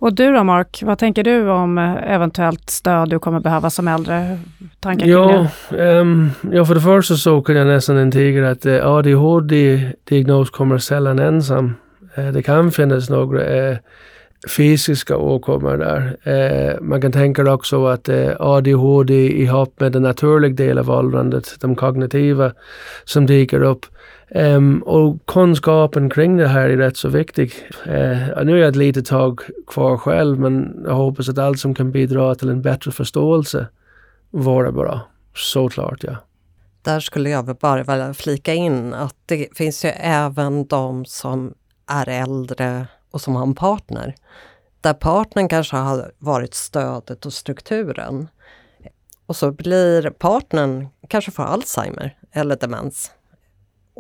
Och 0.01 0.15
du 0.15 0.33
då 0.33 0.45
Mark, 0.45 0.83
vad 0.83 0.99
tänker 0.99 1.25
du 1.25 1.49
om 1.51 1.79
eh, 1.79 2.13
eventuellt 2.15 2.71
stöd 2.71 3.11
du 3.11 3.19
kommer 3.19 3.41
behöva 3.41 3.71
som 3.71 3.89
äldre? 3.89 4.39
Tankar 4.81 5.07
ja, 5.07 5.47
um, 5.71 6.31
ja, 6.53 6.65
för 6.65 6.75
det 6.75 6.81
första 6.81 7.15
så 7.15 7.43
kan 7.43 7.57
jag 7.57 7.67
nästan 7.67 7.99
intyga 7.99 8.51
att 8.51 8.67
uh, 8.67 8.75
eh, 8.75 8.87
ADHD-diagnos 8.87 10.51
kommer 10.51 10.79
sällan 10.79 11.19
ensam. 11.19 11.75
Uh, 12.19 12.33
det 12.33 12.43
kan 12.43 12.73
finnas 12.73 13.11
några 13.11 13.71
uh, 13.71 13.77
fysiska 14.49 15.17
åkommor 15.17 15.77
där. 15.77 16.17
Eh, 16.23 16.81
man 16.81 17.01
kan 17.01 17.13
tänka 17.13 17.53
också 17.53 17.87
att 17.87 18.09
eh, 18.09 18.33
ADHD 18.39 19.43
ihop 19.43 19.81
med 19.81 19.93
den 19.93 20.03
naturliga 20.03 20.55
delen 20.55 20.79
av 20.79 20.91
åldrandet, 20.91 21.57
de 21.61 21.77
kognitiva 21.77 22.53
som 23.05 23.27
dyker 23.27 23.63
upp, 23.63 23.87
Um, 24.35 24.83
och 24.83 25.27
kunskapen 25.27 26.11
kring 26.11 26.37
det 26.37 26.49
här 26.49 26.69
är 26.69 26.77
rätt 26.77 26.97
så 26.97 27.09
viktig. 27.09 27.53
Uh, 27.87 28.45
nu 28.45 28.53
är 28.53 28.57
jag 28.57 28.69
ett 28.69 28.77
litet 28.77 29.07
tag 29.07 29.41
kvar 29.67 29.97
själv, 29.97 30.39
men 30.39 30.83
jag 30.85 30.95
hoppas 30.95 31.29
att 31.29 31.39
allt 31.39 31.61
som 31.61 31.75
kan 31.75 31.91
bidra 31.91 32.35
till 32.35 32.49
en 32.49 32.63
bättre 32.63 32.91
förståelse 32.91 33.67
vore 34.31 34.73
bra. 34.73 35.01
Såklart, 35.35 36.05
ja. 36.05 36.17
Där 36.83 37.01
skulle 37.01 37.31
jag 37.31 37.57
bara 37.57 37.83
vilja 37.83 38.15
flika 38.15 38.55
in 38.55 38.95
att 38.95 39.17
det 39.27 39.49
finns 39.57 39.85
ju 39.85 39.89
även 39.89 40.67
de 40.67 41.05
som 41.05 41.55
är 41.87 42.09
äldre 42.09 42.87
och 43.11 43.21
som 43.21 43.35
har 43.35 43.43
en 43.43 43.55
partner. 43.55 44.15
Där 44.81 44.95
partnern 44.95 45.49
kanske 45.49 45.77
har 45.77 46.13
varit 46.19 46.55
stödet 46.55 47.27
och 47.27 47.33
strukturen. 47.33 48.29
Och 49.27 49.37
så 49.37 49.53
blir 49.53 50.11
partnern 50.11 50.89
kanske 51.09 51.31
får 51.31 51.43
Alzheimer 51.43 52.17
eller 52.33 52.57
demens 52.57 53.13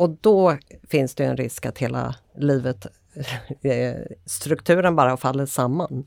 och 0.00 0.10
då 0.20 0.56
finns 0.88 1.14
det 1.14 1.24
en 1.24 1.36
risk 1.36 1.66
att 1.66 1.78
hela 1.78 2.14
livet, 2.36 2.86
eh, 3.62 3.94
strukturen 4.26 4.96
bara 4.96 5.16
faller 5.16 5.46
samman. 5.46 6.06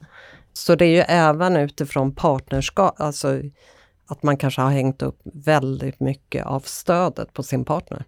Så 0.54 0.76
det 0.76 0.86
är 0.86 0.90
ju 0.90 1.04
även 1.08 1.58
utifrån 1.58 2.16
partnerskap, 2.16 2.96
alltså 2.98 3.40
att 4.08 4.24
man 4.24 4.38
kanske 4.38 4.62
har 4.62 4.70
hängt 4.70 5.02
upp 5.02 5.20
väldigt 5.24 6.00
mycket 6.00 6.46
av 6.46 6.60
stödet 6.60 7.34
på 7.34 7.44
sin 7.44 7.66
partner. 7.66 8.06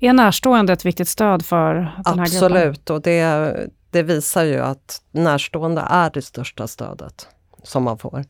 Är 0.00 0.12
närstående 0.12 0.72
ett 0.72 0.84
viktigt 0.84 1.08
stöd 1.08 1.44
för 1.44 1.74
den 1.74 1.84
här 1.84 2.14
gruppen? 2.14 2.20
Absolut, 2.20 2.90
och 2.90 3.02
det, 3.02 3.56
det 3.90 4.02
visar 4.02 4.44
ju 4.44 4.58
att 4.58 5.02
närstående 5.10 5.86
är 5.90 6.10
det 6.10 6.22
största 6.22 6.66
stödet 6.66 7.28
som 7.62 7.82
man 7.82 7.98
får. 7.98 8.24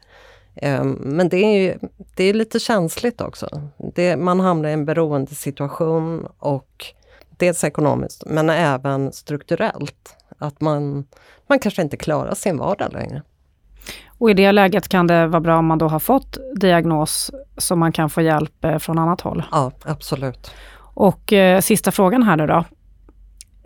Ehm, 0.56 0.92
men 0.92 1.28
det 1.28 1.36
är, 1.36 1.62
ju, 1.62 1.78
det 2.14 2.24
är 2.24 2.34
lite 2.34 2.58
känsligt 2.58 3.20
också. 3.20 3.48
Det, 3.94 4.16
man 4.16 4.40
hamnar 4.40 4.68
i 4.68 4.72
en 4.72 4.84
beroendesituation 4.84 6.26
och 6.38 6.84
dels 7.30 7.64
ekonomiskt 7.64 8.22
men 8.26 8.50
även 8.50 9.12
strukturellt. 9.12 10.16
Att 10.38 10.60
man, 10.60 11.04
man 11.46 11.58
kanske 11.58 11.82
inte 11.82 11.96
klarar 11.96 12.34
sin 12.34 12.58
vardag 12.58 12.92
längre. 12.92 13.22
Och 14.18 14.30
i 14.30 14.34
det 14.34 14.52
läget 14.52 14.88
kan 14.88 15.06
det 15.06 15.26
vara 15.26 15.40
bra 15.40 15.58
om 15.58 15.66
man 15.66 15.78
då 15.78 15.88
har 15.88 15.98
fått 15.98 16.38
diagnos 16.56 17.30
så 17.56 17.76
man 17.76 17.92
kan 17.92 18.10
få 18.10 18.22
hjälp 18.22 18.64
eh, 18.64 18.78
från 18.78 18.98
annat 18.98 19.20
håll? 19.20 19.42
Ja, 19.52 19.72
absolut. 19.82 20.50
Och 20.94 21.32
eh, 21.32 21.60
sista 21.60 21.92
frågan 21.92 22.22
här 22.22 22.36
nu 22.36 22.46
då. 22.46 22.64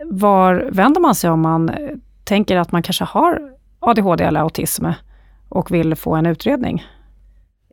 Var 0.05 0.69
vänder 0.71 1.01
man 1.01 1.15
sig 1.15 1.29
om 1.29 1.41
man 1.41 1.69
eh, 1.69 1.75
tänker 2.23 2.57
att 2.57 2.71
man 2.71 2.83
kanske 2.83 3.03
har 3.03 3.51
ADHD 3.79 4.23
eller 4.23 4.39
autism 4.39 4.85
och 5.49 5.71
vill 5.71 5.95
få 5.95 6.15
en 6.15 6.25
utredning? 6.25 6.83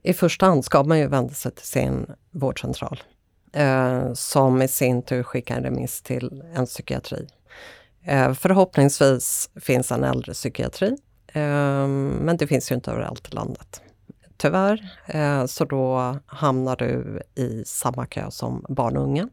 I 0.03 0.13
första 0.13 0.47
hand 0.47 0.65
ska 0.65 0.83
man 0.83 0.99
ju 0.99 1.07
vända 1.07 1.35
sig 1.35 1.53
till 1.53 1.67
sin 1.67 2.07
vårdcentral 2.31 3.03
eh, 3.53 4.13
som 4.13 4.63
i 4.63 4.69
sin 4.69 5.03
tur 5.03 5.23
skickar 5.23 5.57
en 5.57 5.63
remiss 5.63 6.03
till 6.03 6.43
en 6.55 6.67
psykiatri. 6.67 7.27
Eh, 8.05 8.33
förhoppningsvis 8.33 9.51
finns 9.61 9.93
en 9.93 10.05
äldrepsykiatri, 10.05 10.97
eh, 11.27 11.87
men 11.87 12.37
det 12.37 12.47
finns 12.47 12.71
ju 12.71 12.75
inte 12.75 12.91
överallt 12.91 13.29
i 13.29 13.35
landet. 13.35 13.83
Tyvärr, 14.37 14.99
eh, 15.07 15.47
så 15.47 15.65
då 15.65 16.17
hamnar 16.27 16.77
du 16.77 17.23
i 17.35 17.65
samma 17.67 18.07
kö 18.07 18.31
som 18.31 18.67
barn 18.69 18.97
och 18.97 19.03
unga. 19.03 19.29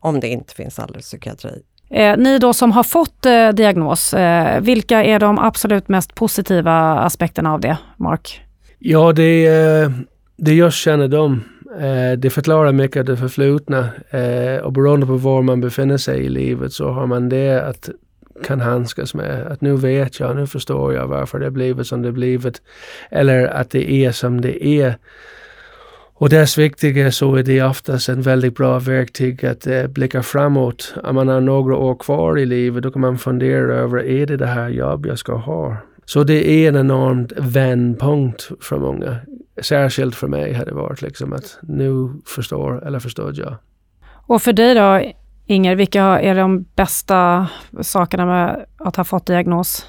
Om 0.00 0.20
det 0.20 0.28
inte 0.28 0.54
finns 0.54 0.78
äldrepsykiatri 0.78 1.62
Eh, 1.90 2.16
ni 2.16 2.38
då 2.38 2.52
som 2.52 2.72
har 2.72 2.82
fått 2.82 3.26
eh, 3.26 3.48
diagnos, 3.48 4.14
eh, 4.14 4.60
vilka 4.60 5.04
är 5.04 5.18
de 5.18 5.38
absolut 5.38 5.88
mest 5.88 6.14
positiva 6.14 6.98
aspekterna 6.98 7.52
av 7.52 7.60
det, 7.60 7.76
Mark? 7.96 8.40
Ja, 8.78 9.12
det, 9.12 9.46
eh, 9.46 9.90
det 10.36 10.54
jag 10.54 10.72
känner 10.72 11.08
dem. 11.08 11.44
Eh, 11.80 12.18
det 12.18 12.30
förklarar 12.30 12.72
mycket 12.72 13.00
av 13.00 13.04
det 13.04 13.16
förflutna 13.16 13.88
eh, 14.10 14.62
och 14.62 14.72
beroende 14.72 15.06
på 15.06 15.16
var 15.16 15.42
man 15.42 15.60
befinner 15.60 15.96
sig 15.96 16.24
i 16.24 16.28
livet 16.28 16.72
så 16.72 16.90
har 16.90 17.06
man 17.06 17.28
det 17.28 17.62
att 17.62 17.88
kan 18.44 18.60
handskas 18.60 19.14
med. 19.14 19.46
Att 19.46 19.60
nu 19.60 19.76
vet 19.76 20.20
jag, 20.20 20.36
nu 20.36 20.46
förstår 20.46 20.94
jag 20.94 21.06
varför 21.06 21.38
det 21.38 21.50
blivit 21.50 21.86
som 21.86 22.02
det 22.02 22.12
blivit. 22.12 22.62
Eller 23.10 23.46
att 23.46 23.70
det 23.70 23.92
är 23.92 24.12
som 24.12 24.40
det 24.40 24.66
är. 24.66 24.96
Och 26.20 26.28
dessviktigare 26.28 27.12
så 27.12 27.36
är 27.36 27.42
det 27.42 27.62
oftast 27.62 28.08
en 28.08 28.22
väldigt 28.22 28.54
bra 28.54 28.78
verktyg 28.78 29.46
att 29.46 29.66
eh, 29.66 29.86
blicka 29.86 30.22
framåt. 30.22 30.94
Om 31.04 31.14
man 31.14 31.28
har 31.28 31.40
några 31.40 31.76
år 31.76 31.94
kvar 31.94 32.38
i 32.38 32.46
livet 32.46 32.82
då 32.82 32.90
kan 32.90 33.00
man 33.00 33.18
fundera 33.18 33.74
över, 33.74 34.04
är 34.04 34.26
det 34.26 34.36
det 34.36 34.46
här 34.46 34.68
jobb 34.68 35.06
jag 35.06 35.18
ska 35.18 35.34
ha? 35.34 35.76
Så 36.04 36.24
det 36.24 36.48
är 36.48 36.68
en 36.68 36.76
enorm 36.76 37.28
vändpunkt 37.36 38.50
för 38.60 38.78
många. 38.78 39.16
Särskilt 39.62 40.14
för 40.14 40.28
mig 40.28 40.52
har 40.54 40.64
det 40.64 40.74
varit 40.74 41.02
liksom 41.02 41.32
att 41.32 41.58
nu 41.62 42.10
förstår, 42.26 42.86
eller 42.86 42.98
förstod 42.98 43.36
jag. 43.36 43.56
Och 44.26 44.42
för 44.42 44.52
dig 44.52 44.74
då, 44.74 45.12
Inger, 45.46 45.76
vilka 45.76 46.02
är 46.02 46.34
de 46.34 46.62
bästa 46.62 47.48
sakerna 47.80 48.26
med 48.26 48.66
att 48.78 48.96
ha 48.96 49.04
fått 49.04 49.26
diagnos? 49.26 49.86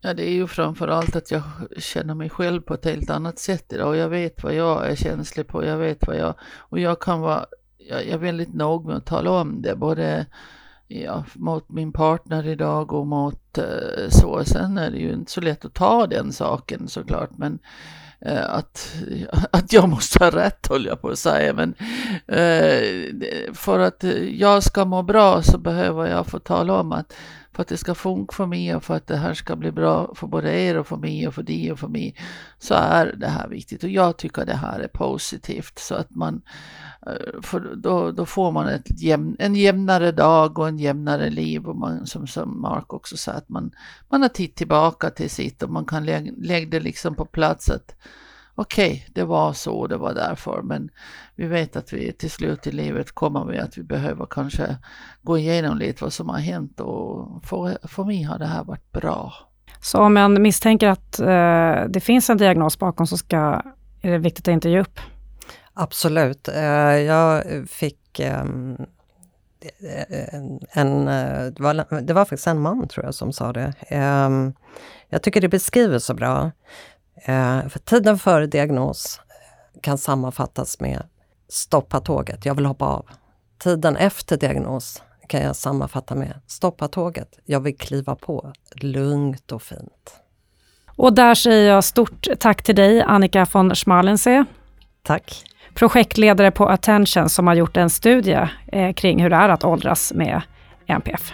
Ja, 0.00 0.14
det 0.14 0.28
är 0.28 0.32
ju 0.32 0.46
framförallt 0.46 1.16
att 1.16 1.30
jag 1.30 1.42
känner 1.76 2.14
mig 2.14 2.30
själv 2.30 2.60
på 2.60 2.74
ett 2.74 2.84
helt 2.84 3.10
annat 3.10 3.38
sätt 3.38 3.72
idag. 3.72 3.96
Jag 3.96 4.08
vet 4.08 4.42
vad 4.42 4.54
jag 4.54 4.90
är 4.90 4.96
känslig 4.96 5.46
på. 5.46 5.64
Jag 5.64 5.78
vet 5.78 6.06
vad 6.06 6.16
jag... 6.16 6.34
Och 6.56 6.78
jag 6.78 7.00
kan 7.00 7.20
vara... 7.20 7.46
Jag 7.78 8.06
är 8.06 8.18
väldigt 8.18 8.54
nog 8.54 8.86
med 8.86 8.96
att 8.96 9.06
tala 9.06 9.30
om 9.30 9.62
det. 9.62 9.76
Både 9.76 10.26
ja, 10.88 11.24
mot 11.34 11.68
min 11.68 11.92
partner 11.92 12.46
idag 12.46 12.92
och 12.92 13.06
mot 13.06 13.58
eh, 13.58 14.08
så. 14.08 14.44
Sen 14.44 14.78
är 14.78 14.90
det 14.90 14.98
ju 14.98 15.12
inte 15.12 15.32
så 15.32 15.40
lätt 15.40 15.64
att 15.64 15.74
ta 15.74 16.06
den 16.06 16.32
saken 16.32 16.88
såklart. 16.88 17.30
Men 17.36 17.58
eh, 18.20 18.50
att, 18.50 18.94
att 19.50 19.72
jag 19.72 19.88
måste 19.88 20.24
ha 20.24 20.30
rätt 20.30 20.66
höll 20.68 20.86
jag 20.86 21.00
på 21.00 21.08
att 21.08 21.18
säga. 21.18 21.52
Men 21.52 21.74
eh, 22.26 23.14
för 23.54 23.78
att 23.78 24.04
jag 24.30 24.62
ska 24.62 24.84
må 24.84 25.02
bra 25.02 25.42
så 25.42 25.58
behöver 25.58 26.06
jag 26.06 26.26
få 26.26 26.38
tala 26.38 26.80
om 26.80 26.92
att 26.92 27.14
för 27.58 27.62
att 27.62 27.68
det 27.68 27.76
ska 27.76 27.94
funka 27.94 28.32
för 28.32 28.46
mig 28.46 28.74
och 28.74 28.84
för 28.84 28.94
att 28.94 29.06
det 29.06 29.16
här 29.16 29.34
ska 29.34 29.56
bli 29.56 29.72
bra 29.72 30.14
för 30.14 30.26
både 30.26 30.60
er 30.60 30.78
och 30.78 30.86
för 30.86 30.96
mig 30.96 31.28
och 31.28 31.34
för 31.34 31.42
dig 31.42 31.72
och 31.72 31.78
för 31.78 31.88
mig 31.88 32.14
så 32.58 32.74
är 32.74 33.14
det 33.16 33.28
här 33.28 33.48
viktigt. 33.48 33.84
Och 33.84 33.90
jag 33.90 34.16
tycker 34.16 34.46
det 34.46 34.54
här 34.54 34.80
är 34.80 34.88
positivt 34.88 35.78
så 35.78 35.94
att 35.94 36.10
man 36.10 36.42
eh, 37.06 37.40
för 37.42 37.60
då, 37.76 38.12
då 38.12 38.26
får 38.26 38.52
man 38.52 38.68
ett 38.68 39.02
jämn, 39.02 39.36
en 39.38 39.54
jämnare 39.54 40.12
dag 40.12 40.58
och 40.58 40.68
en 40.68 40.78
jämnare 40.78 41.30
liv. 41.30 41.66
Och 41.66 41.76
man, 41.76 42.06
som, 42.06 42.26
som 42.26 42.60
Mark 42.60 42.92
också 42.92 43.16
sa 43.16 43.32
att 43.32 43.48
man, 43.48 43.70
man 44.08 44.22
har 44.22 44.28
tid 44.28 44.54
tillbaka 44.54 45.10
till 45.10 45.30
sitt 45.30 45.62
och 45.62 45.70
man 45.70 45.84
kan 45.84 46.06
lägga, 46.06 46.32
lägga 46.36 46.68
det 46.68 46.80
liksom 46.80 47.14
på 47.14 47.24
plats 47.24 47.70
att 47.70 47.94
okej, 48.60 48.90
okay, 48.90 49.02
det 49.14 49.24
var 49.24 49.52
så, 49.52 49.86
det 49.86 49.96
var 49.96 50.14
därför, 50.14 50.62
men 50.62 50.90
vi 51.34 51.46
vet 51.46 51.76
att 51.76 51.92
vi 51.92 52.12
till 52.12 52.30
slut 52.30 52.66
i 52.66 52.72
livet 52.72 53.12
kommer 53.12 53.44
vi 53.44 53.58
att 53.58 53.78
vi 53.78 53.82
behöver 53.82 54.26
kanske 54.30 54.76
gå 55.22 55.38
igenom 55.38 55.78
lite 55.78 56.04
vad 56.04 56.12
som 56.12 56.28
har 56.28 56.38
hänt 56.38 56.80
och 56.80 57.44
för, 57.44 57.88
för 57.88 58.04
mig 58.04 58.22
har 58.22 58.38
det 58.38 58.46
här 58.46 58.64
varit 58.64 58.92
bra. 58.92 59.34
Så 59.80 59.98
om 59.98 60.14
man 60.14 60.42
misstänker 60.42 60.88
att 60.88 61.20
eh, 61.20 61.90
det 61.90 62.00
finns 62.00 62.30
en 62.30 62.36
diagnos 62.36 62.78
bakom 62.78 63.06
så 63.06 63.16
ska, 63.16 63.62
är 64.00 64.10
det 64.10 64.18
viktigt 64.18 64.48
att 64.48 64.52
inte 64.52 64.68
ge 64.68 64.80
upp? 64.80 65.00
Absolut. 65.74 66.48
Eh, 66.48 66.96
jag 66.96 67.44
fick 67.68 68.20
ehm, 68.20 68.76
en, 70.70 71.08
eh, 71.08 71.46
det 71.46 71.60
var, 71.60 72.00
det 72.00 72.12
var 72.12 72.24
faktiskt 72.24 72.46
en 72.46 72.60
man 72.60 72.88
tror 72.88 73.04
jag 73.04 73.14
som 73.14 73.32
sa 73.32 73.52
det. 73.52 73.72
Ehm, 73.88 74.52
jag 75.08 75.22
tycker 75.22 75.40
det 75.40 75.48
beskriver 75.48 75.98
så 75.98 76.14
bra. 76.14 76.50
Eh, 77.24 77.68
för 77.68 77.78
tiden 77.78 78.18
före 78.18 78.46
diagnos 78.46 79.20
kan 79.82 79.98
sammanfattas 79.98 80.80
med 80.80 81.02
stoppa 81.48 82.00
tåget, 82.00 82.44
jag 82.44 82.54
vill 82.54 82.66
hoppa 82.66 82.84
av. 82.84 83.06
Tiden 83.58 83.96
efter 83.96 84.36
diagnos 84.36 85.02
kan 85.28 85.40
jag 85.40 85.56
sammanfatta 85.56 86.14
med 86.14 86.40
stoppa 86.46 86.88
tåget, 86.88 87.38
jag 87.44 87.60
vill 87.60 87.76
kliva 87.76 88.14
på, 88.14 88.52
lugnt 88.74 89.52
och 89.52 89.62
fint. 89.62 90.20
Och 90.96 91.12
där 91.12 91.34
säger 91.34 91.70
jag 91.70 91.84
stort 91.84 92.26
tack 92.40 92.62
till 92.62 92.76
dig 92.76 93.02
Annika 93.02 93.46
von 93.52 93.74
Schmalensee. 93.74 94.44
Tack. 95.02 95.44
Projektledare 95.74 96.50
på 96.50 96.68
Attention 96.68 97.28
som 97.28 97.46
har 97.46 97.54
gjort 97.54 97.76
en 97.76 97.90
studie 97.90 98.48
eh, 98.66 98.92
kring 98.92 99.22
hur 99.22 99.30
det 99.30 99.36
är 99.36 99.48
att 99.48 99.64
åldras 99.64 100.12
med 100.14 100.42
NPF. 100.86 101.32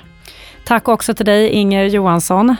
Tack 0.66 0.88
också 0.88 1.14
till 1.14 1.26
dig 1.26 1.48
Inger 1.48 1.84
Johansson. 1.84 2.56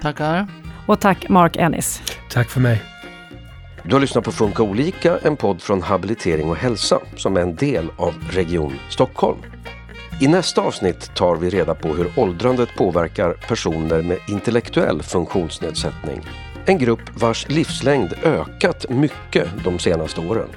Tackar. 0.00 0.67
Och 0.88 1.00
tack 1.00 1.28
Mark 1.28 1.56
Ennis. 1.56 2.02
Tack 2.30 2.50
för 2.50 2.60
mig. 2.60 2.82
Du 3.82 3.94
har 3.94 4.00
lyssnat 4.00 4.24
på 4.24 4.32
Funka 4.32 4.62
olika, 4.62 5.18
en 5.18 5.36
podd 5.36 5.62
från 5.62 5.82
Habilitering 5.82 6.50
och 6.50 6.56
hälsa 6.56 7.00
som 7.16 7.36
är 7.36 7.40
en 7.40 7.54
del 7.54 7.90
av 7.96 8.14
Region 8.30 8.74
Stockholm. 8.90 9.38
I 10.20 10.28
nästa 10.28 10.60
avsnitt 10.60 11.14
tar 11.14 11.36
vi 11.36 11.50
reda 11.50 11.74
på 11.74 11.88
hur 11.88 12.12
åldrandet 12.16 12.68
påverkar 12.76 13.32
personer 13.32 14.02
med 14.02 14.18
intellektuell 14.28 15.02
funktionsnedsättning. 15.02 16.20
En 16.66 16.78
grupp 16.78 17.20
vars 17.20 17.48
livslängd 17.48 18.12
ökat 18.22 18.86
mycket 18.88 19.48
de 19.64 19.78
senaste 19.78 20.20
åren. 20.20 20.48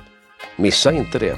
Missa 0.55 0.91
inte 0.91 1.19
det! 1.19 1.37